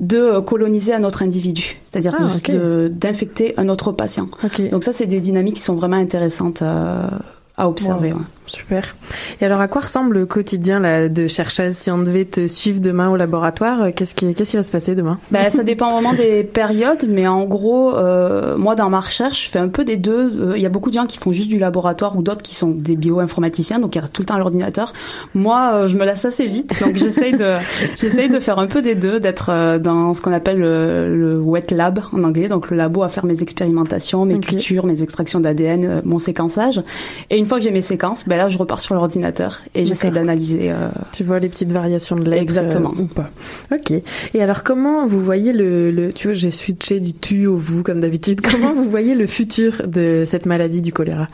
de 0.01 0.19
euh, 0.19 0.41
coloniser 0.41 0.93
un 0.93 1.05
autre 1.05 1.23
individu, 1.23 1.77
c'est-à-dire 1.85 2.17
Ah, 2.19 2.89
d'infecter 2.91 3.55
un 3.57 3.69
autre 3.69 3.93
patient. 3.93 4.29
Donc 4.71 4.85
ça, 4.85 4.93
c'est 4.93 5.07
des 5.07 5.21
dynamiques 5.21 5.57
qui 5.57 5.63
sont 5.63 5.75
vraiment 5.75 5.97
intéressantes 5.97 6.63
euh, 6.63 7.09
à 7.57 7.69
observer. 7.69 8.13
Wow. 8.13 8.19
ouais. 8.19 8.25
Super. 8.47 8.95
Et 9.41 9.47
alors, 9.47 9.61
à 9.61 9.69
quoi 9.69 9.81
ressemble 9.83 10.19
le 10.19 10.27
quotidien 10.27 10.79
là, 10.79 11.09
de 11.09 11.27
chercheuse 11.27 11.73
Si 11.73 11.91
on 11.91 11.99
devait 11.99 12.27
te 12.27 12.47
suivre 12.47 12.81
demain 12.81 13.09
au 13.11 13.17
laboratoire, 13.17 13.85
euh, 13.85 13.91
qu'est-ce 13.95 14.15
qui, 14.15 14.35
qu'est-ce 14.35 14.51
qui 14.51 14.57
va 14.59 14.63
se 14.63 14.71
passer 14.71 14.95
demain? 14.95 15.19
Ben, 15.31 15.49
ça 15.49 15.63
dépend 15.65 15.93
vraiment 15.93 16.13
des 16.13 16.45
périodes, 16.45 17.07
mais 17.09 17.27
en 17.27 17.45
gros, 17.45 17.97
euh, 17.97 18.59
moi 18.59 18.75
dans 18.75 18.91
ma 18.91 19.01
recherche, 19.01 19.47
je 19.47 19.51
fais 19.51 19.59
un 19.59 19.69
peu 19.69 19.85
des 19.85 19.97
deux. 19.97 20.51
Euh, 20.51 20.53
Il 20.57 20.63
y 20.63 20.67
a 20.67 20.69
beaucoup 20.69 20.91
de 20.91 20.95
gens 20.95 21.07
qui 21.07 21.17
font 21.17 21.33
juste 21.33 21.49
du 21.49 21.59
laboratoire 21.59 22.17
ou 22.19 22.23
d'autres 22.23 22.43
qui 22.43 22.55
sont 22.55 22.69
des 22.71 22.97
bioinformaticiens, 22.97 23.79
donc 23.79 23.97
ils 23.97 24.01
restent 24.01 24.15
tout 24.15 24.23
le 24.23 24.27
temps 24.27 24.35
à 24.35 24.39
l'ordinateur. 24.39 24.93
Moi, 25.35 25.71
euh, 25.73 25.89
je 25.89 25.97
me 25.97 26.05
lasse 26.05 26.27
assez 26.27 26.47
vite, 26.47 26.79
donc 26.83 26.97
j'essaye 26.97 27.33
de, 27.33 27.55
j'essaye 27.97 28.29
de 28.29 28.41
faire 28.41 28.59
un 28.59 28.67
peu 28.67 28.83
des 28.83 28.95
deux, 28.95 29.21
d'être 29.21 29.49
euh, 29.51 29.79
dans 29.79 30.13
ce 30.13 30.21
qu'on 30.21 30.33
appelle 30.33 30.59
le, 30.59 31.17
le 31.17 31.41
wet 31.41 31.67
lab 31.71 32.01
en 32.13 32.23
anglais, 32.25 32.49
donc 32.49 32.71
le 32.71 32.77
labo 32.77 33.03
à 33.03 33.09
faire 33.09 33.25
mes 33.25 33.43
expérimentations, 33.43 34.27
mes 34.27 34.39
cultures, 34.39 34.85
mes 34.85 35.03
extractions 35.03 35.41
d'ADN, 35.41 36.03
mon 36.05 36.19
séquençage. 36.19 36.83
Et 37.31 37.39
une 37.39 37.44
fois 37.47 37.59
que 37.59 37.65
j'ai 37.65 37.71
mes 37.71 37.83
séquences, 37.83 38.27
ben 38.29 38.37
là, 38.37 38.49
je 38.49 38.59
repars 38.59 38.81
sur 38.81 38.95
l'ordinateur 38.95 39.61
et 39.75 39.85
D'accord. 39.85 40.13
d'analyser. 40.13 40.71
euh, 40.71 40.89
Tu 41.13 41.25
vois 41.25 41.39
les 41.39 41.49
petites 41.49 41.73
variations 41.73 42.17
de 42.17 42.29
lettres 42.29 42.43
Exactement. 42.43 42.93
euh, 42.99 43.03
ou 43.03 43.07
pas. 43.07 43.31
Ok. 43.73 43.93
Et 44.35 44.43
alors, 44.43 44.63
comment 44.65 45.07
vous 45.07 45.21
voyez 45.21 45.53
le, 45.53 45.91
le 45.91 46.13
tu 46.13 46.29
vois, 46.29 46.35
j'ai 46.35 46.51
switché 46.51 47.01
du 47.01 47.15
tu 47.15 47.47
au 47.47 47.57
vous 47.57 47.83
comme 47.83 48.01
d'habitude. 48.01 48.41
Comment 48.51 48.73
vous 48.75 48.89
voyez 48.91 49.15
le 49.15 49.27
futur 49.27 49.83
de 49.87 50.25
cette 50.27 50.47
maladie 50.47 50.81
du 50.81 50.93
choléra? 50.93 51.27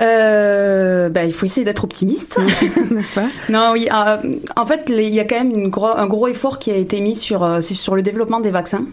Euh, 0.00 1.08
ben, 1.10 1.24
il 1.24 1.32
faut 1.32 1.46
essayer 1.46 1.64
d'être 1.64 1.84
optimiste, 1.84 2.38
n'est-ce 2.90 3.12
pas? 3.14 3.26
Non, 3.48 3.70
oui. 3.72 3.88
euh, 3.92 4.16
en 4.56 4.66
fait, 4.66 4.86
il 4.88 5.14
y 5.14 5.20
a 5.20 5.24
quand 5.24 5.36
même 5.36 5.50
une 5.54 5.68
gros, 5.68 5.86
un 5.96 6.06
gros 6.06 6.26
effort 6.28 6.58
qui 6.58 6.70
a 6.72 6.76
été 6.76 7.00
mis 7.00 7.14
sur, 7.14 7.44
euh, 7.44 7.60
sur 7.60 7.94
le 7.94 8.02
développement 8.02 8.40
des 8.40 8.50
vaccins. 8.50 8.84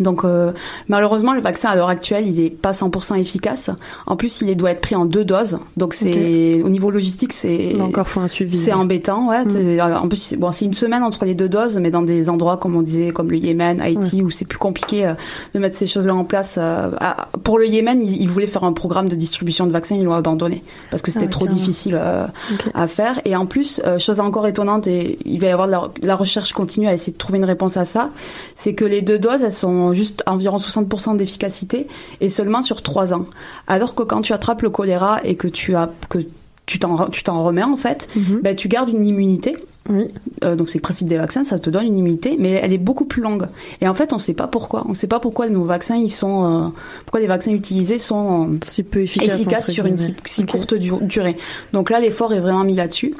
Euh, 0.00 0.02
donc 0.02 0.24
euh, 0.24 0.52
malheureusement 0.88 1.34
le 1.34 1.40
vaccin 1.40 1.68
à 1.70 1.76
l'heure 1.76 1.88
actuelle 1.88 2.26
il 2.26 2.40
est 2.40 2.50
pas 2.50 2.72
100% 2.72 3.18
efficace. 3.18 3.70
En 4.06 4.16
plus 4.16 4.40
il 4.42 4.56
doit 4.56 4.70
être 4.72 4.80
pris 4.80 4.94
en 4.96 5.04
deux 5.04 5.24
doses. 5.24 5.58
Donc 5.76 5.94
c'est 5.94 6.62
au 6.64 6.68
niveau 6.68 6.90
logistique 6.90 7.32
c'est 7.32 7.80
encore, 7.80 8.06
faut 8.08 8.20
un 8.20 8.28
suivi. 8.28 8.58
c'est 8.58 8.72
embêtant, 8.72 9.28
ouais. 9.28 9.44
Mm. 9.44 9.50
C'est- 9.50 9.80
En 9.80 10.08
plus, 10.08 10.34
bon, 10.38 10.50
c'est 10.52 10.64
une 10.64 10.74
semaine 10.74 11.02
entre 11.02 11.24
les 11.24 11.34
deux 11.34 11.48
doses, 11.48 11.78
mais 11.78 11.90
dans 11.90 12.02
des 12.02 12.28
endroits 12.28 12.56
comme 12.56 12.74
on 12.76 12.82
disait, 12.82 13.10
comme 13.10 13.30
le 13.30 13.36
Yémen, 13.36 13.80
Haïti, 13.80 14.22
où 14.22 14.30
c'est 14.30 14.44
plus 14.44 14.58
compliqué 14.58 15.06
euh, 15.06 15.14
de 15.54 15.58
mettre 15.60 15.76
ces 15.76 15.86
choses-là 15.86 16.14
en 16.14 16.24
place. 16.24 16.56
euh, 16.58 16.90
à- 17.00 17.28
pour 17.44 17.58
le 17.58 17.66
Yémen, 17.66 18.00
ils, 18.02 18.20
ils 18.22 18.28
voulaient 18.28 18.46
faire 18.46 18.64
un 18.64 18.72
programme 18.72 19.08
de 19.08 19.14
distribution 19.14 19.66
de 19.66 19.72
vaccins, 19.72 19.94
ils 19.96 20.04
l'ont 20.04 20.12
abandonné 20.14 20.62
parce 20.90 21.02
que 21.02 21.10
c'était 21.10 21.26
Ah, 21.26 21.28
trop 21.28 21.46
difficile 21.46 21.96
euh, 22.00 22.26
à 22.74 22.86
faire. 22.86 23.20
Et 23.24 23.36
en 23.36 23.46
plus, 23.46 23.80
euh, 23.84 23.98
chose 23.98 24.20
encore 24.20 24.46
étonnante, 24.46 24.86
et 24.86 25.18
il 25.24 25.40
va 25.40 25.46
y 25.46 25.50
avoir 25.50 25.66
de 25.68 25.72
la, 25.72 25.88
la 26.02 26.16
recherche 26.16 26.52
continue 26.52 26.88
à 26.88 26.94
essayer 26.94 27.12
de 27.12 27.18
trouver 27.18 27.38
une 27.38 27.44
réponse 27.44 27.76
à 27.76 27.84
ça, 27.84 28.10
c'est 28.56 28.74
que 28.74 28.84
les 28.84 29.02
deux 29.02 29.18
doses, 29.18 29.42
elles 29.44 29.52
sont 29.52 29.83
juste 29.92 30.22
environ 30.26 30.56
60% 30.56 31.16
d'efficacité 31.16 31.86
et 32.20 32.28
seulement 32.28 32.62
sur 32.62 32.82
trois 32.82 33.12
ans. 33.12 33.26
Alors 33.66 33.94
que 33.94 34.02
quand 34.02 34.22
tu 34.22 34.32
attrapes 34.32 34.62
le 34.62 34.70
choléra 34.70 35.20
et 35.24 35.34
que 35.36 35.48
tu 35.48 35.74
as 35.76 35.90
que 36.08 36.18
tu 36.66 36.78
t'en 36.78 37.08
tu 37.10 37.22
t'en 37.22 37.44
remets 37.44 37.62
en 37.62 37.76
fait, 37.76 38.08
ben, 38.42 38.56
tu 38.56 38.68
gardes 38.68 38.88
une 38.88 39.06
immunité. 39.06 39.54
Euh, 40.44 40.56
donc 40.56 40.70
c'est 40.70 40.78
le 40.78 40.82
principe 40.82 41.08
des 41.08 41.18
vaccins, 41.18 41.44
ça 41.44 41.58
te 41.58 41.68
donne 41.68 41.84
une 41.84 41.98
immunité, 41.98 42.36
mais 42.38 42.52
elle 42.52 42.72
est 42.72 42.78
beaucoup 42.78 43.04
plus 43.04 43.20
longue. 43.20 43.48
Et 43.82 43.86
en 43.88 43.92
fait, 43.92 44.14
on 44.14 44.16
ne 44.16 44.20
sait 44.20 44.32
pas 44.32 44.46
pourquoi. 44.46 44.82
On 44.86 44.90
ne 44.90 44.94
sait 44.94 45.06
pas 45.06 45.20
pourquoi 45.20 45.50
nos 45.50 45.62
vaccins, 45.64 45.96
ils 45.96 46.08
sont, 46.10 46.44
euh, 46.46 46.68
pourquoi 47.04 47.20
les 47.20 47.26
vaccins 47.26 47.52
utilisés 47.52 47.98
sont 47.98 48.48
euh, 48.48 48.58
si 48.64 48.82
peu 48.82 49.00
efficaces, 49.02 49.70
sur 49.70 49.84
une 49.84 49.98
si, 50.24 50.46
courte 50.46 50.72
du- 50.72 50.92
durée. 51.02 51.36
Donc 51.74 51.90
là, 51.90 52.00
l'effort 52.00 52.32
est 52.32 52.40
vraiment 52.40 52.64
mis 52.64 52.74
là-dessus. 52.76 53.14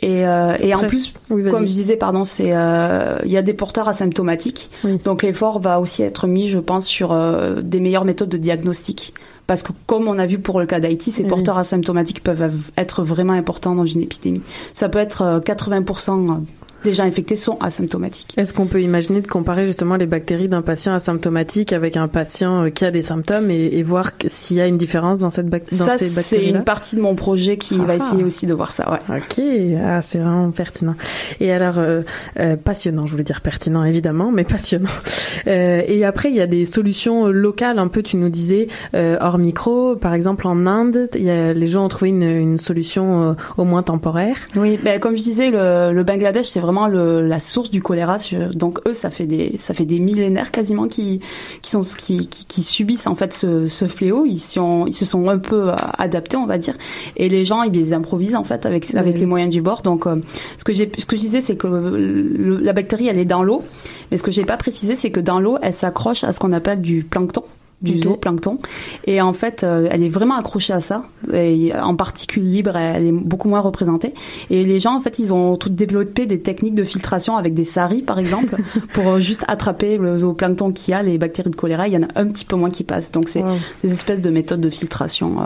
Et, 0.00 0.26
euh, 0.26 0.56
et 0.60 0.74
en 0.74 0.80
plus, 0.80 1.12
oui, 1.28 1.42
comme 1.50 1.62
je 1.66 1.72
disais, 1.72 1.96
pardon, 1.96 2.22
c'est 2.24 2.50
euh, 2.54 3.18
il 3.24 3.32
y 3.32 3.36
a 3.36 3.42
des 3.42 3.54
porteurs 3.54 3.88
asymptomatiques. 3.88 4.70
Donc 5.04 5.22
l'effort 5.22 5.58
va 5.60 5.80
aussi 5.80 6.02
être 6.02 6.26
mis, 6.26 6.48
je 6.48 6.58
pense, 6.58 6.86
sur 6.86 7.12
euh, 7.12 7.60
des 7.62 7.80
meilleures 7.80 8.04
méthodes 8.04 8.28
de 8.28 8.36
diagnostic. 8.36 9.12
Parce 9.48 9.62
que 9.62 9.72
comme 9.86 10.06
on 10.08 10.18
a 10.18 10.26
vu 10.26 10.38
pour 10.38 10.60
le 10.60 10.66
cas 10.66 10.78
d'Haïti, 10.78 11.10
ces 11.10 11.22
Oui. 11.22 11.28
porteurs 11.30 11.56
asymptomatiques 11.58 12.22
peuvent 12.22 12.70
être 12.76 13.02
vraiment 13.02 13.32
importants 13.32 13.74
dans 13.74 13.86
une 13.86 14.02
épidémie. 14.02 14.42
Ça 14.74 14.88
peut 14.88 14.98
être 14.98 15.22
euh, 15.22 15.40
80% 15.40 16.42
gens 16.84 17.04
infectés 17.04 17.36
sont 17.36 17.58
asymptomatiques. 17.60 18.34
Est-ce 18.36 18.54
qu'on 18.54 18.66
peut 18.66 18.80
imaginer 18.82 19.20
de 19.20 19.26
comparer 19.26 19.66
justement 19.66 19.96
les 19.96 20.06
bactéries 20.06 20.48
d'un 20.48 20.62
patient 20.62 20.94
asymptomatique 20.94 21.72
avec 21.72 21.96
un 21.96 22.08
patient 22.08 22.64
euh, 22.64 22.68
qui 22.70 22.84
a 22.84 22.90
des 22.90 23.02
symptômes 23.02 23.50
et, 23.50 23.66
et 23.72 23.82
voir 23.82 24.12
s'il 24.26 24.56
y 24.56 24.60
a 24.60 24.66
une 24.66 24.78
différence 24.78 25.18
dans 25.18 25.30
cette 25.30 25.48
bac- 25.48 25.64
dans 25.76 25.86
Ça, 25.86 25.98
ces 25.98 26.06
c'est 26.06 26.36
bactéries 26.36 26.58
une 26.58 26.64
partie 26.64 26.96
de 26.96 27.00
mon 27.00 27.14
projet 27.14 27.56
qui 27.56 27.76
va 27.78 27.84
Ah. 27.92 27.96
essayer 27.96 28.24
aussi 28.24 28.46
de 28.46 28.54
voir 28.54 28.70
ça. 28.72 28.90
Ouais. 28.90 29.16
Ok, 29.18 29.40
ah, 29.84 30.02
c'est 30.02 30.18
vraiment 30.18 30.50
pertinent. 30.50 30.94
Et 31.40 31.52
alors, 31.52 31.78
euh, 31.78 32.02
euh, 32.38 32.56
passionnant, 32.56 33.06
je 33.06 33.12
voulais 33.12 33.24
dire 33.24 33.40
pertinent 33.40 33.84
évidemment, 33.84 34.30
mais 34.32 34.44
passionnant. 34.44 34.88
Euh, 35.46 35.82
et 35.86 36.04
après, 36.04 36.30
il 36.30 36.36
y 36.36 36.40
a 36.40 36.46
des 36.46 36.64
solutions 36.66 37.26
locales, 37.26 37.78
un 37.78 37.86
peu, 37.88 38.02
tu 38.02 38.16
nous 38.16 38.28
disais, 38.28 38.68
euh, 38.94 39.16
hors 39.20 39.38
micro. 39.38 39.94
Par 39.96 40.12
exemple, 40.12 40.46
en 40.46 40.66
Inde, 40.66 41.08
il 41.14 41.22
y 41.22 41.30
a, 41.30 41.52
les 41.54 41.66
gens 41.68 41.84
ont 41.84 41.88
trouvé 41.88 42.08
une, 42.10 42.22
une 42.22 42.58
solution 42.58 43.22
euh, 43.22 43.32
au 43.56 43.64
moins 43.64 43.82
temporaire. 43.82 44.36
Oui, 44.56 44.78
ben, 44.82 44.98
comme 45.00 45.16
je 45.16 45.22
disais, 45.22 45.50
le, 45.50 45.92
le 45.92 46.02
Bangladesh, 46.02 46.46
c'est 46.46 46.60
vraiment 46.60 46.67
le, 46.88 47.26
la 47.26 47.40
source 47.40 47.70
du 47.70 47.80
choléra. 47.82 48.18
Donc 48.54 48.80
eux, 48.86 48.92
ça 48.92 49.10
fait 49.10 49.26
des 49.26 49.56
ça 49.58 49.72
fait 49.74 49.84
des 49.84 49.98
millénaires 49.98 50.50
quasiment 50.50 50.88
qui 50.88 51.20
qui 51.62 51.70
sont 51.70 51.80
qui, 51.80 52.26
qui, 52.28 52.46
qui 52.46 52.62
subissent 52.62 53.06
en 53.06 53.14
fait 53.14 53.32
ce, 53.32 53.66
ce 53.66 53.86
fléau. 53.86 54.24
Ils 54.26 54.38
sont 54.38 54.86
ils 54.86 54.92
se 54.92 55.04
sont 55.04 55.28
un 55.28 55.38
peu 55.38 55.70
euh, 55.70 55.76
adaptés, 55.98 56.36
on 56.36 56.46
va 56.46 56.58
dire. 56.58 56.76
Et 57.16 57.28
les 57.28 57.44
gens, 57.44 57.62
ils 57.62 57.94
improvisent 57.94 58.34
en 58.36 58.44
fait 58.44 58.66
avec 58.66 58.94
avec 58.94 59.14
Oui. 59.14 59.20
les 59.20 59.26
moyens 59.26 59.52
du 59.52 59.62
bord. 59.62 59.82
Donc 59.82 60.06
euh, 60.06 60.16
ce 60.58 60.64
que 60.64 60.72
j'ai 60.72 60.90
ce 60.98 61.06
que 61.06 61.16
je 61.16 61.20
disais, 61.20 61.40
c'est 61.40 61.56
que 61.56 61.66
le- 61.66 62.58
la 62.58 62.72
bactérie, 62.72 63.08
elle 63.08 63.18
est 63.18 63.24
dans 63.24 63.42
l'eau. 63.42 63.62
Mais 64.10 64.16
ce 64.18 64.22
que 64.22 64.30
j'ai 64.30 64.44
pas 64.44 64.56
précisé, 64.56 64.96
c'est 64.96 65.10
que 65.10 65.20
dans 65.20 65.38
l'eau, 65.40 65.58
elle 65.62 65.74
s'accroche 65.74 66.24
à 66.24 66.32
ce 66.32 66.38
qu'on 66.40 66.52
appelle 66.52 66.80
du 66.80 67.02
plancton 67.02 67.42
du 67.80 68.00
zooplancton 68.00 68.58
et 69.06 69.20
en 69.20 69.32
fait 69.32 69.62
euh, 69.62 69.86
elle 69.90 70.02
est 70.02 70.08
vraiment 70.08 70.34
accrochée 70.36 70.72
à 70.72 70.80
ça 70.80 71.04
et 71.32 71.72
en 71.74 71.94
particules 71.94 72.42
libres 72.42 72.76
elle 72.76 73.06
est 73.06 73.12
beaucoup 73.12 73.48
moins 73.48 73.60
représentée 73.60 74.14
et 74.50 74.64
les 74.64 74.80
gens 74.80 74.96
en 74.96 75.00
fait 75.00 75.18
ils 75.20 75.32
ont 75.32 75.56
tout 75.56 75.68
développé 75.70 76.26
des 76.26 76.40
techniques 76.40 76.74
de 76.74 76.82
filtration 76.82 77.36
avec 77.36 77.54
des 77.54 77.62
saris 77.64 78.02
par 78.02 78.18
exemple 78.18 78.56
pour 78.94 79.08
euh, 79.08 79.20
juste 79.20 79.44
attraper 79.46 79.96
le 79.96 80.18
zooplancton 80.18 80.72
qu'il 80.72 80.92
y 80.92 80.94
a 80.94 81.02
les 81.02 81.18
bactéries 81.18 81.50
de 81.50 81.56
choléra 81.56 81.86
il 81.86 81.94
y 81.94 81.96
en 81.96 82.02
a 82.02 82.08
un 82.16 82.26
petit 82.26 82.44
peu 82.44 82.56
moins 82.56 82.70
qui 82.70 82.82
passent 82.84 83.12
donc 83.12 83.28
c'est 83.28 83.42
Wow. 83.42 83.54
des 83.84 83.92
espèces 83.92 84.20
de 84.20 84.30
méthodes 84.30 84.60
de 84.60 84.70
filtration 84.70 85.40
euh, 85.42 85.44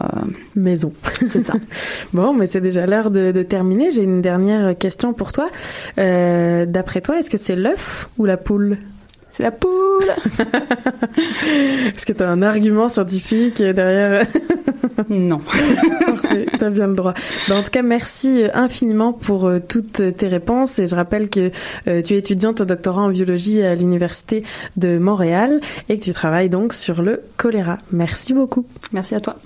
Maison. 0.56 0.92
c'est 1.26 1.40
ça 1.40 1.52
Bon, 2.14 2.32
mais 2.32 2.46
c'est 2.46 2.60
déjà 2.62 2.86
l'heure 2.86 3.10
de, 3.10 3.32
de 3.32 3.42
terminer. 3.42 3.90
J'ai 3.90 4.02
une 4.02 4.22
dernière 4.22 4.76
question 4.78 5.12
pour 5.12 5.32
toi. 5.32 5.48
Euh, 5.98 6.64
D'après 6.66 7.00
toi, 7.00 7.18
est-ce 7.18 7.28
que 7.30 7.38
c'est 7.38 7.56
l'œuf 7.56 8.08
ou 8.18 8.24
la 8.24 8.36
poule? 8.36 8.78
C'est 9.42 9.46
la 9.46 9.50
poule 9.50 10.04
Est-ce 11.96 12.06
que 12.06 12.12
tu 12.12 12.22
as 12.22 12.28
un 12.28 12.42
argument 12.42 12.88
scientifique 12.88 13.60
derrière? 13.60 14.24
Non. 15.08 15.38
Parfait, 16.06 16.46
bien 16.70 16.86
le 16.86 16.94
droit. 16.94 17.14
Ben, 17.48 17.56
en 17.56 17.62
tout 17.62 17.70
cas, 17.70 17.82
merci 17.82 18.44
infiniment 18.54 19.12
pour 19.12 19.46
euh, 19.46 19.58
toutes 19.58 20.16
tes 20.16 20.28
réponses. 20.28 20.78
Et 20.78 20.86
je 20.86 20.94
rappelle 20.94 21.28
que 21.28 21.50
euh, 21.88 22.02
tu 22.02 22.14
es 22.14 22.18
étudiante 22.18 22.60
au 22.60 22.64
doctorat 22.64 23.02
en 23.02 23.08
biologie 23.08 23.62
à 23.62 23.74
l'Université 23.74 24.44
de 24.76 24.98
Montréal 24.98 25.60
et 25.88 25.98
que 25.98 26.04
tu 26.04 26.12
travailles 26.12 26.50
donc 26.50 26.72
sur 26.72 27.02
le 27.02 27.22
choléra. 27.36 27.78
Merci 27.90 28.34
beaucoup. 28.34 28.64
Merci 28.92 29.16
à 29.16 29.20
toi. 29.20 29.36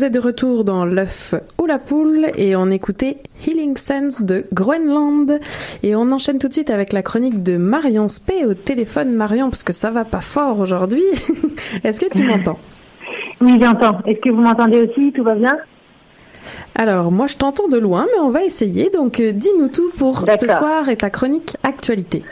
Vous 0.00 0.06
êtes 0.06 0.14
de 0.14 0.18
retour 0.18 0.64
dans 0.64 0.86
l'œuf 0.86 1.34
ou 1.60 1.66
la 1.66 1.78
poule 1.78 2.30
et 2.38 2.56
on 2.56 2.70
écoutait 2.70 3.18
Healing 3.46 3.76
Sense 3.76 4.22
de 4.22 4.46
Groenland 4.50 5.38
et 5.82 5.94
on 5.94 6.10
enchaîne 6.10 6.38
tout 6.38 6.48
de 6.48 6.54
suite 6.54 6.70
avec 6.70 6.94
la 6.94 7.02
chronique 7.02 7.42
de 7.42 7.58
Marion 7.58 8.08
Spey 8.08 8.46
au 8.46 8.54
téléphone 8.54 9.12
Marion 9.12 9.50
parce 9.50 9.62
que 9.62 9.74
ça 9.74 9.90
va 9.90 10.06
pas 10.06 10.22
fort 10.22 10.58
aujourd'hui. 10.58 11.02
Est-ce 11.84 12.00
que 12.00 12.10
tu 12.10 12.24
m'entends? 12.24 12.58
Oui, 13.42 13.58
j'entends. 13.60 13.98
Est-ce 14.06 14.20
que 14.20 14.30
vous 14.30 14.40
m'entendez 14.40 14.88
aussi? 14.88 15.12
Tout 15.12 15.22
va 15.22 15.34
bien? 15.34 15.58
Alors, 16.76 17.12
moi, 17.12 17.26
je 17.26 17.36
t'entends 17.36 17.68
de 17.68 17.76
loin, 17.76 18.06
mais 18.06 18.20
on 18.20 18.30
va 18.30 18.42
essayer. 18.42 18.88
Donc, 18.88 19.20
euh, 19.20 19.32
dis-nous 19.32 19.68
tout 19.68 19.90
pour 19.98 20.20
ce 20.20 20.46
soir 20.46 20.88
et 20.88 20.96
ta 20.96 21.10
chronique 21.10 21.58
actualité. 21.62 22.22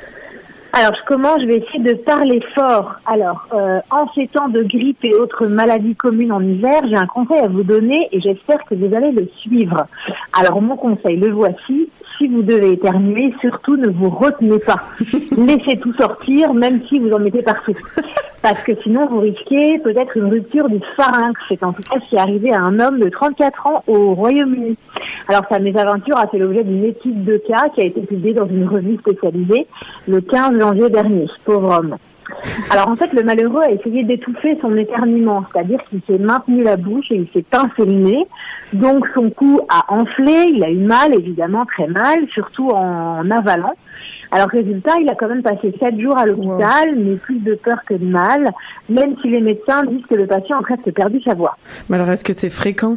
Alors, 0.81 0.95
je 0.95 1.05
commence, 1.07 1.41
je 1.41 1.47
vais 1.47 1.57
essayer 1.57 1.81
de 1.81 1.95
parler 1.95 2.41
fort. 2.55 2.95
Alors, 3.05 3.49
euh, 3.53 3.81
en 3.91 4.07
ces 4.15 4.29
temps 4.29 4.49
de 4.49 4.63
grippe 4.63 5.05
et 5.05 5.13
autres 5.13 5.47
maladies 5.47 5.97
communes 5.97 6.31
en 6.31 6.41
hiver, 6.41 6.83
j'ai 6.89 6.95
un 6.95 7.07
conseil 7.07 7.41
à 7.41 7.49
vous 7.49 7.65
donner 7.65 8.09
et 8.13 8.21
j'espère 8.21 8.65
que 8.65 8.77
vous 8.77 8.95
allez 8.95 9.11
le 9.11 9.29
suivre. 9.41 9.89
Alors, 10.39 10.63
mon 10.63 10.77
conseil, 10.77 11.17
le 11.17 11.33
voici. 11.33 11.91
Si 12.19 12.27
vous 12.27 12.43
devez 12.43 12.73
éternuer, 12.73 13.33
surtout 13.41 13.77
ne 13.77 13.89
vous 13.89 14.11
retenez 14.11 14.59
pas. 14.59 14.81
Laissez 15.37 15.79
tout 15.79 15.95
sortir, 15.95 16.53
même 16.53 16.83
si 16.89 16.99
vous 16.99 17.13
en 17.13 17.21
mettez 17.21 17.43
partout. 17.43 17.75
Parce 18.43 18.61
que 18.65 18.73
sinon, 18.83 19.07
vous 19.07 19.21
risquez 19.21 19.79
peut-être 19.79 20.17
une 20.17 20.27
rupture 20.27 20.69
du 20.69 20.81
pharynx. 20.97 21.41
C'est 21.49 21.63
en 21.63 21.73
tout 21.73 21.83
cas 21.83 22.01
ce 22.01 22.09
qui 22.09 22.17
est 22.17 22.19
arrivé 22.19 22.53
à 22.53 22.61
un 22.61 22.81
homme 22.81 22.99
de 22.99 23.09
34 23.09 23.67
ans 23.69 23.85
au 23.87 24.15
Royaume-Uni. 24.15 24.77
Alors, 25.29 25.45
sa 25.49 25.61
mésaventure 25.61 26.19
a 26.19 26.27
fait 26.27 26.39
l'objet 26.39 26.65
d'une 26.65 26.85
étude 26.85 27.25
de 27.25 27.37
cas 27.37 27.69
qui 27.75 27.83
a 27.83 27.85
été 27.85 28.01
publiée 28.01 28.35
dans 28.35 28.49
une 28.49 28.67
revue 28.67 28.97
spécialisée 28.99 29.67
le 30.09 30.21
15 30.21 30.59
janvier 30.59 30.89
dernier. 30.91 31.27
Pauvre 31.45 31.79
homme. 31.79 31.97
Alors 32.71 32.89
en 32.89 32.97
fait, 32.97 33.13
le 33.13 33.23
malheureux 33.23 33.63
a 33.63 33.71
essayé 33.71 34.05
d'étouffer 34.05 34.59
son 34.61 34.77
éternuement, 34.77 35.45
c'est-à-dire 35.53 35.81
qu'il 35.89 36.01
s'est 36.07 36.19
maintenu 36.19 36.63
la 36.63 36.77
bouche 36.77 37.07
et 37.11 37.17
il 37.17 37.29
s'est 37.33 37.45
pincé 37.49 37.85
le 37.85 37.93
nez. 37.93 38.27
Donc 38.73 39.07
son 39.15 39.31
cou 39.31 39.61
a 39.69 39.93
enflé, 39.93 40.53
il 40.55 40.63
a 40.63 40.71
eu 40.71 40.79
mal, 40.79 41.15
évidemment 41.15 41.65
très 41.65 41.87
mal, 41.87 42.27
surtout 42.33 42.69
en 42.69 43.31
avalant. 43.31 43.75
Alors 44.31 44.49
résultat, 44.49 44.93
il 45.01 45.09
a 45.09 45.15
quand 45.15 45.29
même 45.29 45.43
passé 45.43 45.75
sept 45.81 45.99
jours 45.99 46.19
à 46.19 46.27
l'hôpital, 46.27 46.95
mais 46.97 47.17
plus 47.17 47.39
de 47.39 47.55
peur 47.55 47.79
que 47.87 47.95
de 47.95 48.05
mal, 48.05 48.51
même 48.89 49.17
si 49.23 49.29
les 49.29 49.41
médecins 49.41 49.85
disent 49.85 50.05
que 50.05 50.15
le 50.15 50.27
patient 50.27 50.59
a 50.59 50.63
presque 50.63 50.93
perdu 50.93 51.23
sa 51.23 51.35
voix. 51.35 51.57
Mais 51.89 51.97
alors, 51.97 52.11
est-ce 52.11 52.25
que 52.25 52.35
c'est 52.35 52.51
fréquent? 52.51 52.97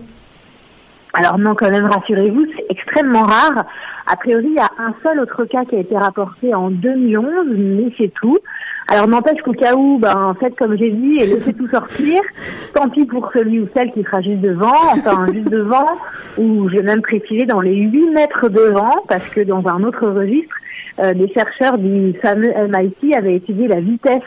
Alors 1.13 1.37
non, 1.37 1.55
quand 1.55 1.69
même, 1.69 1.85
rassurez-vous, 1.85 2.45
c'est 2.55 2.65
extrêmement 2.69 3.23
rare. 3.23 3.65
A 4.07 4.15
priori, 4.17 4.47
il 4.47 4.55
y 4.55 4.59
a 4.59 4.71
un 4.77 4.93
seul 5.03 5.19
autre 5.19 5.45
cas 5.45 5.65
qui 5.65 5.75
a 5.75 5.79
été 5.79 5.97
rapporté 5.97 6.53
en 6.53 6.69
2011, 6.69 7.47
mais 7.49 7.93
c'est 7.97 8.13
tout. 8.13 8.37
Alors 8.87 9.07
n'empêche 9.07 9.41
qu'au 9.41 9.53
cas 9.53 9.75
où, 9.75 9.99
ben, 9.99 10.15
en 10.15 10.33
fait, 10.33 10.55
comme 10.55 10.77
j'ai 10.77 10.91
dit, 10.91 11.17
et 11.21 11.25
laissez 11.27 11.53
tout 11.53 11.67
sortir, 11.67 12.21
tant 12.73 12.89
pis 12.89 13.05
pour 13.05 13.31
celui 13.33 13.59
ou 13.59 13.67
celle 13.73 13.91
qui 13.91 14.03
sera 14.03 14.21
juste 14.21 14.41
devant, 14.41 14.75
enfin 14.91 15.27
juste 15.33 15.49
devant, 15.49 15.87
ou 16.37 16.67
je 16.69 16.77
vais 16.77 16.83
même 16.83 17.01
préciser 17.01 17.45
dans 17.45 17.61
les 17.61 17.75
8 17.75 18.09
mètres 18.11 18.49
devant, 18.49 19.03
parce 19.07 19.27
que 19.29 19.41
dans 19.41 19.65
un 19.67 19.83
autre 19.83 20.07
registre, 20.07 20.55
euh, 20.99 21.13
des 21.13 21.31
chercheurs 21.33 21.77
du 21.77 22.13
fameux 22.21 22.51
MIT 22.67 23.15
avaient 23.15 23.35
étudié 23.35 23.67
la 23.67 23.79
vitesse 23.79 24.23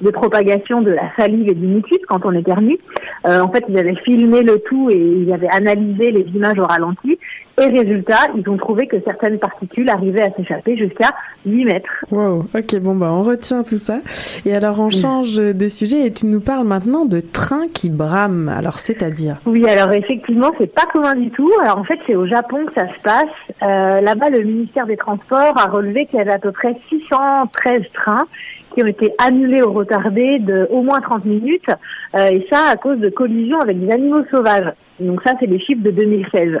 de 0.00 0.10
propagation 0.10 0.80
de 0.80 0.92
la 0.92 1.14
salive 1.16 1.48
et 1.48 1.54
du 1.54 1.66
mucus 1.66 1.98
quand 2.08 2.24
on 2.24 2.32
éternue. 2.32 2.78
Euh, 3.26 3.40
en 3.40 3.50
fait, 3.50 3.64
ils 3.68 3.78
avaient 3.78 3.96
filmé 4.04 4.42
le 4.42 4.60
tout 4.60 4.90
et 4.90 4.96
ils 4.96 5.32
avaient 5.32 5.48
analysé 5.50 6.10
les 6.10 6.26
images 6.34 6.58
au 6.58 6.64
ralenti. 6.64 7.18
Et 7.60 7.66
résultat, 7.66 8.28
ils 8.36 8.48
ont 8.48 8.56
trouvé 8.56 8.86
que 8.86 8.96
certaines 9.04 9.40
particules 9.40 9.90
arrivaient 9.90 10.22
à 10.22 10.30
s'échapper 10.36 10.76
jusqu'à 10.76 11.10
8 11.44 11.64
mètres. 11.64 11.90
Wow, 12.12 12.44
ok, 12.54 12.78
bon, 12.78 12.94
bah, 12.94 13.10
on 13.12 13.22
retient 13.22 13.64
tout 13.64 13.78
ça. 13.78 13.98
Et 14.46 14.54
alors, 14.54 14.78
on 14.78 14.90
change 14.90 15.36
de 15.36 15.68
sujet 15.68 16.06
et 16.06 16.12
tu 16.12 16.26
nous 16.26 16.40
parles 16.40 16.64
maintenant 16.64 17.04
de 17.04 17.18
trains 17.18 17.66
qui 17.74 17.90
brament. 17.90 18.48
Alors, 18.48 18.78
c'est-à-dire 18.78 19.38
Oui, 19.44 19.68
alors 19.68 19.92
effectivement, 19.92 20.52
c'est 20.58 20.72
pas 20.72 20.86
commun 20.92 21.16
du 21.16 21.30
tout. 21.30 21.50
Alors 21.62 21.78
en 21.78 21.84
fait, 21.84 21.98
c'est 22.06 22.14
au 22.14 22.26
Japon 22.26 22.64
que 22.66 22.74
ça 22.74 22.86
se 22.86 23.02
passe. 23.02 23.24
Euh, 23.62 24.00
Là-bas, 24.00 24.30
le 24.30 24.42
ministère 24.42 24.86
des 24.86 24.96
Transports 24.96 25.58
a 25.58 25.66
relevé 25.66 26.06
qu'il 26.06 26.18
y 26.18 26.22
avait 26.22 26.32
à 26.32 26.38
peu 26.38 26.52
près 26.52 26.76
613 26.88 27.82
trains 27.92 28.26
qui 28.74 28.82
ont 28.82 28.86
été 28.86 29.12
annulés 29.18 29.62
ou 29.62 29.72
retardés 29.72 30.38
de 30.38 30.66
au 30.70 30.82
moins 30.82 31.00
30 31.00 31.24
minutes, 31.24 31.70
euh, 32.14 32.28
et 32.30 32.46
ça 32.50 32.66
à 32.70 32.76
cause 32.76 32.98
de 32.98 33.08
collisions 33.10 33.60
avec 33.60 33.78
des 33.80 33.90
animaux 33.92 34.24
sauvages. 34.30 34.72
Donc 35.00 35.22
ça, 35.24 35.34
c'est 35.40 35.46
les 35.46 35.60
chiffres 35.60 35.82
de 35.82 35.90
2016. 35.90 36.58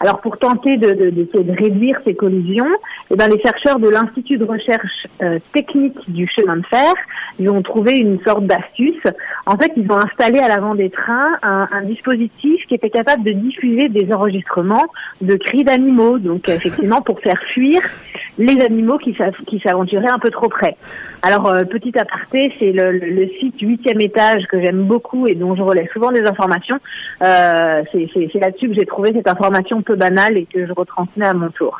Alors 0.00 0.20
pour 0.20 0.36
tenter 0.38 0.76
de, 0.78 0.92
de, 0.94 1.10
d'essayer 1.10 1.44
de 1.44 1.52
réduire 1.56 2.00
ces 2.04 2.14
collisions, 2.14 2.66
eh 3.10 3.16
ben, 3.16 3.28
les 3.28 3.40
chercheurs 3.40 3.78
de 3.78 3.88
l'Institut 3.88 4.36
de 4.36 4.44
recherche 4.44 5.06
euh, 5.22 5.38
technique 5.52 5.96
du 6.10 6.26
chemin 6.28 6.56
de 6.56 6.66
fer, 6.66 6.92
ils 7.38 7.48
ont 7.48 7.62
trouvé 7.62 7.98
une 7.98 8.20
sorte 8.22 8.44
d'astuce. 8.46 9.00
En 9.46 9.56
fait, 9.56 9.72
ils 9.76 9.90
ont 9.92 9.96
installé 9.98 10.38
à 10.40 10.48
l'avant 10.48 10.74
des 10.74 10.90
trains 10.90 11.30
un, 11.42 11.68
un 11.70 11.82
dispositif 11.82 12.66
qui 12.66 12.74
était 12.74 12.90
capable 12.90 13.22
de 13.22 13.32
diffuser 13.32 13.88
des 13.88 14.12
enregistrements 14.12 14.86
de 15.20 15.36
cris 15.36 15.62
d'animaux, 15.64 16.18
donc 16.18 16.48
effectivement 16.48 17.00
pour 17.00 17.20
faire 17.20 17.40
fuir 17.54 17.80
les 18.38 18.60
animaux 18.64 18.98
qui, 18.98 19.14
s'a- 19.14 19.30
qui 19.46 19.60
s'aventuraient 19.60 20.10
un 20.10 20.18
peu 20.18 20.30
trop 20.30 20.48
près. 20.48 20.76
Alors 21.22 21.48
euh, 21.48 21.64
petit 21.64 21.96
aparté, 21.98 22.52
c'est 22.58 22.72
le, 22.72 22.90
le, 22.92 23.28
site 23.38 23.60
huitième 23.60 24.00
étage 24.00 24.44
que 24.46 24.60
j'aime 24.60 24.82
beaucoup 24.84 25.26
et 25.28 25.34
dont 25.34 25.54
je 25.54 25.62
relève 25.62 25.86
souvent 25.92 26.10
des 26.10 26.22
informations. 26.24 26.78
Euh, 27.22 27.71
c'est, 27.90 28.06
c'est, 28.12 28.38
là-dessus 28.38 28.68
que 28.68 28.74
j'ai 28.74 28.86
trouvé 28.86 29.12
cette 29.12 29.28
information 29.28 29.82
peu 29.82 29.94
banale 29.96 30.36
et 30.36 30.46
que 30.46 30.66
je 30.66 30.72
retransmets 30.72 31.26
à 31.26 31.34
mon 31.34 31.50
tour. 31.50 31.78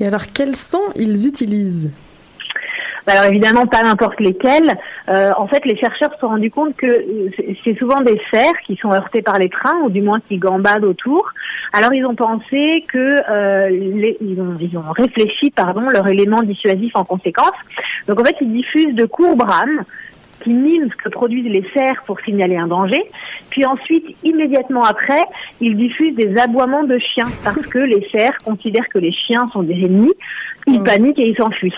Et 0.00 0.06
alors, 0.06 0.22
quels 0.34 0.56
sons 0.56 0.90
ils 0.96 1.26
utilisent? 1.26 1.90
Bah, 3.06 3.14
Alors 3.16 3.30
évidemment 3.30 3.66
pas 3.66 3.82
n'importe 3.82 4.20
lesquels. 4.20 4.76
Euh, 5.08 5.30
en 5.38 5.46
fait, 5.46 5.64
les 5.64 5.76
chercheurs 5.78 6.12
se 6.14 6.18
sont 6.20 6.28
rendus 6.28 6.50
compte 6.50 6.76
que 6.76 6.86
euh, 6.86 7.30
c'est- 7.36 7.56
c'est 7.64 7.78
souvent 7.78 8.00
des 8.02 8.20
cerfs 8.30 8.60
qui 8.66 8.76
sont 8.76 8.92
heurtés 8.92 9.22
par 9.22 9.38
les 9.38 9.48
trains 9.48 9.78
ou 9.84 9.88
du 9.88 10.02
moins 10.02 10.18
qui 10.28 10.36
gambadent 10.36 10.84
autour. 10.84 11.32
Alors 11.72 11.94
ils 11.94 12.04
ont 12.04 12.14
pensé 12.14 12.84
que 12.92 13.16
euh, 13.30 13.68
les- 13.70 14.18
ils, 14.20 14.38
ont, 14.40 14.56
ils 14.60 14.76
ont 14.76 14.90
réfléchi 14.92 15.50
pardon 15.50 15.82
leur 15.90 16.06
élément 16.06 16.42
dissuasif 16.42 16.92
en 16.96 17.04
conséquence. 17.04 17.56
Donc 18.08 18.20
en 18.20 18.24
fait 18.24 18.36
ils 18.42 18.52
diffusent 18.52 18.94
de 18.94 19.06
courts 19.06 19.36
brames 19.36 19.84
qui 20.42 20.50
miment 20.50 20.88
ce 20.90 20.96
que 20.96 21.08
produisent 21.08 21.50
les 21.50 21.64
cerfs 21.74 22.02
pour 22.06 22.20
signaler 22.20 22.56
un 22.56 22.66
danger. 22.66 23.02
Puis 23.50 23.64
ensuite, 23.64 24.04
immédiatement 24.22 24.84
après, 24.84 25.22
ils 25.60 25.76
diffusent 25.76 26.14
des 26.14 26.36
aboiements 26.38 26.84
de 26.84 26.98
chiens 26.98 27.28
parce 27.44 27.66
que 27.66 27.78
les 27.78 28.06
cerfs 28.10 28.38
considèrent 28.44 28.88
que 28.88 28.98
les 28.98 29.12
chiens 29.12 29.48
sont 29.52 29.62
des 29.62 29.74
ennemis. 29.74 30.14
Ils 30.66 30.82
paniquent 30.82 31.18
et 31.18 31.28
ils 31.28 31.36
s'enfuient. 31.36 31.72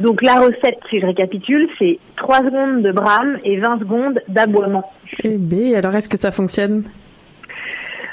Donc 0.00 0.20
la 0.22 0.40
recette, 0.40 0.78
si 0.90 1.00
je 1.00 1.06
récapitule, 1.06 1.66
c'est 1.78 1.98
3 2.16 2.38
secondes 2.38 2.82
de 2.82 2.92
brame 2.92 3.38
et 3.42 3.56
20 3.56 3.78
secondes 3.80 4.20
d'aboiement. 4.28 4.92
Eh 5.22 5.38
ben, 5.38 5.74
alors 5.76 5.94
est-ce 5.94 6.10
que 6.10 6.18
ça 6.18 6.30
fonctionne? 6.30 6.84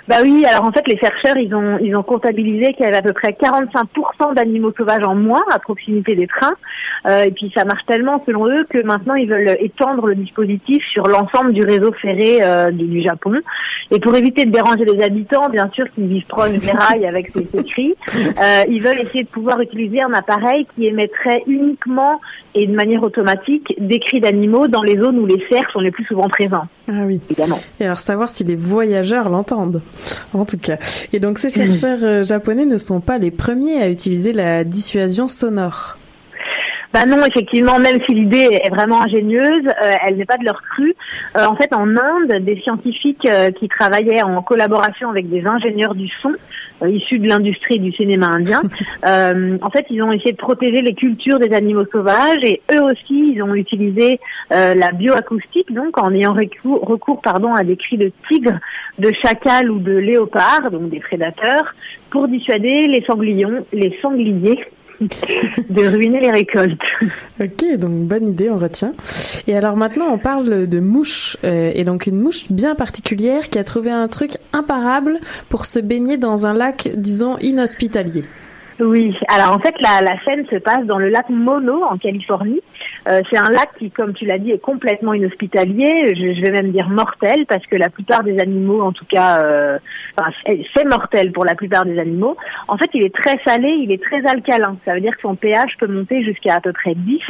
Bah 0.07 0.17
oui, 0.23 0.45
alors 0.45 0.65
en 0.65 0.71
fait 0.71 0.87
les 0.87 0.97
chercheurs 0.97 1.37
ils 1.37 1.53
ont 1.53 1.77
ils 1.79 1.95
ont 1.95 2.03
comptabilisé 2.03 2.73
qu'il 2.73 2.85
y 2.85 2.87
avait 2.87 2.97
à 2.97 3.01
peu 3.01 3.13
près 3.13 3.31
45% 3.31 4.33
d'animaux 4.33 4.73
sauvages 4.77 5.03
en 5.05 5.15
moins 5.15 5.43
à 5.51 5.59
proximité 5.59 6.15
des 6.15 6.27
trains. 6.27 6.55
Euh, 7.07 7.23
et 7.23 7.31
puis 7.31 7.51
ça 7.55 7.65
marche 7.65 7.85
tellement 7.87 8.23
selon 8.25 8.47
eux 8.47 8.65
que 8.69 8.81
maintenant 8.83 9.15
ils 9.15 9.29
veulent 9.29 9.57
étendre 9.59 10.07
le 10.07 10.15
dispositif 10.15 10.83
sur 10.91 11.07
l'ensemble 11.07 11.53
du 11.53 11.63
réseau 11.63 11.91
ferré 11.93 12.39
euh, 12.41 12.71
du, 12.71 13.01
Japon. 13.01 13.33
Et 13.89 13.99
pour 13.99 14.15
éviter 14.15 14.45
de 14.45 14.51
déranger 14.51 14.85
les 14.85 15.01
habitants, 15.03 15.49
bien 15.49 15.69
sûr 15.73 15.85
qui 15.95 16.05
vivent 16.05 16.25
proche 16.27 16.51
des 16.51 16.71
rails 16.71 17.05
avec 17.05 17.31
ces, 17.31 17.63
cris, 17.63 17.95
euh, 18.15 18.63
ils 18.67 18.81
veulent 18.81 18.99
essayer 18.99 19.23
de 19.23 19.29
pouvoir 19.29 19.59
utiliser 19.61 20.01
un 20.01 20.13
appareil 20.13 20.67
qui 20.75 20.85
émettrait 20.85 21.43
uniquement 21.47 22.21
et 22.55 22.67
de 22.67 22.73
manière 22.73 23.03
automatique 23.03 23.73
des 23.79 23.99
cris 23.99 24.19
d'animaux 24.19 24.67
dans 24.67 24.83
les 24.83 24.97
zones 24.97 25.19
où 25.19 25.25
les 25.25 25.43
cerfs 25.49 25.69
sont 25.71 25.79
les 25.79 25.91
plus 25.91 26.05
souvent 26.05 26.29
présents. 26.29 26.67
Ah 26.89 27.03
oui. 27.05 27.21
Évidemment. 27.29 27.59
Et 27.79 27.85
alors 27.85 27.99
savoir 27.99 28.29
si 28.29 28.43
les 28.43 28.55
voyageurs 28.55 29.29
l'entendent, 29.29 29.81
en 30.33 30.45
tout 30.45 30.57
cas. 30.57 30.77
Et 31.13 31.19
donc 31.19 31.39
ces 31.39 31.49
chercheurs 31.49 32.03
euh, 32.03 32.23
japonais 32.23 32.65
ne 32.65 32.77
sont 32.77 32.99
pas 32.99 33.17
les 33.17 33.31
premiers 33.31 33.81
à 33.81 33.89
utiliser 33.89 34.33
la 34.33 34.63
dissuasion 34.63 35.27
sonore. 35.27 35.97
Bah 36.93 37.05
non, 37.05 37.23
effectivement, 37.25 37.79
même 37.79 37.99
si 38.05 38.13
l'idée 38.13 38.59
est 38.63 38.69
vraiment 38.69 39.01
ingénieuse, 39.01 39.65
euh, 39.65 39.93
elle 40.05 40.17
n'est 40.17 40.25
pas 40.25 40.37
de 40.37 40.43
leur 40.43 40.61
cru. 40.61 40.93
Euh, 41.37 41.45
en 41.45 41.55
fait, 41.55 41.73
en 41.73 41.87
Inde, 41.87 42.43
des 42.43 42.59
scientifiques 42.61 43.25
euh, 43.25 43.51
qui 43.51 43.69
travaillaient 43.69 44.21
en 44.23 44.41
collaboration 44.41 45.09
avec 45.09 45.29
des 45.29 45.45
ingénieurs 45.45 45.95
du 45.95 46.09
son 46.21 46.33
euh, 46.83 46.89
issus 46.89 47.19
de 47.19 47.29
l'industrie 47.29 47.79
du 47.79 47.93
cinéma 47.93 48.27
indien, 48.27 48.61
euh, 49.05 49.57
en 49.61 49.69
fait, 49.69 49.85
ils 49.89 50.03
ont 50.03 50.11
essayé 50.11 50.33
de 50.33 50.37
protéger 50.37 50.81
les 50.81 50.93
cultures 50.93 51.39
des 51.39 51.53
animaux 51.53 51.85
sauvages 51.91 52.43
et 52.43 52.61
eux 52.73 52.83
aussi, 52.83 53.35
ils 53.35 53.41
ont 53.41 53.55
utilisé 53.55 54.19
euh, 54.51 54.75
la 54.75 54.91
bioacoustique, 54.91 55.73
donc 55.73 55.97
en 55.97 56.13
ayant 56.13 56.33
recours, 56.33 56.81
recours 56.85 57.21
pardon, 57.21 57.53
à 57.53 57.63
des 57.63 57.77
cris 57.77 57.97
de 57.97 58.11
tigre, 58.27 58.59
de 58.99 59.13
chacal 59.23 59.71
ou 59.71 59.79
de 59.79 59.93
léopard, 59.93 60.71
donc 60.71 60.89
des 60.89 60.99
prédateurs, 60.99 61.73
pour 62.09 62.27
dissuader 62.27 62.87
les 62.87 63.03
sanglions, 63.07 63.65
les 63.71 63.97
sangliers 64.01 64.59
de 65.69 65.87
ruiner 65.87 66.19
les 66.19 66.31
récoltes. 66.31 66.79
Ok, 67.39 67.77
donc 67.77 68.07
bonne 68.07 68.27
idée, 68.27 68.49
on 68.49 68.57
retient. 68.57 68.91
Et 69.47 69.55
alors 69.55 69.75
maintenant, 69.75 70.05
on 70.11 70.17
parle 70.17 70.67
de 70.67 70.79
mouches, 70.79 71.37
euh, 71.43 71.71
et 71.73 71.83
donc 71.83 72.07
une 72.07 72.19
mouche 72.19 72.51
bien 72.51 72.75
particulière 72.75 73.49
qui 73.49 73.59
a 73.59 73.63
trouvé 73.63 73.91
un 73.91 74.07
truc 74.07 74.31
imparable 74.53 75.19
pour 75.49 75.65
se 75.65 75.79
baigner 75.79 76.17
dans 76.17 76.45
un 76.45 76.53
lac, 76.53 76.89
disons, 76.95 77.37
inhospitalier. 77.39 78.23
Oui, 78.79 79.15
alors 79.27 79.55
en 79.55 79.59
fait 79.59 79.75
la, 79.79 80.01
la 80.01 80.19
scène 80.23 80.45
se 80.49 80.55
passe 80.55 80.85
dans 80.85 80.97
le 80.97 81.09
lac 81.09 81.29
Mono 81.29 81.83
en 81.83 81.97
Californie. 81.97 82.61
Euh, 83.07 83.21
c'est 83.31 83.37
un 83.37 83.49
lac 83.49 83.69
qui, 83.79 83.89
comme 83.89 84.13
tu 84.13 84.25
l'as 84.25 84.37
dit, 84.37 84.51
est 84.51 84.59
complètement 84.59 85.13
inhospitalier. 85.13 86.13
Je, 86.15 86.33
je 86.35 86.41
vais 86.41 86.51
même 86.51 86.71
dire 86.71 86.89
mortel 86.89 87.45
parce 87.47 87.65
que 87.65 87.75
la 87.75 87.89
plupart 87.89 88.23
des 88.23 88.39
animaux, 88.39 88.81
en 88.81 88.91
tout 88.91 89.05
cas, 89.05 89.43
euh, 89.43 89.79
enfin, 90.17 90.31
c'est 90.45 90.85
mortel 90.85 91.31
pour 91.31 91.45
la 91.45 91.55
plupart 91.55 91.85
des 91.85 91.97
animaux. 91.99 92.37
En 92.67 92.77
fait, 92.77 92.89
il 92.93 93.03
est 93.03 93.15
très 93.15 93.39
salé, 93.45 93.69
il 93.69 93.91
est 93.91 94.01
très 94.01 94.25
alcalin. 94.25 94.77
Ça 94.85 94.93
veut 94.93 95.01
dire 95.01 95.15
que 95.15 95.21
son 95.21 95.35
pH 95.35 95.77
peut 95.79 95.87
monter 95.87 96.23
jusqu'à 96.23 96.55
à 96.55 96.61
peu 96.61 96.73
près 96.73 96.93
10. 96.95 97.21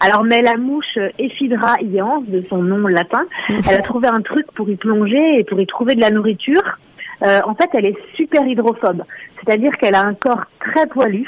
Alors, 0.00 0.24
mais 0.24 0.42
la 0.42 0.56
mouche 0.56 0.98
Ephidra 1.18 1.76
ians, 1.80 2.24
de 2.26 2.44
son 2.48 2.62
nom 2.62 2.86
latin, 2.88 3.24
elle 3.48 3.76
a 3.76 3.82
trouvé 3.82 4.08
un 4.08 4.20
truc 4.20 4.46
pour 4.54 4.68
y 4.68 4.76
plonger 4.76 5.38
et 5.38 5.44
pour 5.44 5.60
y 5.60 5.66
trouver 5.66 5.94
de 5.94 6.00
la 6.00 6.10
nourriture. 6.10 6.78
Euh, 7.22 7.40
en 7.46 7.54
fait, 7.54 7.70
elle 7.74 7.86
est 7.86 7.96
super 8.16 8.44
hydrophobe, 8.44 9.04
c'est-à-dire 9.36 9.76
qu'elle 9.78 9.94
a 9.94 10.02
un 10.02 10.14
corps 10.14 10.42
très 10.58 10.86
poilu 10.88 11.24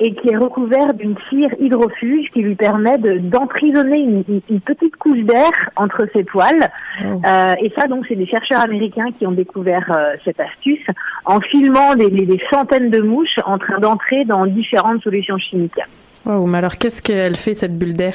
et 0.00 0.14
qui 0.14 0.28
est 0.30 0.36
recouvert 0.36 0.92
d'une 0.94 1.14
cire 1.30 1.50
hydrofuge 1.60 2.28
qui 2.32 2.40
lui 2.42 2.54
permet 2.56 2.98
de- 2.98 3.18
d'emprisonner 3.18 3.98
une, 3.98 4.24
une- 4.28 4.40
une 4.50 4.60
petite 4.60 4.96
couche 4.96 5.20
d'air 5.20 5.50
entre 5.76 6.06
ses 6.12 6.24
poils. 6.24 6.68
Euh, 7.02 7.54
et 7.62 7.72
ça, 7.78 7.86
donc, 7.86 8.04
c'est 8.08 8.16
des 8.16 8.26
chercheurs 8.26 8.60
américains 8.60 9.10
qui 9.18 9.26
ont 9.26 9.32
découvert 9.32 9.90
euh, 9.96 10.14
cette 10.24 10.40
astuce 10.40 10.84
en 11.24 11.40
filmant 11.40 11.94
des, 11.94 12.10
des- 12.10 12.26
des 12.26 12.40
centaines 12.52 12.90
de 12.90 13.00
mouches 13.00 13.38
en 13.46 13.58
train 13.58 13.78
d'entrer 13.78 14.24
dans 14.24 14.46
différentes 14.46 15.02
solutions 15.02 15.38
chimiques. 15.38 15.78
Waouh, 16.26 16.46
mais 16.46 16.58
alors 16.58 16.76
qu'est-ce 16.78 17.02
qu'elle 17.02 17.36
fait 17.36 17.54
cette 17.54 17.78
bulle 17.78 17.94
d'air? 17.94 18.14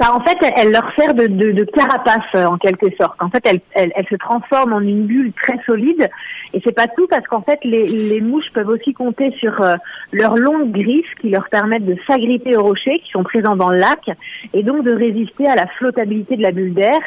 Bah, 0.00 0.12
en 0.12 0.20
fait, 0.20 0.36
elle, 0.56 0.72
leur 0.72 0.90
sert 0.98 1.14
de, 1.14 1.26
de, 1.26 1.52
de 1.52 1.64
carapace 1.64 2.18
euh, 2.34 2.46
en 2.46 2.58
quelque 2.58 2.86
sorte. 3.00 3.14
En 3.20 3.30
fait, 3.30 3.60
elle, 3.74 3.92
se 4.08 4.16
transforme 4.16 4.72
en 4.72 4.80
une 4.80 5.06
bulle 5.06 5.32
très 5.42 5.58
solide. 5.64 6.10
Et 6.52 6.60
c'est 6.64 6.74
pas 6.74 6.88
tout 6.88 7.06
parce 7.08 7.26
qu'en 7.28 7.42
fait, 7.42 7.60
les, 7.62 7.84
les 7.84 8.20
mouches 8.20 8.50
peuvent 8.52 8.68
aussi 8.68 8.92
compter 8.92 9.30
sur 9.38 9.62
euh, 9.62 9.76
leurs 10.12 10.36
longues 10.36 10.72
griffes 10.72 11.14
qui 11.20 11.30
leur 11.30 11.48
permettent 11.48 11.86
de 11.86 11.96
s'agripper 12.06 12.56
aux 12.56 12.64
rochers 12.64 13.00
qui 13.04 13.10
sont 13.12 13.22
présents 13.22 13.56
dans 13.56 13.70
le 13.70 13.78
lac 13.78 14.10
et 14.52 14.62
donc 14.62 14.84
de 14.84 14.94
résister 14.94 15.46
à 15.46 15.54
la 15.54 15.66
flottabilité 15.78 16.36
de 16.36 16.42
la 16.42 16.50
bulle 16.50 16.74
d'air 16.74 16.98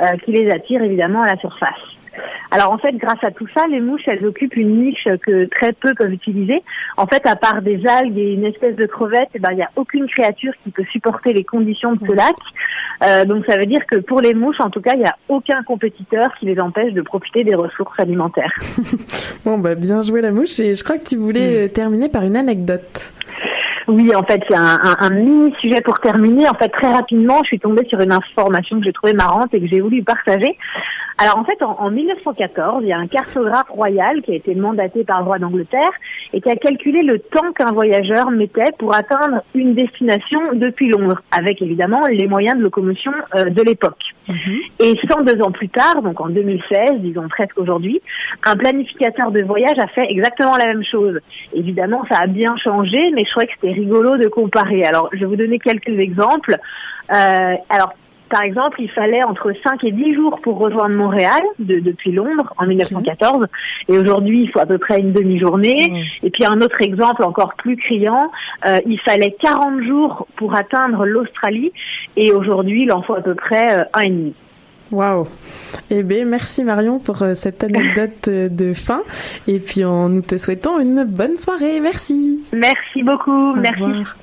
euh, 0.00 0.16
qui 0.24 0.32
les 0.32 0.50
attire 0.50 0.82
évidemment 0.82 1.22
à 1.22 1.26
la 1.26 1.36
surface. 1.36 2.01
Alors 2.50 2.72
en 2.72 2.78
fait, 2.78 2.92
grâce 2.96 3.22
à 3.22 3.30
tout 3.30 3.46
ça, 3.56 3.66
les 3.68 3.80
mouches, 3.80 4.02
elles 4.06 4.24
occupent 4.26 4.56
une 4.56 4.82
niche 4.84 5.08
que 5.26 5.46
très 5.46 5.72
peu 5.72 5.94
peuvent 5.94 6.12
utiliser. 6.12 6.62
En 6.96 7.06
fait, 7.06 7.26
à 7.26 7.36
part 7.36 7.62
des 7.62 7.80
algues 7.86 8.18
et 8.18 8.34
une 8.34 8.44
espèce 8.44 8.76
de 8.76 8.86
crevette, 8.86 9.28
eh 9.34 9.38
ben, 9.38 9.50
il 9.52 9.56
n'y 9.56 9.62
a 9.62 9.70
aucune 9.76 10.06
créature 10.08 10.52
qui 10.62 10.70
peut 10.70 10.84
supporter 10.92 11.32
les 11.32 11.44
conditions 11.44 11.94
de 11.94 12.06
ce 12.06 12.12
lac. 12.12 12.34
Euh, 13.04 13.24
donc 13.24 13.44
ça 13.46 13.56
veut 13.58 13.66
dire 13.66 13.84
que 13.86 13.96
pour 13.96 14.20
les 14.20 14.34
mouches, 14.34 14.60
en 14.60 14.70
tout 14.70 14.80
cas, 14.80 14.92
il 14.94 15.00
n'y 15.00 15.06
a 15.06 15.16
aucun 15.28 15.62
compétiteur 15.62 16.28
qui 16.38 16.46
les 16.46 16.60
empêche 16.60 16.92
de 16.92 17.02
profiter 17.02 17.42
des 17.44 17.54
ressources 17.54 17.98
alimentaires. 17.98 18.52
Bon, 19.44 19.58
bah, 19.58 19.74
bien 19.74 20.02
joué 20.02 20.20
la 20.20 20.30
mouche, 20.30 20.60
et 20.60 20.74
je 20.76 20.84
crois 20.84 20.98
que 20.98 21.04
tu 21.04 21.16
voulais 21.16 21.64
euh, 21.64 21.68
terminer 21.68 22.08
par 22.08 22.22
une 22.22 22.36
anecdote. 22.36 23.12
Oui, 23.88 24.14
en 24.14 24.22
fait, 24.22 24.40
il 24.48 24.52
y 24.52 24.56
a 24.56 24.60
un, 24.60 24.78
un- 24.80 24.96
un 25.00 25.10
mini 25.10 25.52
sujet 25.60 25.80
pour 25.80 25.98
terminer. 25.98 26.48
En 26.48 26.54
fait, 26.54 26.68
très 26.68 26.92
rapidement, 26.92 27.38
je 27.42 27.48
suis 27.48 27.58
tombée 27.58 27.84
sur 27.88 28.00
une 28.00 28.12
information 28.12 28.78
que 28.78 28.84
j'ai 28.84 28.92
trouvée 28.92 29.14
marrante 29.14 29.52
et 29.52 29.60
que 29.60 29.66
j'ai 29.66 29.80
voulu 29.80 30.04
partager. 30.04 30.56
Alors, 31.18 31.38
en 31.38 31.44
fait, 31.44 31.62
en, 31.62 31.78
en 31.78 31.90
1914, 31.90 32.82
il 32.82 32.88
y 32.88 32.92
a 32.92 32.98
un 32.98 33.06
cartographe 33.06 33.68
royal 33.68 34.22
qui 34.22 34.32
a 34.32 34.34
été 34.34 34.54
mandaté 34.54 35.04
par 35.04 35.20
le 35.20 35.26
roi 35.26 35.38
d'Angleterre 35.38 35.92
et 36.32 36.40
qui 36.40 36.50
a 36.50 36.56
calculé 36.56 37.02
le 37.02 37.18
temps 37.18 37.52
qu'un 37.52 37.72
voyageur 37.72 38.30
mettait 38.30 38.72
pour 38.78 38.94
atteindre 38.94 39.42
une 39.54 39.74
destination 39.74 40.40
depuis 40.54 40.88
Londres, 40.88 41.22
avec 41.30 41.60
évidemment 41.62 42.06
les 42.06 42.26
moyens 42.26 42.56
de 42.56 42.62
locomotion 42.62 43.12
euh, 43.34 43.44
de 43.50 43.62
l'époque. 43.62 43.98
Et 44.78 44.94
102 45.10 45.42
ans 45.42 45.50
plus 45.50 45.68
tard, 45.68 46.00
donc 46.02 46.20
en 46.20 46.28
2016, 46.28 47.00
disons 47.00 47.28
presque 47.28 47.58
aujourd'hui, 47.58 48.00
un 48.44 48.56
planificateur 48.56 49.30
de 49.32 49.42
voyage 49.42 49.78
a 49.78 49.88
fait 49.88 50.06
exactement 50.08 50.56
la 50.56 50.66
même 50.66 50.84
chose. 50.84 51.18
Évidemment, 51.52 52.04
ça 52.08 52.20
a 52.20 52.26
bien 52.26 52.56
changé, 52.56 53.10
mais 53.14 53.24
je 53.24 53.30
trouvais 53.30 53.46
que 53.46 53.52
c'était 53.60 53.72
rigolo 53.72 54.16
de 54.16 54.28
comparer. 54.28 54.84
Alors, 54.84 55.08
je 55.12 55.20
vais 55.20 55.26
vous 55.26 55.36
donner 55.36 55.58
quelques 55.58 55.98
exemples. 55.98 56.56
Euh, 57.12 57.54
alors, 57.68 57.94
par 58.32 58.42
exemple, 58.42 58.80
il 58.80 58.90
fallait 58.90 59.22
entre 59.22 59.52
5 59.62 59.84
et 59.84 59.92
10 59.92 60.14
jours 60.14 60.40
pour 60.42 60.58
rejoindre 60.58 60.96
Montréal 60.96 61.42
de- 61.58 61.78
depuis 61.80 62.10
Londres 62.12 62.52
en 62.58 62.66
1914. 62.66 63.46
Et 63.88 63.98
aujourd'hui, 63.98 64.42
il 64.44 64.50
faut 64.50 64.58
à 64.58 64.66
peu 64.66 64.78
près 64.78 64.98
une 64.98 65.12
demi-journée. 65.12 65.92
Et 66.24 66.30
puis 66.30 66.44
un 66.44 66.60
autre 66.62 66.80
exemple 66.82 67.22
encore 67.22 67.54
plus 67.54 67.76
criant, 67.76 68.30
euh, 68.66 68.80
il 68.86 68.98
fallait 69.00 69.36
40 69.40 69.82
jours 69.84 70.26
pour 70.36 70.56
atteindre 70.56 71.04
l'Australie. 71.06 71.70
Et 72.16 72.32
aujourd'hui, 72.32 72.84
il 72.84 72.92
en 72.92 73.02
faut 73.02 73.14
à 73.14 73.20
peu 73.20 73.34
près 73.34 73.80
euh, 73.80 73.84
un 73.94 74.00
et 74.00 74.08
demi. 74.08 74.34
Waouh. 74.90 75.26
Eh 75.90 76.02
bien, 76.02 76.24
merci 76.24 76.64
Marion 76.64 76.98
pour 76.98 77.22
euh, 77.22 77.34
cette 77.34 77.62
anecdote 77.64 78.28
euh, 78.28 78.48
de 78.50 78.72
fin. 78.72 79.02
Et 79.46 79.58
puis, 79.58 79.84
on, 79.84 80.08
nous 80.08 80.22
te 80.22 80.36
souhaitons 80.36 80.78
une 80.80 81.04
bonne 81.04 81.36
soirée. 81.36 81.80
Merci. 81.80 82.40
Merci 82.52 83.02
beaucoup. 83.02 83.52
Au 83.52 83.56
merci. 83.56 83.82
revoir. 83.82 84.16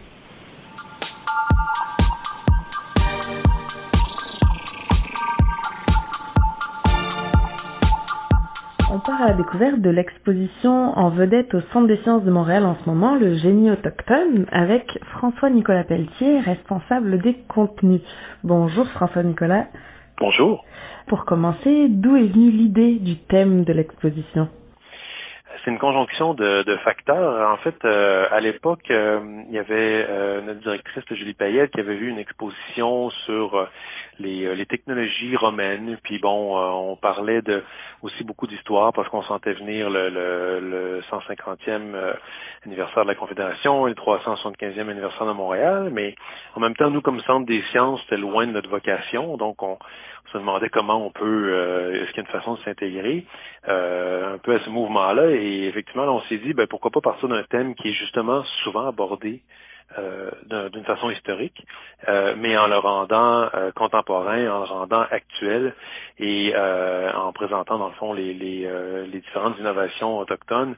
On 8.99 9.11
part 9.11 9.21
à 9.21 9.27
la 9.27 9.33
découverte 9.33 9.79
de 9.79 9.89
l'exposition 9.89 10.91
en 10.97 11.09
vedette 11.09 11.53
au 11.53 11.61
Centre 11.71 11.87
des 11.87 11.95
sciences 12.03 12.25
de 12.25 12.31
Montréal 12.31 12.65
en 12.65 12.75
ce 12.75 12.89
moment, 12.89 13.15
le 13.15 13.37
génie 13.37 13.71
autochtone, 13.71 14.45
avec 14.51 14.83
François-Nicolas 15.13 15.85
Pelletier, 15.85 16.41
responsable 16.41 17.21
des 17.21 17.35
contenus. 17.47 18.01
Bonjour 18.43 18.85
François-Nicolas. 18.89 19.67
Bonjour. 20.19 20.65
Pour 21.07 21.23
commencer, 21.23 21.87
d'où 21.87 22.17
est 22.17 22.27
venue 22.27 22.51
l'idée 22.51 22.95
du 22.99 23.15
thème 23.29 23.63
de 23.63 23.71
l'exposition? 23.71 24.49
C'est 25.63 25.71
une 25.71 25.79
conjonction 25.79 26.33
de, 26.33 26.63
de 26.63 26.75
facteurs. 26.77 27.49
En 27.51 27.57
fait, 27.57 27.75
euh, 27.85 28.25
à 28.31 28.41
l'époque, 28.41 28.91
euh, 28.91 29.19
il 29.47 29.53
y 29.53 29.59
avait 29.59 30.05
euh, 30.09 30.41
notre 30.41 30.59
directrice 30.59 31.03
Julie 31.11 31.33
Payette 31.33 31.71
qui 31.71 31.79
avait 31.79 31.95
vu 31.95 32.09
une 32.09 32.19
exposition 32.19 33.09
sur 33.25 33.65
les, 34.19 34.45
euh, 34.45 34.53
les 34.53 34.65
technologies 34.65 35.35
romaines. 35.35 35.97
Puis 36.03 36.19
bon, 36.19 36.57
euh, 36.57 36.91
on 36.91 36.95
parlait 36.95 37.41
de 37.41 37.63
aussi 38.01 38.23
beaucoup 38.23 38.47
d'histoire 38.47 38.93
parce 38.93 39.09
qu'on 39.09 39.23
sentait 39.23 39.53
venir 39.53 39.89
le, 39.89 40.09
le, 40.09 40.59
le 40.59 41.01
150e 41.11 41.93
euh, 41.95 42.13
anniversaire 42.65 43.03
de 43.03 43.09
la 43.09 43.15
Confédération 43.15 43.87
et 43.87 43.91
le 43.91 43.95
375e 43.95 44.89
anniversaire 44.89 45.25
de 45.25 45.33
Montréal. 45.33 45.89
Mais 45.91 46.15
en 46.55 46.59
même 46.59 46.75
temps, 46.75 46.89
nous, 46.89 47.01
comme 47.01 47.21
Centre 47.21 47.45
des 47.45 47.63
sciences, 47.71 47.99
c'était 48.03 48.17
loin 48.17 48.45
de 48.47 48.51
notre 48.51 48.69
vocation. 48.69 49.37
Donc, 49.37 49.61
on, 49.63 49.77
on 50.29 50.31
se 50.31 50.37
demandait 50.37 50.69
comment 50.69 51.05
on 51.05 51.11
peut, 51.11 51.49
euh, 51.51 52.03
est-ce 52.03 52.11
qu'il 52.11 52.23
y 52.23 52.25
a 52.25 52.29
une 52.29 52.39
façon 52.39 52.55
de 52.55 52.59
s'intégrer 52.59 53.25
euh, 53.67 54.35
un 54.35 54.37
peu 54.37 54.55
à 54.55 54.59
ce 54.63 54.69
mouvement-là. 54.69 55.31
Et 55.31 55.67
effectivement, 55.67 56.05
là, 56.05 56.11
on 56.11 56.21
s'est 56.23 56.37
dit, 56.37 56.53
ben, 56.53 56.67
pourquoi 56.67 56.91
pas 56.91 57.01
partir 57.01 57.27
d'un 57.27 57.43
thème 57.43 57.75
qui 57.75 57.89
est 57.89 57.93
justement 57.93 58.43
souvent 58.63 58.87
abordé 58.87 59.41
d'une 60.71 60.85
façon 60.85 61.09
historique, 61.09 61.65
euh, 62.07 62.35
mais 62.37 62.57
en 62.57 62.67
le 62.67 62.77
rendant 62.77 63.49
euh, 63.53 63.71
contemporain, 63.71 64.47
en 64.47 64.59
le 64.59 64.65
rendant 64.65 65.05
actuel 65.09 65.73
et 66.19 66.53
euh, 66.55 67.11
en 67.13 67.33
présentant 67.33 67.77
dans 67.77 67.87
le 67.87 67.93
fond 67.93 68.13
les, 68.13 68.33
les, 68.33 68.65
euh, 68.65 69.05
les 69.07 69.19
différentes 69.19 69.57
innovations 69.59 70.17
autochtones, 70.19 70.75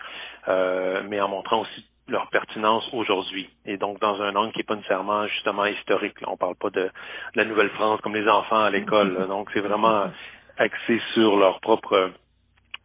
euh, 0.48 1.02
mais 1.08 1.20
en 1.20 1.28
montrant 1.28 1.62
aussi 1.62 1.86
leur 2.08 2.28
pertinence 2.30 2.88
aujourd'hui. 2.94 3.50
Et 3.66 3.78
donc 3.78 4.00
dans 4.00 4.22
un 4.22 4.36
angle 4.36 4.52
qui 4.54 4.60
n'est 4.60 4.64
pas 4.64 4.76
nécessairement 4.76 5.28
justement 5.28 5.66
historique. 5.66 6.20
Là. 6.22 6.28
On 6.32 6.38
parle 6.38 6.56
pas 6.56 6.70
de, 6.70 6.84
de 6.84 6.92
la 7.36 7.46
Nouvelle-France 7.46 8.02
comme 8.02 8.16
les 8.16 8.28
enfants 8.28 8.64
à 8.64 8.70
l'école. 8.70 9.28
Donc 9.28 9.50
c'est 9.54 9.62
vraiment 9.62 10.06
axé 10.58 11.02
sur 11.14 11.38
leur 11.38 11.60
propre 11.60 12.12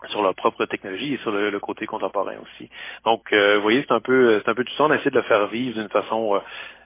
sur 0.09 0.22
leur 0.22 0.34
propre 0.34 0.64
technologie 0.66 1.14
et 1.14 1.18
sur 1.18 1.30
le, 1.32 1.59
côté 1.61 1.86
contemporain 1.86 2.34
aussi. 2.42 2.70
Donc, 3.04 3.32
euh, 3.32 3.57
vous 3.57 3.62
voyez, 3.62 3.84
c'est 3.86 3.94
un 3.94 4.00
peu, 4.00 4.40
c'est 4.44 4.50
un 4.50 4.54
peu 4.54 4.64
tout 4.64 4.74
ça. 4.76 4.84
On 4.84 4.92
essaie 4.92 5.11
de 5.11 5.16
le 5.16 5.22
faire 5.22 5.46
vivre 5.48 5.78
d'une 5.78 5.88
façon, 5.88 6.34
euh, 6.34 6.38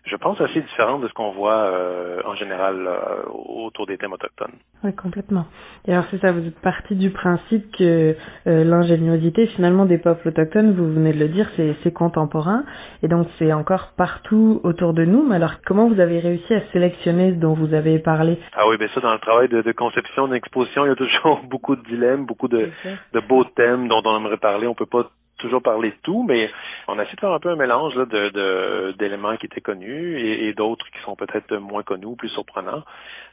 je 0.04 0.16
pense, 0.16 0.40
assez 0.40 0.60
différente 0.60 1.02
de 1.02 1.08
ce 1.08 1.12
qu'on 1.12 1.32
voit 1.32 1.64
euh, 1.64 2.20
en 2.24 2.34
général 2.34 2.86
euh, 2.86 3.22
autour 3.28 3.86
des 3.86 3.98
thèmes 3.98 4.12
autochtones. 4.12 4.54
Oui, 4.82 4.94
complètement. 4.94 5.46
Et 5.86 5.92
alors 5.92 6.04
c'est 6.10 6.18
ça, 6.20 6.32
vous 6.32 6.46
êtes 6.46 6.58
parti 6.60 6.96
du 6.96 7.10
principe 7.10 7.70
que 7.76 8.16
euh, 8.46 8.64
l'ingéniosité 8.64 9.46
finalement 9.48 9.84
des 9.84 9.98
peuples 9.98 10.28
autochtones, 10.28 10.72
vous 10.72 10.92
venez 10.92 11.12
de 11.12 11.18
le 11.18 11.28
dire, 11.28 11.48
c'est 11.56 11.92
contemporain, 11.92 12.64
et 13.02 13.08
donc 13.08 13.26
c'est 13.38 13.52
encore 13.52 13.92
partout 13.96 14.60
autour 14.64 14.94
de 14.94 15.04
nous. 15.04 15.22
Mais 15.28 15.36
alors 15.36 15.54
comment 15.66 15.88
vous 15.88 16.00
avez 16.00 16.20
réussi 16.20 16.54
à 16.54 16.62
sélectionner 16.72 17.32
ce 17.32 17.36
dont 17.36 17.54
vous 17.54 17.74
avez 17.74 17.98
parlé? 17.98 18.38
Ah 18.56 18.66
oui, 18.68 18.76
ben 18.78 18.88
ça, 18.94 19.00
dans 19.00 19.12
le 19.12 19.18
travail 19.18 19.48
de, 19.48 19.60
de 19.60 19.72
conception 19.72 20.28
d'exposition, 20.28 20.86
il 20.86 20.88
y 20.88 20.92
a 20.92 20.96
toujours 20.96 21.40
beaucoup 21.48 21.76
de 21.76 21.82
dilemmes, 21.82 22.24
beaucoup 22.24 22.48
de, 22.48 22.70
de 23.12 23.20
beaux 23.20 23.44
thèmes 23.44 23.88
dont 23.88 24.02
on 24.04 24.16
aimerait 24.16 24.38
parler. 24.38 24.66
On 24.66 24.74
peut 24.74 24.86
pas 24.86 25.10
toujours 25.40 25.62
parler 25.62 25.90
de 25.90 25.96
tout, 26.02 26.22
mais 26.22 26.50
on 26.88 26.98
a 26.98 27.02
essayé 27.02 27.16
de 27.16 27.20
faire 27.20 27.32
un 27.32 27.40
peu 27.40 27.50
un 27.50 27.56
mélange 27.56 27.94
là, 27.96 28.04
de, 28.04 28.94
d'éléments 28.98 29.36
qui 29.36 29.46
étaient 29.46 29.60
connus 29.60 30.20
et 30.20 30.52
d'autres 30.54 30.86
qui 30.90 31.00
sont 31.04 31.16
peut-être 31.16 31.56
moins 31.56 31.82
connus 31.82 32.06
ou 32.06 32.16
plus 32.16 32.28
surprenants. 32.28 32.82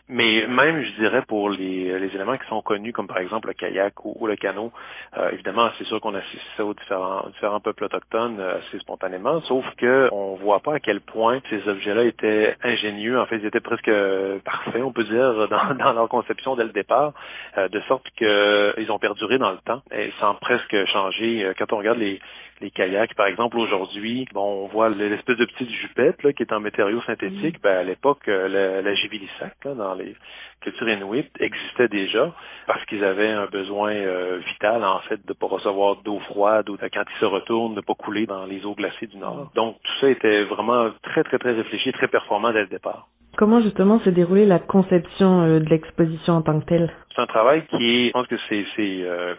Mais 0.10 0.47
même, 0.47 0.82
je 0.84 0.91
dirais, 1.01 1.22
pour 1.28 1.49
les, 1.49 1.99
les 1.99 2.16
éléments 2.16 2.38
qui 2.38 2.47
sont 2.47 2.62
connus, 2.62 2.93
comme 2.93 3.08
par 3.08 3.18
exemple 3.18 3.49
le 3.49 3.53
kayak 3.53 3.93
ou, 4.05 4.26
le 4.26 4.38
canot, 4.38 4.72
euh, 5.18 5.32
évidemment, 5.32 5.70
c'est 5.78 5.84
sûr 5.84 5.99
qu'on 5.99 6.16
associe 6.16 6.41
ça 6.55 6.64
aux 6.64 6.74
différents, 6.74 7.28
différents 7.34 7.60
peuples 7.60 7.84
autochtones 7.84 8.39
euh, 8.39 8.58
assez 8.60 8.80
spontanément, 8.80 9.41
sauf 9.41 9.66
que 9.76 10.08
on 10.14 10.36
voit 10.36 10.62
pas 10.62 10.76
à 10.76 10.80
quel 10.80 11.01
point 11.01 11.41
ces 11.49 11.68
objets-là 11.68 12.03
étaient 12.05 12.55
ingénieux. 12.64 13.20
En 13.20 13.26
fait, 13.26 13.38
ils 13.38 13.45
étaient 13.45 13.60
presque 13.60 13.89
euh, 13.89 14.39
parfaits, 14.45 14.82
on 14.82 14.93
peut 14.93 15.03
dire, 15.03 15.47
dans, 15.49 15.76
dans 15.76 15.91
leur 15.91 16.08
conception 16.08 16.55
dès 16.55 16.64
le 16.64 16.72
départ, 16.72 17.12
euh, 17.58 17.68
de 17.68 17.82
sorte 17.82 18.05
que 18.18 18.76
ils 18.78 18.89
ont 18.91 18.99
perduré 18.99 19.38
dans 19.38 19.51
le 19.51 19.58
temps 19.58 19.82
et 19.91 20.14
sans 20.22 20.36
presque 20.36 20.86
changer. 20.86 21.43
Euh, 21.43 21.53
Quand 21.58 21.74
on 21.74 21.78
regarde 21.80 21.97
les, 21.97 22.22
les 22.62 22.72
kayaks, 22.72 23.14
par 23.16 23.28
exemple, 23.28 23.58
aujourd'hui, 23.58 24.28
bon, 24.34 24.64
on 24.64 24.68
voit 24.68 24.89
l'espèce 24.89 25.38
de 25.38 25.45
petite 25.45 25.70
jupette 25.70 26.22
là, 26.24 26.34
qui 26.34 26.43
est 26.43 26.53
en 26.53 26.60
matériaux 26.60 27.01
synthétiques. 27.03 27.62
Ben, 27.62 27.78
à 27.78 27.84
l'époque, 27.84 28.28
euh, 28.28 28.47
la, 28.47 28.82
la 28.82 28.95
Givilissac, 28.95 29.55
là, 29.66 29.74
dans 29.74 29.93
les 29.93 30.16
cultures 30.62 30.89
inuites, 30.89 31.32
existait 31.39 31.88
déjà. 31.88 32.34
parce 32.68 32.84
qu'ils 32.86 33.03
avaient 33.03 33.32
un 33.32 33.45
besoin 33.45 33.91
euh, 33.91 34.39
vital, 34.47 34.84
en 34.84 34.99
fait, 34.99 35.26
de 35.26 35.34
pas 35.34 35.47
recevoir 35.47 35.97
d'eau 36.03 36.20
froide 36.20 36.70
ou 36.70 36.78
de, 36.78 36.88
quand 36.93 37.03
ils 37.03 37.20
se 37.20 37.26
retournent, 37.26 37.76
de 37.76 37.82
pas 37.82 37.95
couler 37.95 38.26
dans 38.26 38.45
les 38.45 38.66
eaux 38.66 38.76
glacées 38.76 39.08
du 39.08 39.18
Nord. 39.18 39.51
Donc, 39.55 39.78
tout 39.82 39.93
ça 40.01 40.10
était 40.10 40.43
vraiment 40.43 40.89
très, 41.01 41.24
très, 41.24 41.39
très 41.39 41.53
réfléchi, 41.53 41.91
très 41.93 42.08
performant 42.08 42.51
dès 42.51 42.62
le 42.62 42.68
départ. 42.68 43.08
Comment 43.38 43.62
justement 43.62 43.99
s'est 44.01 44.12
déroulée 44.12 44.45
la 44.45 44.60
conception 44.60 45.43
euh, 45.43 45.60
de 45.60 45.70
l'exposition 45.70 46.34
en 46.34 46.41
tant 46.41 46.60
que 46.60 46.66
telle? 46.66 46.91
C'est 47.16 47.22
un 47.22 47.28
travail 47.28 47.64
qui 47.68 47.76
est, 47.76 48.08
je 48.08 48.12
pense 48.12 48.28
que 48.28 48.38
c'est 48.49 48.66
c'est, 48.76 49.01
euh, 49.03 49.36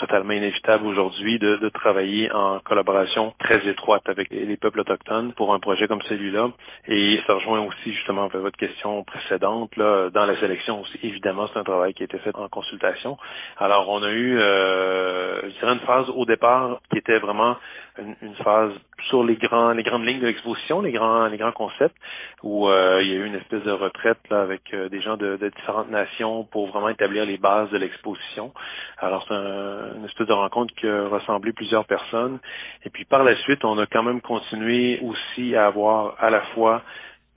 totalement 0.00 0.32
inévitable 0.32 0.86
aujourd'hui 0.86 1.38
de, 1.38 1.68
travailler 1.68 2.30
en 2.32 2.58
collaboration 2.60 3.32
très 3.38 3.68
étroite 3.68 4.02
avec 4.06 4.30
les 4.30 4.56
peuples 4.56 4.80
autochtones 4.80 5.32
pour 5.34 5.54
un 5.54 5.60
projet 5.60 5.86
comme 5.86 6.02
celui-là. 6.02 6.50
Et 6.88 7.20
ça 7.26 7.34
rejoint 7.34 7.60
aussi 7.60 7.92
justement 7.92 8.26
votre 8.26 8.56
question 8.56 9.04
précédente 9.04 9.76
là, 9.76 10.10
dans 10.10 10.26
la 10.26 10.38
sélection 10.40 10.80
aussi. 10.80 10.98
Évidemment, 11.02 11.48
c'est 11.52 11.58
un 11.58 11.64
travail 11.64 11.94
qui 11.94 12.02
a 12.02 12.06
été 12.06 12.18
fait 12.18 12.34
en 12.36 12.48
consultation. 12.48 13.18
Alors, 13.58 13.88
on 13.88 14.02
a 14.02 14.10
eu, 14.10 14.38
euh, 14.38 15.42
je 15.42 15.66
une 15.66 15.80
phase 15.80 16.08
au 16.10 16.24
départ 16.24 16.80
qui 16.90 16.98
était 16.98 17.18
vraiment 17.18 17.56
une, 18.00 18.16
une 18.22 18.34
phase 18.36 18.72
sur 19.08 19.24
les 19.24 19.36
grands, 19.36 19.72
les 19.72 19.82
grandes 19.82 20.06
lignes 20.06 20.20
de 20.20 20.26
l'exposition, 20.26 20.80
les 20.80 20.92
grands, 20.92 21.26
les 21.26 21.38
grands 21.38 21.52
concepts, 21.52 21.96
où 22.42 22.68
euh, 22.68 23.00
il 23.02 23.08
y 23.08 23.12
a 23.12 23.16
eu 23.16 23.26
une 23.26 23.34
espèce 23.34 23.62
de 23.62 23.70
retraite 23.70 24.18
là, 24.30 24.42
avec 24.42 24.62
euh, 24.72 24.88
des 24.88 25.00
gens 25.00 25.16
de, 25.16 25.36
de, 25.36 25.48
différentes 25.48 25.90
nations 25.90 26.44
pour 26.44 26.68
vraiment 26.68 26.88
établir 26.88 27.24
les 27.24 27.38
bases 27.38 27.70
de 27.70 27.78
l'exposition. 27.78 28.52
Alors 28.98 29.24
c'est 29.28 29.34
un, 29.34 29.96
une 29.96 30.04
espèce 30.04 30.26
de 30.26 30.32
rencontre 30.32 30.74
qui 30.74 30.86
a 30.86 31.08
rassemblé 31.08 31.52
plusieurs 31.52 31.84
personnes. 31.84 32.38
Et 32.84 32.90
puis 32.90 33.04
par 33.04 33.24
la 33.24 33.36
suite, 33.36 33.64
on 33.64 33.78
a 33.78 33.86
quand 33.86 34.02
même 34.02 34.20
continué 34.20 35.00
aussi 35.02 35.54
à 35.54 35.66
avoir 35.66 36.16
à 36.18 36.30
la 36.30 36.42
fois 36.54 36.82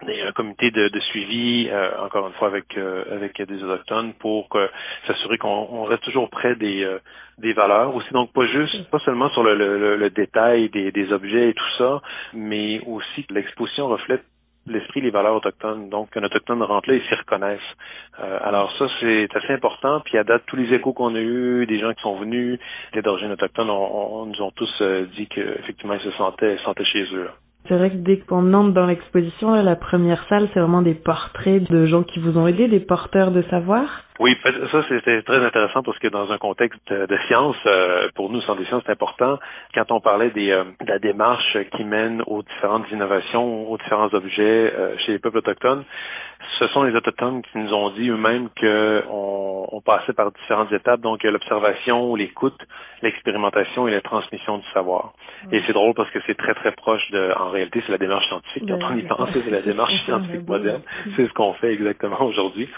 un 0.08 0.32
comité 0.32 0.72
de, 0.72 0.88
de 0.89 0.99
suivi, 0.99 1.70
euh, 1.70 1.91
encore 1.99 2.28
une 2.28 2.34
fois 2.34 2.47
avec 2.47 2.78
euh, 2.78 3.04
avec 3.12 3.41
des 3.41 3.64
autochtones, 3.64 4.14
pour 4.14 4.49
s'assurer 5.08 5.38
qu'on 5.38 5.84
reste 5.84 6.04
toujours 6.04 6.30
près 6.30 6.56
des 6.56 6.84
euh, 6.84 6.99
des 7.38 7.54
valeurs 7.54 7.95
aussi. 7.95 8.12
Donc 8.14 8.32
pas 8.34 8.45
juste, 8.45 8.89
pas 8.89 8.99
seulement 8.99 9.30
sur 9.30 9.43
le, 9.43 9.56
le, 9.56 9.95
le 9.95 10.10
détail 10.10 10.70
des, 10.70 10.91
des 10.91 11.12
objets 11.12 11.49
et 11.49 11.54
tout 11.54 11.72
ça, 11.78 12.01
mais 12.34 12.82
aussi 12.86 13.24
que 13.26 13.34
l'exposition 13.34 13.88
reflète 13.88 14.24
l'esprit, 14.68 15.01
les 15.01 15.10
valeurs 15.10 15.36
autochtones. 15.36 15.89
Donc, 15.89 16.12
qu'un 16.12 16.24
autochtone 16.24 16.64
rentre 16.64 16.89
là, 16.89 16.95
ils 16.95 17.04
s'y 17.08 17.16
reconnaissent. 17.16 17.60
Euh, 18.20 18.39
alors 18.41 18.72
ça, 18.78 18.88
c'est 18.99 19.28
assez 19.36 19.54
important. 19.54 20.01
Puis 20.01 20.18
à 20.18 20.24
date, 20.24 20.43
tous 20.47 20.56
les 20.56 20.74
échos 20.74 20.93
qu'on 20.93 21.16
a 21.16 21.20
eus, 21.20 21.66
des 21.66 21.80
gens 21.80 21.93
qui 21.93 22.01
sont 22.01 22.18
venus, 22.18 22.60
les 22.93 23.01
d'origine 23.01 23.32
autochtone, 23.32 23.70
on, 23.70 24.22
on, 24.22 24.26
nous 24.28 24.41
ont 24.41 24.51
tous 24.51 24.74
euh, 24.82 25.06
dit 25.16 25.28
qu'effectivement, 25.28 25.95
ils 25.95 26.01
se 26.01 26.12
sentaient, 26.12 26.58
se 26.58 26.64
sentaient 26.64 26.86
chez 26.86 27.04
eux. 27.14 27.30
C'est 27.68 27.78
vrai 27.78 27.91
que 27.91 27.95
dès 27.97 28.18
qu'on 28.20 28.53
entre 28.53 28.74
dans 28.74 28.86
l'exposition, 28.86 29.53
la 29.53 29.76
première 29.76 30.24
salle, 30.28 30.49
c'est 30.53 30.59
vraiment 30.59 30.82
des 30.82 30.95
portraits 30.95 31.64
de 31.70 31.86
gens 31.86 32.03
qui 32.03 32.20
vous 32.20 32.38
ont 32.38 32.47
aidé, 32.47 32.68
des 32.68 32.82
porteurs 32.82 33.32
de 33.32 33.41
savoir. 33.43 33.86
Oui, 34.20 34.38
ça 34.72 34.84
c'était 34.89 35.24
très 35.24 35.43
intéressant 35.43 35.82
parce 35.82 35.97
que 35.97 36.07
dans 36.07 36.32
un 36.32 36.38
contexte 36.38 36.93
de 36.93 37.18
science, 37.28 37.55
euh, 37.66 38.09
pour 38.14 38.30
nous, 38.30 38.41
sans 38.41 38.55
des 38.55 38.66
sciences, 38.66 38.84
c'est 38.86 38.91
important. 38.91 39.39
Quand 39.74 39.91
on 39.91 39.99
parlait 39.99 40.30
des, 40.30 40.51
euh, 40.51 40.66
de 40.82 40.88
la 40.88 40.99
démarche 40.99 41.57
qui 41.76 41.84
mène 41.84 42.22
aux 42.28 42.43
différentes 42.43 42.89
innovations, 42.91 43.72
aux 43.72 43.78
différents 43.78 44.14
objets 44.14 44.72
euh, 44.78 44.95
chez 44.99 45.14
les 45.14 45.20
peuples 45.20 45.39
autochtones, 45.39 45.84
ce 46.59 46.68
sont 46.68 46.84
les 46.84 46.95
autochtones 46.95 47.41
qui 47.41 47.57
nous 47.57 47.74
ont 47.74 47.89
dit 47.91 48.09
eux-mêmes 48.09 48.49
qu'on 48.59 49.68
on 49.72 49.82
passait 49.82 50.14
par 50.14 50.32
différentes 50.32 50.72
étapes, 50.72 51.01
donc 51.01 51.24
l'observation, 51.24 52.16
l'écoute, 52.16 52.59
l'expérimentation 53.01 53.88
et 53.88 53.91
la 53.91 54.01
transmission 54.01 54.59
du 54.59 54.66
savoir. 54.74 55.14
Et 55.51 55.61
c'est 55.66 55.74
drôle 55.74 55.93
parce 55.95 56.09
que 56.11 56.20
c'est 56.28 56.38
très 56.38 56.53
très 56.53 56.72
proche 56.72 57.09
de, 57.11 57.34
en 57.38 57.49
réalité, 57.49 57.82
c'est 57.86 57.91
la 57.91 57.97
démarche 57.97 58.28
scientifique. 58.28 58.64
Quand 58.68 58.91
on 58.91 58.97
y 58.97 59.03
pense, 59.03 59.30
c'est 59.34 59.49
la 59.49 59.61
démarche 59.61 59.93
scientifique 60.05 60.47
moderne. 60.47 60.82
C'est 61.16 61.28
ce 61.28 61.34
qu'on 61.34 61.53
fait 61.53 61.74
exactement 61.74 62.22
aujourd'hui. 62.22 62.70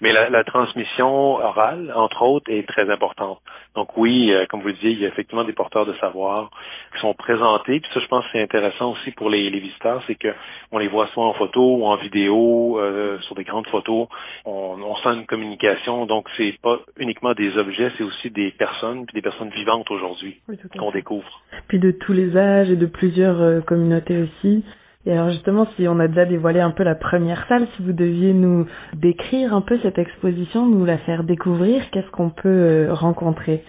Mais 0.00 0.12
la, 0.12 0.28
la 0.28 0.44
transmission 0.66 1.36
orale, 1.36 1.92
entre 1.94 2.22
autres, 2.22 2.50
est 2.50 2.66
très 2.66 2.90
importante. 2.90 3.38
Donc 3.74 3.96
oui, 3.96 4.32
euh, 4.32 4.46
comme 4.48 4.60
vous 4.60 4.68
le 4.68 4.74
disiez, 4.74 4.90
il 4.90 5.00
y 5.00 5.04
a 5.04 5.08
effectivement 5.08 5.44
des 5.44 5.52
porteurs 5.52 5.86
de 5.86 5.94
savoir 5.94 6.50
qui 6.94 7.00
sont 7.00 7.14
présentés. 7.14 7.80
Puis 7.80 7.90
ça, 7.94 8.00
je 8.00 8.06
pense 8.06 8.24
que 8.24 8.30
c'est 8.32 8.42
intéressant 8.42 8.92
aussi 8.92 9.10
pour 9.12 9.30
les, 9.30 9.48
les 9.50 9.60
visiteurs, 9.60 10.02
c'est 10.06 10.14
que 10.14 10.34
on 10.72 10.78
les 10.78 10.88
voit 10.88 11.06
soit 11.08 11.24
en 11.24 11.34
photo 11.34 11.76
ou 11.76 11.84
en 11.86 11.96
vidéo, 11.96 12.78
euh, 12.78 13.18
sur 13.20 13.34
des 13.34 13.44
grandes 13.44 13.66
photos. 13.68 14.08
On, 14.44 14.76
on 14.82 14.96
sent 14.96 15.14
une 15.14 15.26
communication. 15.26 16.06
Donc 16.06 16.28
c'est 16.36 16.58
pas 16.62 16.78
uniquement 16.98 17.34
des 17.34 17.56
objets, 17.56 17.92
c'est 17.96 18.04
aussi 18.04 18.30
des 18.30 18.50
personnes, 18.50 19.06
puis 19.06 19.14
des 19.14 19.22
personnes 19.22 19.50
vivantes 19.50 19.90
aujourd'hui 19.90 20.40
oui, 20.48 20.58
qu'on 20.78 20.90
découvre. 20.90 21.42
Puis 21.68 21.78
de 21.78 21.90
tous 21.90 22.12
les 22.12 22.36
âges 22.36 22.70
et 22.70 22.76
de 22.76 22.86
plusieurs 22.86 23.40
euh, 23.40 23.60
communautés 23.60 24.22
aussi. 24.22 24.64
Et 25.06 25.12
alors 25.12 25.30
justement, 25.30 25.68
si 25.76 25.86
on 25.86 26.00
a 26.00 26.08
déjà 26.08 26.24
dévoilé 26.24 26.58
un 26.58 26.72
peu 26.72 26.82
la 26.82 26.96
première 26.96 27.46
salle, 27.46 27.68
si 27.76 27.82
vous 27.82 27.92
deviez 27.92 28.32
nous 28.32 28.66
décrire 28.92 29.54
un 29.54 29.60
peu 29.60 29.78
cette 29.82 29.98
exposition, 29.98 30.66
nous 30.66 30.84
la 30.84 30.98
faire 30.98 31.22
découvrir, 31.22 31.88
qu'est-ce 31.92 32.10
qu'on 32.10 32.30
peut 32.30 32.48
euh, 32.48 32.92
rencontrer? 32.92 33.62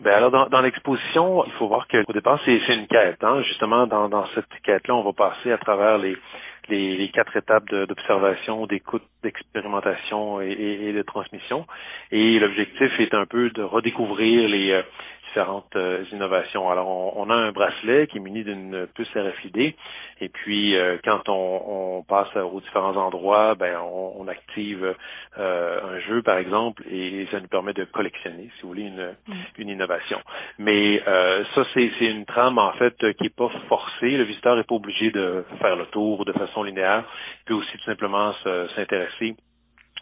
Ben 0.00 0.12
alors 0.12 0.48
dans, 0.50 0.60
l'exposition, 0.60 1.44
il 1.46 1.52
faut 1.52 1.68
voir 1.68 1.86
qu'au 1.86 2.12
départ 2.12 2.40
c'est 2.44 2.56
une 2.68 2.88
quête. 2.88 3.22
Hein. 3.22 3.42
Justement, 3.42 3.86
dans, 3.86 4.26
cette 4.34 4.48
quête-là, 4.64 4.96
on 4.96 5.04
va 5.04 5.12
passer 5.12 5.52
à 5.52 5.58
travers 5.58 5.98
les, 5.98 7.10
quatre 7.14 7.36
étapes 7.36 7.72
d'observation, 7.72 8.66
d'écoute, 8.66 9.04
d'expérimentation 9.22 10.40
et, 10.40 10.92
de 10.92 11.02
transmission. 11.02 11.64
Et 12.10 12.40
l'objectif 12.40 12.90
est 12.98 13.14
un 13.14 13.24
peu 13.24 13.50
de 13.50 13.62
redécouvrir 13.62 14.48
les, 14.48 14.72
euh, 14.72 14.82
différentes 15.34 15.74
euh, 15.74 16.04
innovations. 16.12 16.70
Alors, 16.70 16.88
on, 16.88 17.12
on, 17.16 17.30
a 17.30 17.34
un 17.34 17.50
bracelet 17.50 18.06
qui 18.06 18.18
est 18.18 18.20
muni 18.20 18.44
d'une 18.44 18.86
puce 18.94 19.08
RFID, 19.16 19.74
et 20.20 20.28
puis 20.28 20.76
euh, 20.76 20.96
quand 21.04 21.28
on, 21.28 21.98
on, 21.98 22.02
passe 22.02 22.34
aux 22.36 22.60
différents 22.60 22.96
endroits, 22.96 23.56
ben 23.56 23.76
on, 23.82 24.14
on 24.18 24.28
active 24.28 24.94
euh, 25.38 25.96
un 25.96 26.00
jeu, 26.00 26.22
par 26.22 26.38
exemple, 26.38 26.84
et 26.88 27.26
ça 27.32 27.40
nous 27.40 27.48
permet 27.48 27.72
de 27.72 27.84
collectionner, 27.84 28.48
si 28.56 28.62
vous 28.62 28.68
voulez, 28.68 28.82
une, 28.82 29.14
mm. 29.26 29.34
une 29.58 29.68
innovation. 29.70 30.20
Mais 30.58 31.02
euh, 31.06 31.42
ça, 31.54 31.64
c'est 31.74 31.90
une 32.00 32.26
trame 32.26 32.58
en 32.58 32.72
fait 32.74 32.94
qui 33.18 33.26
est 33.26 33.36
pas 33.36 33.50
forcée. 33.68 34.10
Le 34.10 34.24
visiteur 34.24 34.56
est 34.58 34.64
pas 34.64 34.76
obligé 34.76 35.10
de 35.10 35.44
faire 35.60 35.74
le 35.74 35.86
tour 35.86 36.24
de 36.24 36.32
façon 36.32 36.62
linéaire, 36.62 37.04
il 37.40 37.44
peut 37.46 37.54
aussi 37.54 37.72
tout 37.78 37.84
simplement 37.84 38.32
s'intéresser 38.76 39.34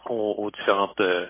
aux, 0.09 0.35
aux, 0.39 0.51
différentes 0.51 1.01
euh, 1.01 1.27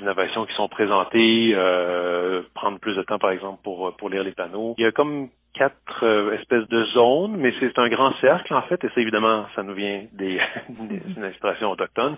innovations 0.00 0.46
qui 0.46 0.54
sont 0.54 0.68
présentées, 0.68 1.52
euh, 1.54 2.42
prendre 2.54 2.78
plus 2.78 2.94
de 2.94 3.02
temps 3.02 3.18
par 3.18 3.30
exemple 3.30 3.60
pour 3.62 3.94
pour 3.96 4.10
lire 4.10 4.24
les 4.24 4.32
panneaux. 4.32 4.74
Il 4.78 4.84
y 4.84 4.86
a 4.86 4.92
comme 4.92 5.28
quatre 5.54 6.04
euh, 6.04 6.36
espèces 6.38 6.68
de 6.68 6.84
zones, 6.86 7.36
mais 7.36 7.54
c'est 7.60 7.78
un 7.78 7.88
grand 7.88 8.12
cercle 8.20 8.52
en 8.54 8.62
fait, 8.62 8.82
et 8.84 8.88
ça 8.88 9.00
évidemment 9.00 9.46
ça 9.54 9.62
nous 9.62 9.74
vient 9.74 10.04
des, 10.12 10.40
des 10.68 11.22
inspirations 11.22 11.70
autochtones 11.70 12.16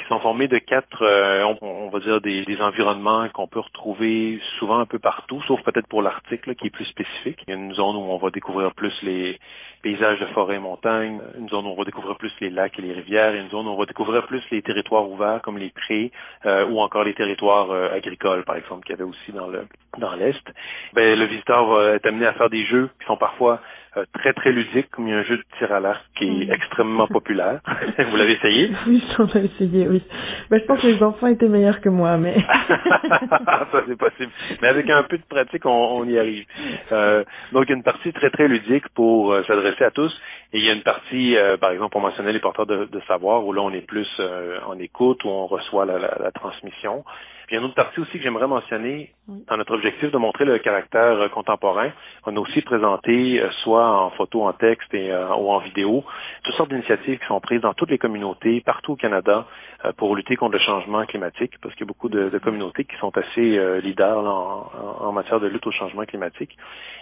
qui 0.00 0.08
sont 0.08 0.20
formés 0.20 0.48
de 0.48 0.58
quatre, 0.58 1.02
euh, 1.02 1.44
on, 1.60 1.86
on, 1.86 1.88
va 1.90 2.00
dire, 2.00 2.20
des, 2.20 2.44
des 2.44 2.60
environnements 2.60 3.28
qu'on 3.28 3.46
peut 3.46 3.60
retrouver 3.60 4.40
souvent 4.58 4.78
un 4.78 4.86
peu 4.86 4.98
partout, 4.98 5.42
sauf 5.46 5.62
peut-être 5.62 5.86
pour 5.86 6.02
l'article 6.02 6.54
qui 6.54 6.68
est 6.68 6.70
plus 6.70 6.86
spécifique. 6.86 7.44
Il 7.46 7.50
y 7.50 7.52
a 7.52 7.56
une 7.56 7.74
zone 7.74 7.96
où 7.96 8.00
on 8.00 8.16
va 8.16 8.30
découvrir 8.30 8.72
plus 8.72 8.94
les 9.02 9.38
paysages 9.82 10.18
de 10.20 10.26
forêt 10.26 10.56
et 10.56 10.58
montagne, 10.58 11.20
une 11.38 11.48
zone 11.48 11.66
où 11.66 11.70
on 11.70 11.74
va 11.74 11.84
découvrir 11.84 12.16
plus 12.16 12.32
les 12.40 12.50
lacs 12.50 12.78
et 12.78 12.82
les 12.82 12.92
rivières, 12.92 13.34
et 13.34 13.38
une 13.38 13.50
zone 13.50 13.66
où 13.66 13.70
on 13.70 13.78
va 13.78 13.86
découvrir 13.86 14.26
plus 14.26 14.42
les 14.50 14.62
territoires 14.62 15.08
ouverts 15.08 15.40
comme 15.42 15.58
les 15.58 15.70
prés 15.70 16.10
euh, 16.46 16.66
ou 16.66 16.80
encore 16.80 17.04
les 17.04 17.14
territoires 17.14 17.70
euh, 17.70 17.90
agricoles, 17.92 18.44
par 18.44 18.56
exemple, 18.56 18.84
qu'il 18.84 18.96
y 18.96 19.00
avait 19.00 19.08
aussi 19.08 19.32
dans 19.32 19.48
le 19.48 19.66
dans 19.98 20.14
l'Est. 20.14 20.42
Ben, 20.94 21.18
le 21.18 21.26
visiteur 21.26 21.66
va 21.66 21.90
être 21.94 22.06
amené 22.06 22.26
à 22.26 22.32
faire 22.34 22.48
des 22.48 22.64
jeux 22.64 22.90
qui 23.00 23.06
sont 23.06 23.16
parfois 23.16 23.60
euh, 23.96 24.04
très 24.14 24.32
très 24.32 24.52
ludique, 24.52 24.90
comme 24.90 25.08
il 25.08 25.10
y 25.10 25.14
a 25.14 25.18
un 25.18 25.24
jeu 25.24 25.36
de 25.36 25.44
tir 25.58 25.72
à 25.72 25.80
l'arc 25.80 26.02
qui 26.16 26.42
est 26.42 26.52
extrêmement 26.52 27.06
populaire. 27.06 27.60
Vous 28.10 28.16
l'avez 28.16 28.32
essayé? 28.34 28.70
Oui, 28.86 29.02
j'en 29.16 29.26
ai 29.28 29.44
essayé, 29.46 29.88
oui. 29.88 30.02
Ben, 30.50 30.60
je 30.60 30.64
pense 30.66 30.80
que 30.80 30.86
les 30.86 31.02
enfants 31.02 31.26
étaient 31.26 31.48
meilleurs 31.48 31.80
que 31.80 31.88
moi, 31.88 32.16
mais... 32.16 32.36
Ça, 33.70 33.84
c'est 33.86 33.98
possible. 33.98 34.30
Mais 34.62 34.68
avec 34.68 34.88
un 34.90 35.02
peu 35.04 35.18
de 35.18 35.24
pratique, 35.28 35.66
on, 35.66 35.70
on 35.70 36.04
y 36.04 36.18
arrive. 36.18 36.44
Euh, 36.92 37.24
donc, 37.52 37.64
il 37.66 37.70
y 37.70 37.72
a 37.72 37.76
une 37.76 37.82
partie 37.82 38.12
très 38.12 38.30
très 38.30 38.48
ludique 38.48 38.88
pour 38.94 39.32
euh, 39.32 39.42
s'adresser 39.44 39.84
à 39.84 39.90
tous. 39.90 40.12
Et 40.52 40.58
il 40.58 40.64
y 40.64 40.70
a 40.70 40.72
une 40.72 40.82
partie, 40.82 41.36
euh, 41.36 41.56
par 41.56 41.70
exemple, 41.70 41.96
on 41.96 42.00
mentionnait 42.00 42.32
les 42.32 42.40
porteurs 42.40 42.66
de, 42.66 42.86
de, 42.86 43.00
savoir, 43.06 43.46
où 43.46 43.52
là, 43.52 43.62
on 43.62 43.72
est 43.72 43.86
plus 43.86 44.08
euh, 44.18 44.58
en 44.66 44.78
écoute, 44.78 45.24
où 45.24 45.28
on 45.28 45.46
reçoit 45.46 45.84
la, 45.86 45.98
la, 45.98 46.16
la 46.20 46.30
transmission. 46.32 47.04
Puis 47.50 47.56
il 47.56 47.58
y 47.58 47.62
a 47.62 47.64
une 47.64 47.70
autre 47.70 47.82
partie 47.82 47.98
aussi 47.98 48.12
que 48.12 48.22
j'aimerais 48.22 48.46
mentionner 48.46 49.10
dans 49.26 49.56
notre 49.56 49.74
objectif 49.74 50.12
de 50.12 50.18
montrer 50.18 50.44
le 50.44 50.60
caractère 50.60 51.18
euh, 51.20 51.28
contemporain. 51.30 51.90
On 52.24 52.36
a 52.36 52.38
aussi 52.38 52.60
présenté, 52.60 53.40
euh, 53.40 53.50
soit 53.64 53.84
en 53.84 54.10
photo, 54.10 54.44
en 54.44 54.52
texte 54.52 54.94
et, 54.94 55.10
euh, 55.10 55.34
ou 55.34 55.50
en 55.50 55.58
vidéo, 55.58 56.04
toutes 56.44 56.54
sortes 56.54 56.70
d'initiatives 56.70 57.18
qui 57.18 57.26
sont 57.26 57.40
prises 57.40 57.60
dans 57.60 57.74
toutes 57.74 57.90
les 57.90 57.98
communautés, 57.98 58.60
partout 58.64 58.92
au 58.92 58.96
Canada, 58.96 59.48
euh, 59.84 59.92
pour 59.96 60.14
lutter 60.14 60.36
contre 60.36 60.52
le 60.52 60.60
changement 60.60 61.04
climatique, 61.06 61.54
parce 61.60 61.74
qu'il 61.74 61.86
y 61.86 61.88
a 61.88 61.92
beaucoup 61.92 62.08
de, 62.08 62.28
de 62.28 62.38
communautés 62.38 62.84
qui 62.84 62.96
sont 62.98 63.16
assez 63.18 63.58
euh, 63.58 63.80
leaders 63.80 64.22
là, 64.22 64.30
en, 64.30 65.06
en, 65.08 65.12
matière 65.12 65.40
de 65.40 65.48
lutte 65.48 65.66
au 65.66 65.72
changement 65.72 66.04
climatique. 66.04 66.56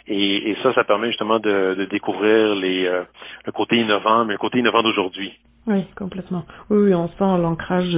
Et, 0.06 0.50
et 0.50 0.56
ça, 0.62 0.72
ça 0.72 0.84
permet 0.84 1.08
justement 1.08 1.40
de, 1.40 1.74
de 1.76 1.84
découvrir 1.84 2.54
les, 2.54 2.86
euh, 2.86 3.02
le 3.44 3.52
côté 3.52 3.76
innovant, 3.76 4.24
mais 4.24 4.32
le 4.32 4.38
côté 4.38 4.60
innovant 4.60 4.80
d'aujourd'hui. 4.80 5.38
Oui, 5.68 5.84
complètement. 5.96 6.44
Oui, 6.70 6.78
oui, 6.78 6.94
on 6.94 7.08
sent 7.08 7.42
l'ancrage 7.42 7.96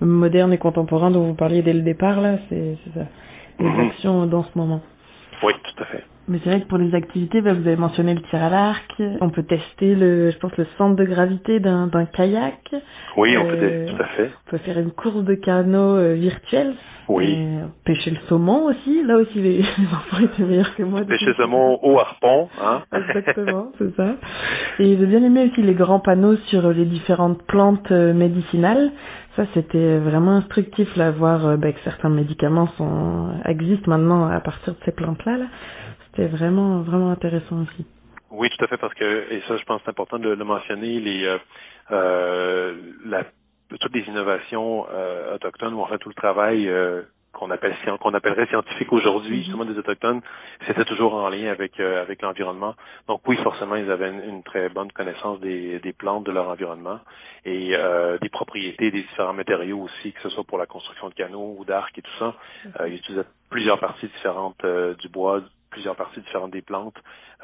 moderne 0.00 0.52
et 0.52 0.58
contemporain 0.58 1.10
dont 1.10 1.26
vous 1.26 1.34
parliez 1.34 1.62
dès 1.62 1.72
le 1.72 1.82
départ, 1.82 2.20
là, 2.20 2.38
c'est 2.48 2.78
ça, 2.94 3.00
les 3.58 3.86
actions 3.86 4.26
dans 4.26 4.44
ce 4.44 4.56
moment. 4.56 4.80
Oui, 5.42 5.52
tout 5.62 5.82
à 5.82 5.86
fait. 5.86 6.04
Mais 6.28 6.38
c'est 6.44 6.50
vrai 6.50 6.60
que 6.60 6.66
pour 6.66 6.76
les 6.76 6.94
activités, 6.94 7.40
bah, 7.40 7.54
vous 7.54 7.66
avez 7.66 7.76
mentionné 7.76 8.12
le 8.12 8.20
tir 8.20 8.42
à 8.42 8.50
l'arc. 8.50 9.02
On 9.22 9.30
peut 9.30 9.44
tester 9.44 9.94
le, 9.94 10.30
je 10.30 10.36
pense, 10.38 10.54
le 10.58 10.66
centre 10.76 10.94
de 10.94 11.04
gravité 11.04 11.58
d'un 11.58 11.88
kayak. 12.12 12.74
Oui, 13.16 13.36
on 13.38 13.46
peut 13.46 13.56
Euh, 13.58 13.86
tout 13.88 14.02
à 14.02 14.06
fait. 14.08 14.30
On 14.46 14.50
peut 14.50 14.58
faire 14.58 14.78
une 14.78 14.90
course 14.90 15.24
de 15.24 15.34
canot 15.34 15.96
euh, 15.96 16.14
virtuelle. 16.14 16.74
Oui. 17.08 17.34
Euh, 17.34 17.64
pêcher 17.86 18.10
le 18.10 18.18
saumon 18.28 18.66
aussi. 18.66 19.02
Là 19.04 19.16
aussi, 19.16 19.40
les, 19.40 19.60
enfants 19.92 20.22
étaient 20.22 20.42
meilleurs 20.42 20.74
que 20.74 20.82
moi. 20.82 21.00
Pêcher 21.08 21.32
coup. 21.32 21.42
saumon 21.42 21.78
au 21.82 21.98
harpon, 21.98 22.48
hein. 22.62 22.82
Exactement, 22.92 23.72
c'est 23.78 23.96
ça. 23.96 24.16
Et 24.80 24.98
j'ai 24.98 25.06
bien 25.06 25.22
aimé 25.22 25.48
aussi 25.50 25.62
les 25.62 25.74
grands 25.74 26.00
panneaux 26.00 26.36
sur 26.50 26.68
les 26.72 26.84
différentes 26.84 27.42
plantes 27.44 27.90
médicinales. 27.90 28.90
Ça, 29.38 29.46
c'était 29.54 29.98
vraiment 29.98 30.38
instructif, 30.38 30.96
là, 30.96 31.12
voir 31.12 31.46
euh, 31.46 31.56
bah, 31.56 31.70
que 31.70 31.78
certains 31.84 32.08
médicaments 32.08 32.66
sont 32.76 33.40
existent 33.44 33.88
maintenant 33.88 34.26
à 34.26 34.40
partir 34.40 34.72
de 34.72 34.78
ces 34.84 34.90
plantes-là. 34.90 35.36
Là. 35.36 35.46
C'était 36.06 36.26
vraiment, 36.26 36.80
vraiment 36.80 37.12
intéressant 37.12 37.62
aussi. 37.62 37.86
Oui, 38.32 38.50
tout 38.50 38.64
à 38.64 38.66
fait, 38.66 38.78
parce 38.78 38.94
que, 38.94 39.32
et 39.32 39.40
ça, 39.46 39.56
je 39.56 39.62
pense 39.62 39.80
c'est 39.84 39.90
important 39.90 40.18
de 40.18 40.30
le 40.30 40.44
mentionner, 40.44 40.98
les, 40.98 41.24
euh, 41.24 41.38
euh, 41.92 42.74
la, 43.06 43.22
toutes 43.78 43.94
les 43.94 44.02
innovations 44.08 44.86
autochtones, 45.32 45.74
ou 45.74 45.82
en 45.82 45.86
fait 45.86 45.98
tout 45.98 46.08
le 46.08 46.16
travail 46.16 46.68
qu'on 47.32 47.50
appelle 47.50 47.74
qu'on 48.00 48.14
appellerait 48.14 48.46
scientifique 48.46 48.92
aujourd'hui, 48.92 49.42
justement 49.42 49.64
des 49.64 49.78
autochtones, 49.78 50.20
c'était 50.66 50.84
toujours 50.84 51.14
en 51.14 51.28
lien 51.28 51.50
avec 51.50 51.78
euh, 51.80 52.02
avec 52.02 52.22
l'environnement. 52.22 52.74
Donc 53.06 53.20
oui, 53.26 53.36
forcément, 53.42 53.76
ils 53.76 53.90
avaient 53.90 54.10
une, 54.10 54.22
une 54.28 54.42
très 54.42 54.68
bonne 54.68 54.90
connaissance 54.92 55.40
des, 55.40 55.78
des 55.80 55.92
plantes 55.92 56.24
de 56.24 56.32
leur 56.32 56.48
environnement 56.48 57.00
et 57.44 57.74
euh, 57.74 58.18
des 58.18 58.28
propriétés 58.28 58.90
des 58.90 59.02
différents 59.02 59.32
matériaux 59.32 59.80
aussi, 59.80 60.12
que 60.12 60.22
ce 60.22 60.30
soit 60.30 60.44
pour 60.44 60.58
la 60.58 60.66
construction 60.66 61.08
de 61.08 61.14
canaux 61.14 61.56
ou 61.58 61.64
d'arcs 61.64 61.96
et 61.96 62.02
tout 62.02 62.18
ça. 62.18 62.34
Euh, 62.80 62.88
ils 62.88 62.96
utilisaient 62.96 63.24
plusieurs 63.50 63.78
parties 63.78 64.06
différentes 64.08 64.64
euh, 64.64 64.94
du 64.94 65.08
bois, 65.08 65.40
plusieurs 65.70 65.96
parties 65.96 66.20
différentes 66.20 66.50
des 66.50 66.62
plantes. 66.62 66.96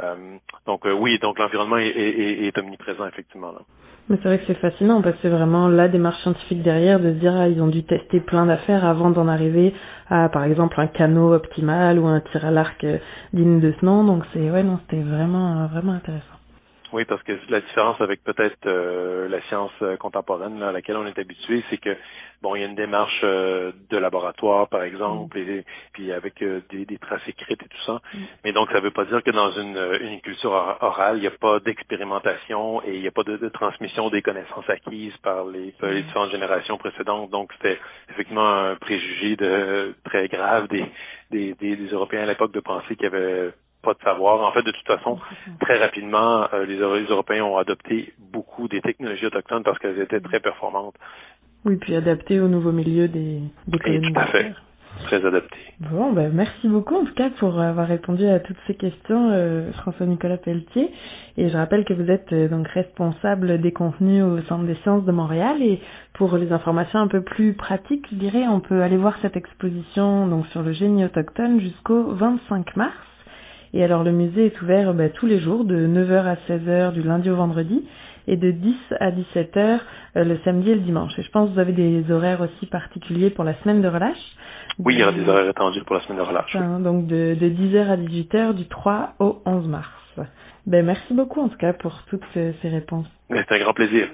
Euh, 0.03 0.37
donc 0.67 0.87
euh, 0.87 0.93
oui, 0.93 1.19
donc 1.21 1.39
l'environnement 1.39 1.79
est, 1.79 1.87
est, 1.89 2.47
est- 2.47 2.59
omniprésent 2.59 3.07
effectivement. 3.07 3.53
Là. 3.53 3.61
Mais 4.09 4.17
c'est 4.23 4.29
vrai 4.29 4.39
que 4.39 4.45
c'est 4.47 4.59
fascinant 4.59 5.01
parce 5.03 5.15
que 5.17 5.23
c'est 5.23 5.29
vraiment 5.31 5.69
la 5.69 5.89
démarche 5.89 6.21
scientifique 6.23 6.63
derrière 6.63 7.01
de 7.01 7.11
se 7.15 7.19
dire 7.19 7.35
ah, 7.35 7.49
ils 7.49 7.61
ont 7.63 7.69
dû 7.69 7.85
tester 7.85 8.21
plein 8.21 8.47
d'affaires 8.47 8.85
avant 8.85 9.11
d'en 9.11 9.29
arriver 9.29 9.73
à 10.09 10.29
par 10.29 10.45
exemple 10.45 10.79
un 10.81 10.89
canot 10.89 11.33
optimal 11.33 11.99
ou 11.99 12.07
un 12.07 12.21
tir 12.21 12.45
à 12.45 12.51
l'arc 12.51 12.83
euh, 12.85 12.99
digne 13.33 13.61
de 13.61 13.73
ce 13.81 13.85
nom. 13.85 14.05
Donc 14.05 14.25
c'est 14.33 14.51
ouais 14.51 14.63
non 14.63 14.79
c'était 14.83 15.03
vraiment 15.03 15.67
vraiment 15.69 15.93
intéressant. 15.93 16.34
Oui, 16.95 17.05
parce 17.07 17.25
que 17.25 17.33
la 17.49 17.61
différence 17.61 18.01
avec 18.01 18.23
peut-être 18.23 18.67
euh, 18.67 19.29
la 19.29 19.43
science 19.49 19.73
euh, 19.83 19.97
contemporaine 19.97 20.61
là, 20.61 20.69
à 20.69 20.73
laquelle 20.73 20.97
on 20.97 21.05
est 21.07 21.19
habitué, 21.19 21.65
c'est 21.69 21.79
que 21.79 21.97
bon, 22.41 22.55
il 22.55 22.61
y 22.61 22.63
a 22.63 22.69
une 22.69 22.77
démarche 22.77 23.21
euh, 23.25 23.73
de 23.91 23.97
laboratoire, 23.97 24.69
par 24.69 24.85
exemple, 24.85 25.37
et 25.39 25.65
puis 25.93 26.13
avec 26.13 26.41
euh, 26.41 26.61
des, 26.71 26.85
des 26.87 26.99
traces 26.99 27.27
écrites 27.27 27.61
et 27.61 27.69
tout 27.69 27.83
ça. 27.85 28.01
Mais 28.45 28.53
donc, 28.53 28.69
ça 28.71 28.77
ne 28.77 28.83
veut 28.83 28.93
pas 28.93 29.07
dire 29.07 29.25
que 29.25 29.33
dans 29.33 29.51
une, 29.51 29.77
euh, 29.77 29.99
une 29.99 30.21
culture 30.21 30.53
or- 30.53 30.79
orale, 30.83 31.17
il 31.17 31.23
n'y 31.23 31.27
a 31.27 31.33
pas 31.33 31.59
d'expérimentation 31.59 32.81
et 32.85 32.95
il 32.95 33.01
n'y 33.01 33.09
a 33.09 33.11
pas 33.11 33.25
de, 33.25 33.39
de 33.39 33.49
transmission 33.49 34.09
des 34.09 34.23
connaissances 34.23 34.71
acquises 34.71 35.17
par 35.17 35.47
les, 35.47 35.73
par 35.73 35.91
les 35.91 36.03
différentes 36.03 36.31
générations 36.31 36.79
précédentes. 36.79 37.29
Donc, 37.31 37.53
c'était 37.55 37.81
effectivement 38.11 38.49
un 38.49 38.77
préjugé 38.77 39.35
de 39.35 39.97
très 40.05 40.29
grave 40.29 40.69
des, 40.69 40.85
des, 41.33 41.55
des, 41.55 41.75
des 41.75 41.89
Européens 41.89 42.23
à 42.23 42.27
l'époque 42.27 42.53
de 42.53 42.61
penser 42.61 42.95
qu'il 42.95 43.07
y 43.07 43.07
avait 43.07 43.51
pas 43.85 43.95
de 43.95 44.01
savoir. 44.03 44.41
En 44.47 44.51
fait, 44.53 44.63
de 44.63 44.71
toute 44.73 44.87
façon, 44.87 45.19
très 45.61 45.79
rapidement, 45.79 46.49
euh, 46.53 46.65
les, 46.67 46.77
Euro- 46.79 46.97
les 46.97 47.05
Européens 47.07 47.45
ont 47.45 47.59
adopté 47.59 48.13
beaucoup 48.33 48.67
des 48.69 48.81
technologies 48.81 49.27
autochtones 49.27 49.63
parce 49.63 49.79
qu'elles 49.79 50.01
étaient 50.01 50.21
très 50.21 50.41
performantes. 50.41 50.95
Oui 51.65 51.77
puis 51.77 51.95
adapté 51.97 52.41
au 52.41 52.49
nouveau 52.49 52.73
milieu 52.73 53.09
des 53.09 53.39
des 53.69 53.77
Et 53.77 53.79
colonies. 53.79 54.13
tout 54.13 54.21
à 54.21 54.27
fait. 54.27 54.53
Très 55.07 55.27
adaptées. 55.27 55.57
Bon, 55.91 56.13
ben 56.13 56.31
merci 56.33 56.69
beaucoup 56.69 56.95
en 56.95 57.05
tout 57.05 57.15
cas 57.15 57.29
pour 57.41 57.59
avoir 57.61 57.89
répondu 57.89 58.25
à 58.29 58.39
toutes 58.39 58.57
ces 58.69 58.77
questions, 58.77 59.31
euh, 59.33 59.73
François-Nicolas 59.81 60.37
Pelletier. 60.37 60.89
Et 61.37 61.49
je 61.51 61.57
rappelle 61.57 61.85
que 61.85 61.95
vous 61.95 62.09
êtes 62.13 62.33
euh, 62.33 62.47
donc 62.49 62.69
responsable 62.69 63.61
des 63.61 63.73
contenus 63.73 64.23
au 64.23 64.39
Centre 64.43 64.65
des 64.67 64.77
sciences 64.85 65.05
de 65.05 65.11
Montréal. 65.11 65.61
Et 65.63 65.81
pour 66.13 66.37
les 66.37 66.53
informations 66.53 67.01
un 67.01 67.09
peu 67.09 67.23
plus 67.23 67.55
pratiques, 67.55 68.07
je 68.13 68.15
dirais, 68.17 68.47
on 68.47 68.61
peut 68.61 68.83
aller 68.83 68.97
voir 68.97 69.17
cette 69.21 69.37
exposition 69.37 70.29
donc 70.29 70.47
sur 70.49 70.63
le 70.63 70.73
génie 70.73 71.05
autochtone 71.05 71.61
jusqu'au 71.61 72.13
25 72.15 72.77
mars. 72.77 72.93
Et 73.75 73.83
alors 73.83 74.05
le 74.05 74.13
musée 74.13 74.47
est 74.47 74.63
ouvert 74.63 74.95
ben, 74.95 75.11
tous 75.11 75.27
les 75.27 75.41
jours 75.41 75.65
de 75.65 75.87
9h 75.87 76.25
à 76.25 76.37
16h 76.49 76.93
du 76.93 77.03
lundi 77.03 77.29
au 77.29 77.35
vendredi 77.35 77.85
et 78.29 78.37
de 78.37 78.53
10 78.53 78.75
à 79.01 79.11
17h 79.11 79.81
euh, 80.17 80.25
le 80.25 80.39
samedi 80.45 80.71
et 80.71 80.75
le 80.77 80.81
dimanche. 80.81 81.13
Et 81.19 81.23
je 81.23 81.31
pense 81.31 81.51
que 81.51 81.55
vous 81.55 81.61
avez 81.61 81.73
des 81.73 82.11
horaires 82.11 82.41
aussi 82.41 82.67
particuliers 82.67 83.31
pour 83.31 83.43
la 83.43 83.55
semaine 83.63 83.83
de 83.83 83.89
relâche. 83.89 84.17
Oui, 84.79 84.95
il 84.95 85.01
y 85.01 85.03
aura 85.03 85.13
des 85.13 85.29
horaires 85.29 85.49
étendus 85.49 85.83
pour 85.85 85.97
la 85.97 86.03
semaine 86.03 86.19
de 86.19 86.23
relâche. 86.23 86.55
Enfin, 86.55 86.79
donc 86.79 87.09
de, 87.09 87.35
de 87.35 87.49
10h 87.49 87.89
à 87.89 87.97
18h 87.97 88.55
du 88.55 88.67
3 88.69 89.15
au 89.19 89.43
11 89.45 89.67
mars. 89.67 89.91
Ben, 90.67 90.87
merci 90.87 91.13
beaucoup 91.13 91.41
en 91.41 91.49
tout 91.49 91.59
cas 91.59 91.73
pour 91.73 92.01
toutes 92.09 92.25
ces, 92.33 92.55
réponses. 92.63 93.07
Mais 93.29 93.45
C'est 93.49 93.57
un 93.57 93.59
grand 93.59 93.75
plaisir. 93.75 94.09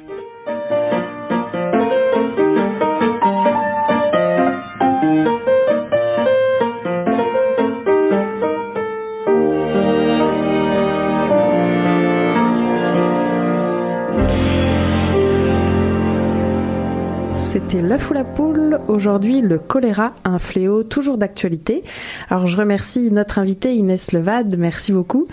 C'était 17.53 17.83
l'œuf 17.83 18.11
ou 18.11 18.15
la 18.15 18.23
poule. 18.23 18.79
Aujourd'hui, 18.87 19.41
le 19.41 19.59
choléra, 19.59 20.13
un 20.23 20.39
fléau 20.39 20.85
toujours 20.85 21.19
d'actualité. 21.19 21.83
Alors, 22.29 22.47
je 22.47 22.57
remercie 22.57 23.11
notre 23.11 23.41
invitée 23.41 23.75
Inès 23.75 24.13
Levade. 24.13 24.55
Merci 24.57 24.93
beaucoup. 24.93 25.27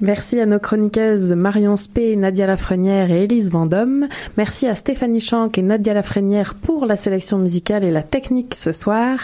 Merci 0.00 0.40
à 0.40 0.46
nos 0.46 0.58
chroniqueuses 0.58 1.32
Marion 1.32 1.76
Spé, 1.76 2.16
Nadia 2.16 2.48
Lafrenière 2.48 3.12
et 3.12 3.22
Élise 3.22 3.52
Vendôme. 3.52 4.08
Merci 4.36 4.66
à 4.66 4.74
Stéphanie 4.74 5.20
Chanck 5.20 5.56
et 5.56 5.62
Nadia 5.62 5.94
Lafrenière 5.94 6.54
pour 6.54 6.86
la 6.86 6.96
sélection 6.96 7.38
musicale 7.38 7.84
et 7.84 7.92
la 7.92 8.02
technique 8.02 8.56
ce 8.56 8.72
soir. 8.72 9.20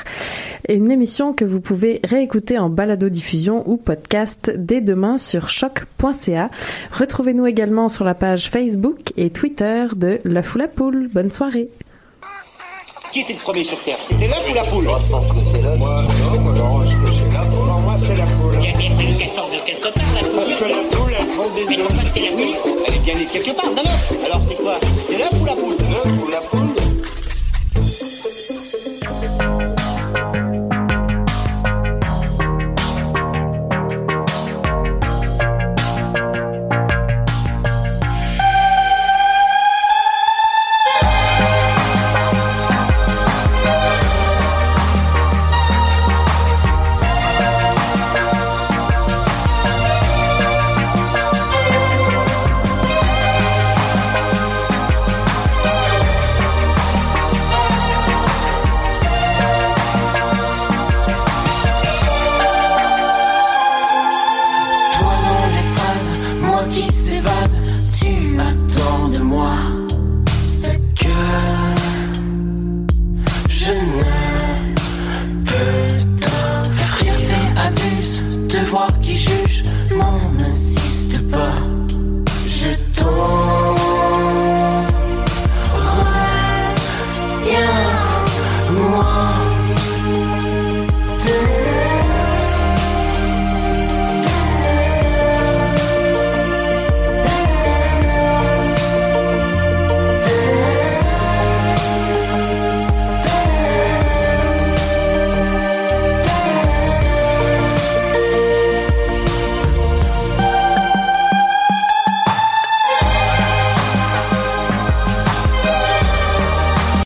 Une 0.68 0.92
émission 0.92 1.32
que 1.32 1.44
vous 1.44 1.60
pouvez 1.60 1.98
réécouter 2.04 2.60
en 2.60 2.68
balado-diffusion 2.68 3.68
ou 3.68 3.76
podcast 3.76 4.52
dès 4.56 4.80
demain 4.80 5.18
sur 5.18 5.48
choc.ca. 5.48 6.48
Retrouvez-nous 6.92 7.48
également 7.48 7.88
sur 7.88 8.04
la 8.04 8.14
page 8.14 8.50
Facebook 8.50 9.12
et 9.16 9.30
Twitter 9.30 9.86
de 9.96 10.20
l'œuf 10.22 10.54
ou 10.54 10.58
la 10.58 10.68
poule. 10.68 11.08
Bonne 11.12 11.32
soirée. 11.32 11.70
Qui 13.12 13.20
était 13.22 13.32
le 13.32 13.40
premier 13.40 13.64
sur 13.64 13.78
Terre? 13.80 13.96
C'était 14.00 14.28
l'œuf 14.28 14.48
ou 14.48 14.54
la 14.54 14.62
poule? 14.62 14.84
Moi, 14.84 15.00
je 15.04 15.10
pense 15.10 15.26
que 15.26 15.34
c'est 15.50 15.60
l'œuf. 15.60 15.78
Moi, 15.78 16.02
non, 16.02 16.40
moi, 16.40 16.52
non, 16.52 16.82
je 16.84 16.94
pense 16.94 17.10
que 17.10 17.16
c'est 17.16 17.50
poule. 17.50 17.66
Pour 17.66 17.80
moi, 17.80 17.96
c'est 17.98 18.14
la 18.14 18.24
poule. 18.24 18.54
Il 18.60 18.64
y 18.64 18.68
a 18.68 18.76
bien 18.76 18.90
fallu 18.90 19.16
qu'elle 19.16 19.32
sorte 19.32 19.52
de 19.52 19.58
quelque 19.58 19.88
part, 19.92 20.04
la 20.14 20.20
poule. 20.20 20.36
Parce 20.36 20.52
que 20.52 20.64
la 20.64 20.96
poule, 20.96 21.14
elle 21.18 21.26
prend 21.26 21.48
des 21.48 21.62
œufs. 21.62 21.68
Mais 21.70 21.76
pourquoi 21.78 22.04
c'est 22.14 22.20
la 22.20 22.30
poule? 22.30 22.42
Elle 22.86 22.94
est 22.94 22.98
bien 23.00 23.14
née 23.14 23.26
quelque 23.26 23.50
part, 23.50 23.70
d'un 23.74 23.82
œuf. 23.82 24.12
Alors 24.24 24.40
c'est 24.48 24.54
quoi? 24.62 24.74
C'est 25.08 25.18
l'œuf 25.18 25.30
ou 25.40 25.44
la 25.44 25.54
poule? 25.54 25.76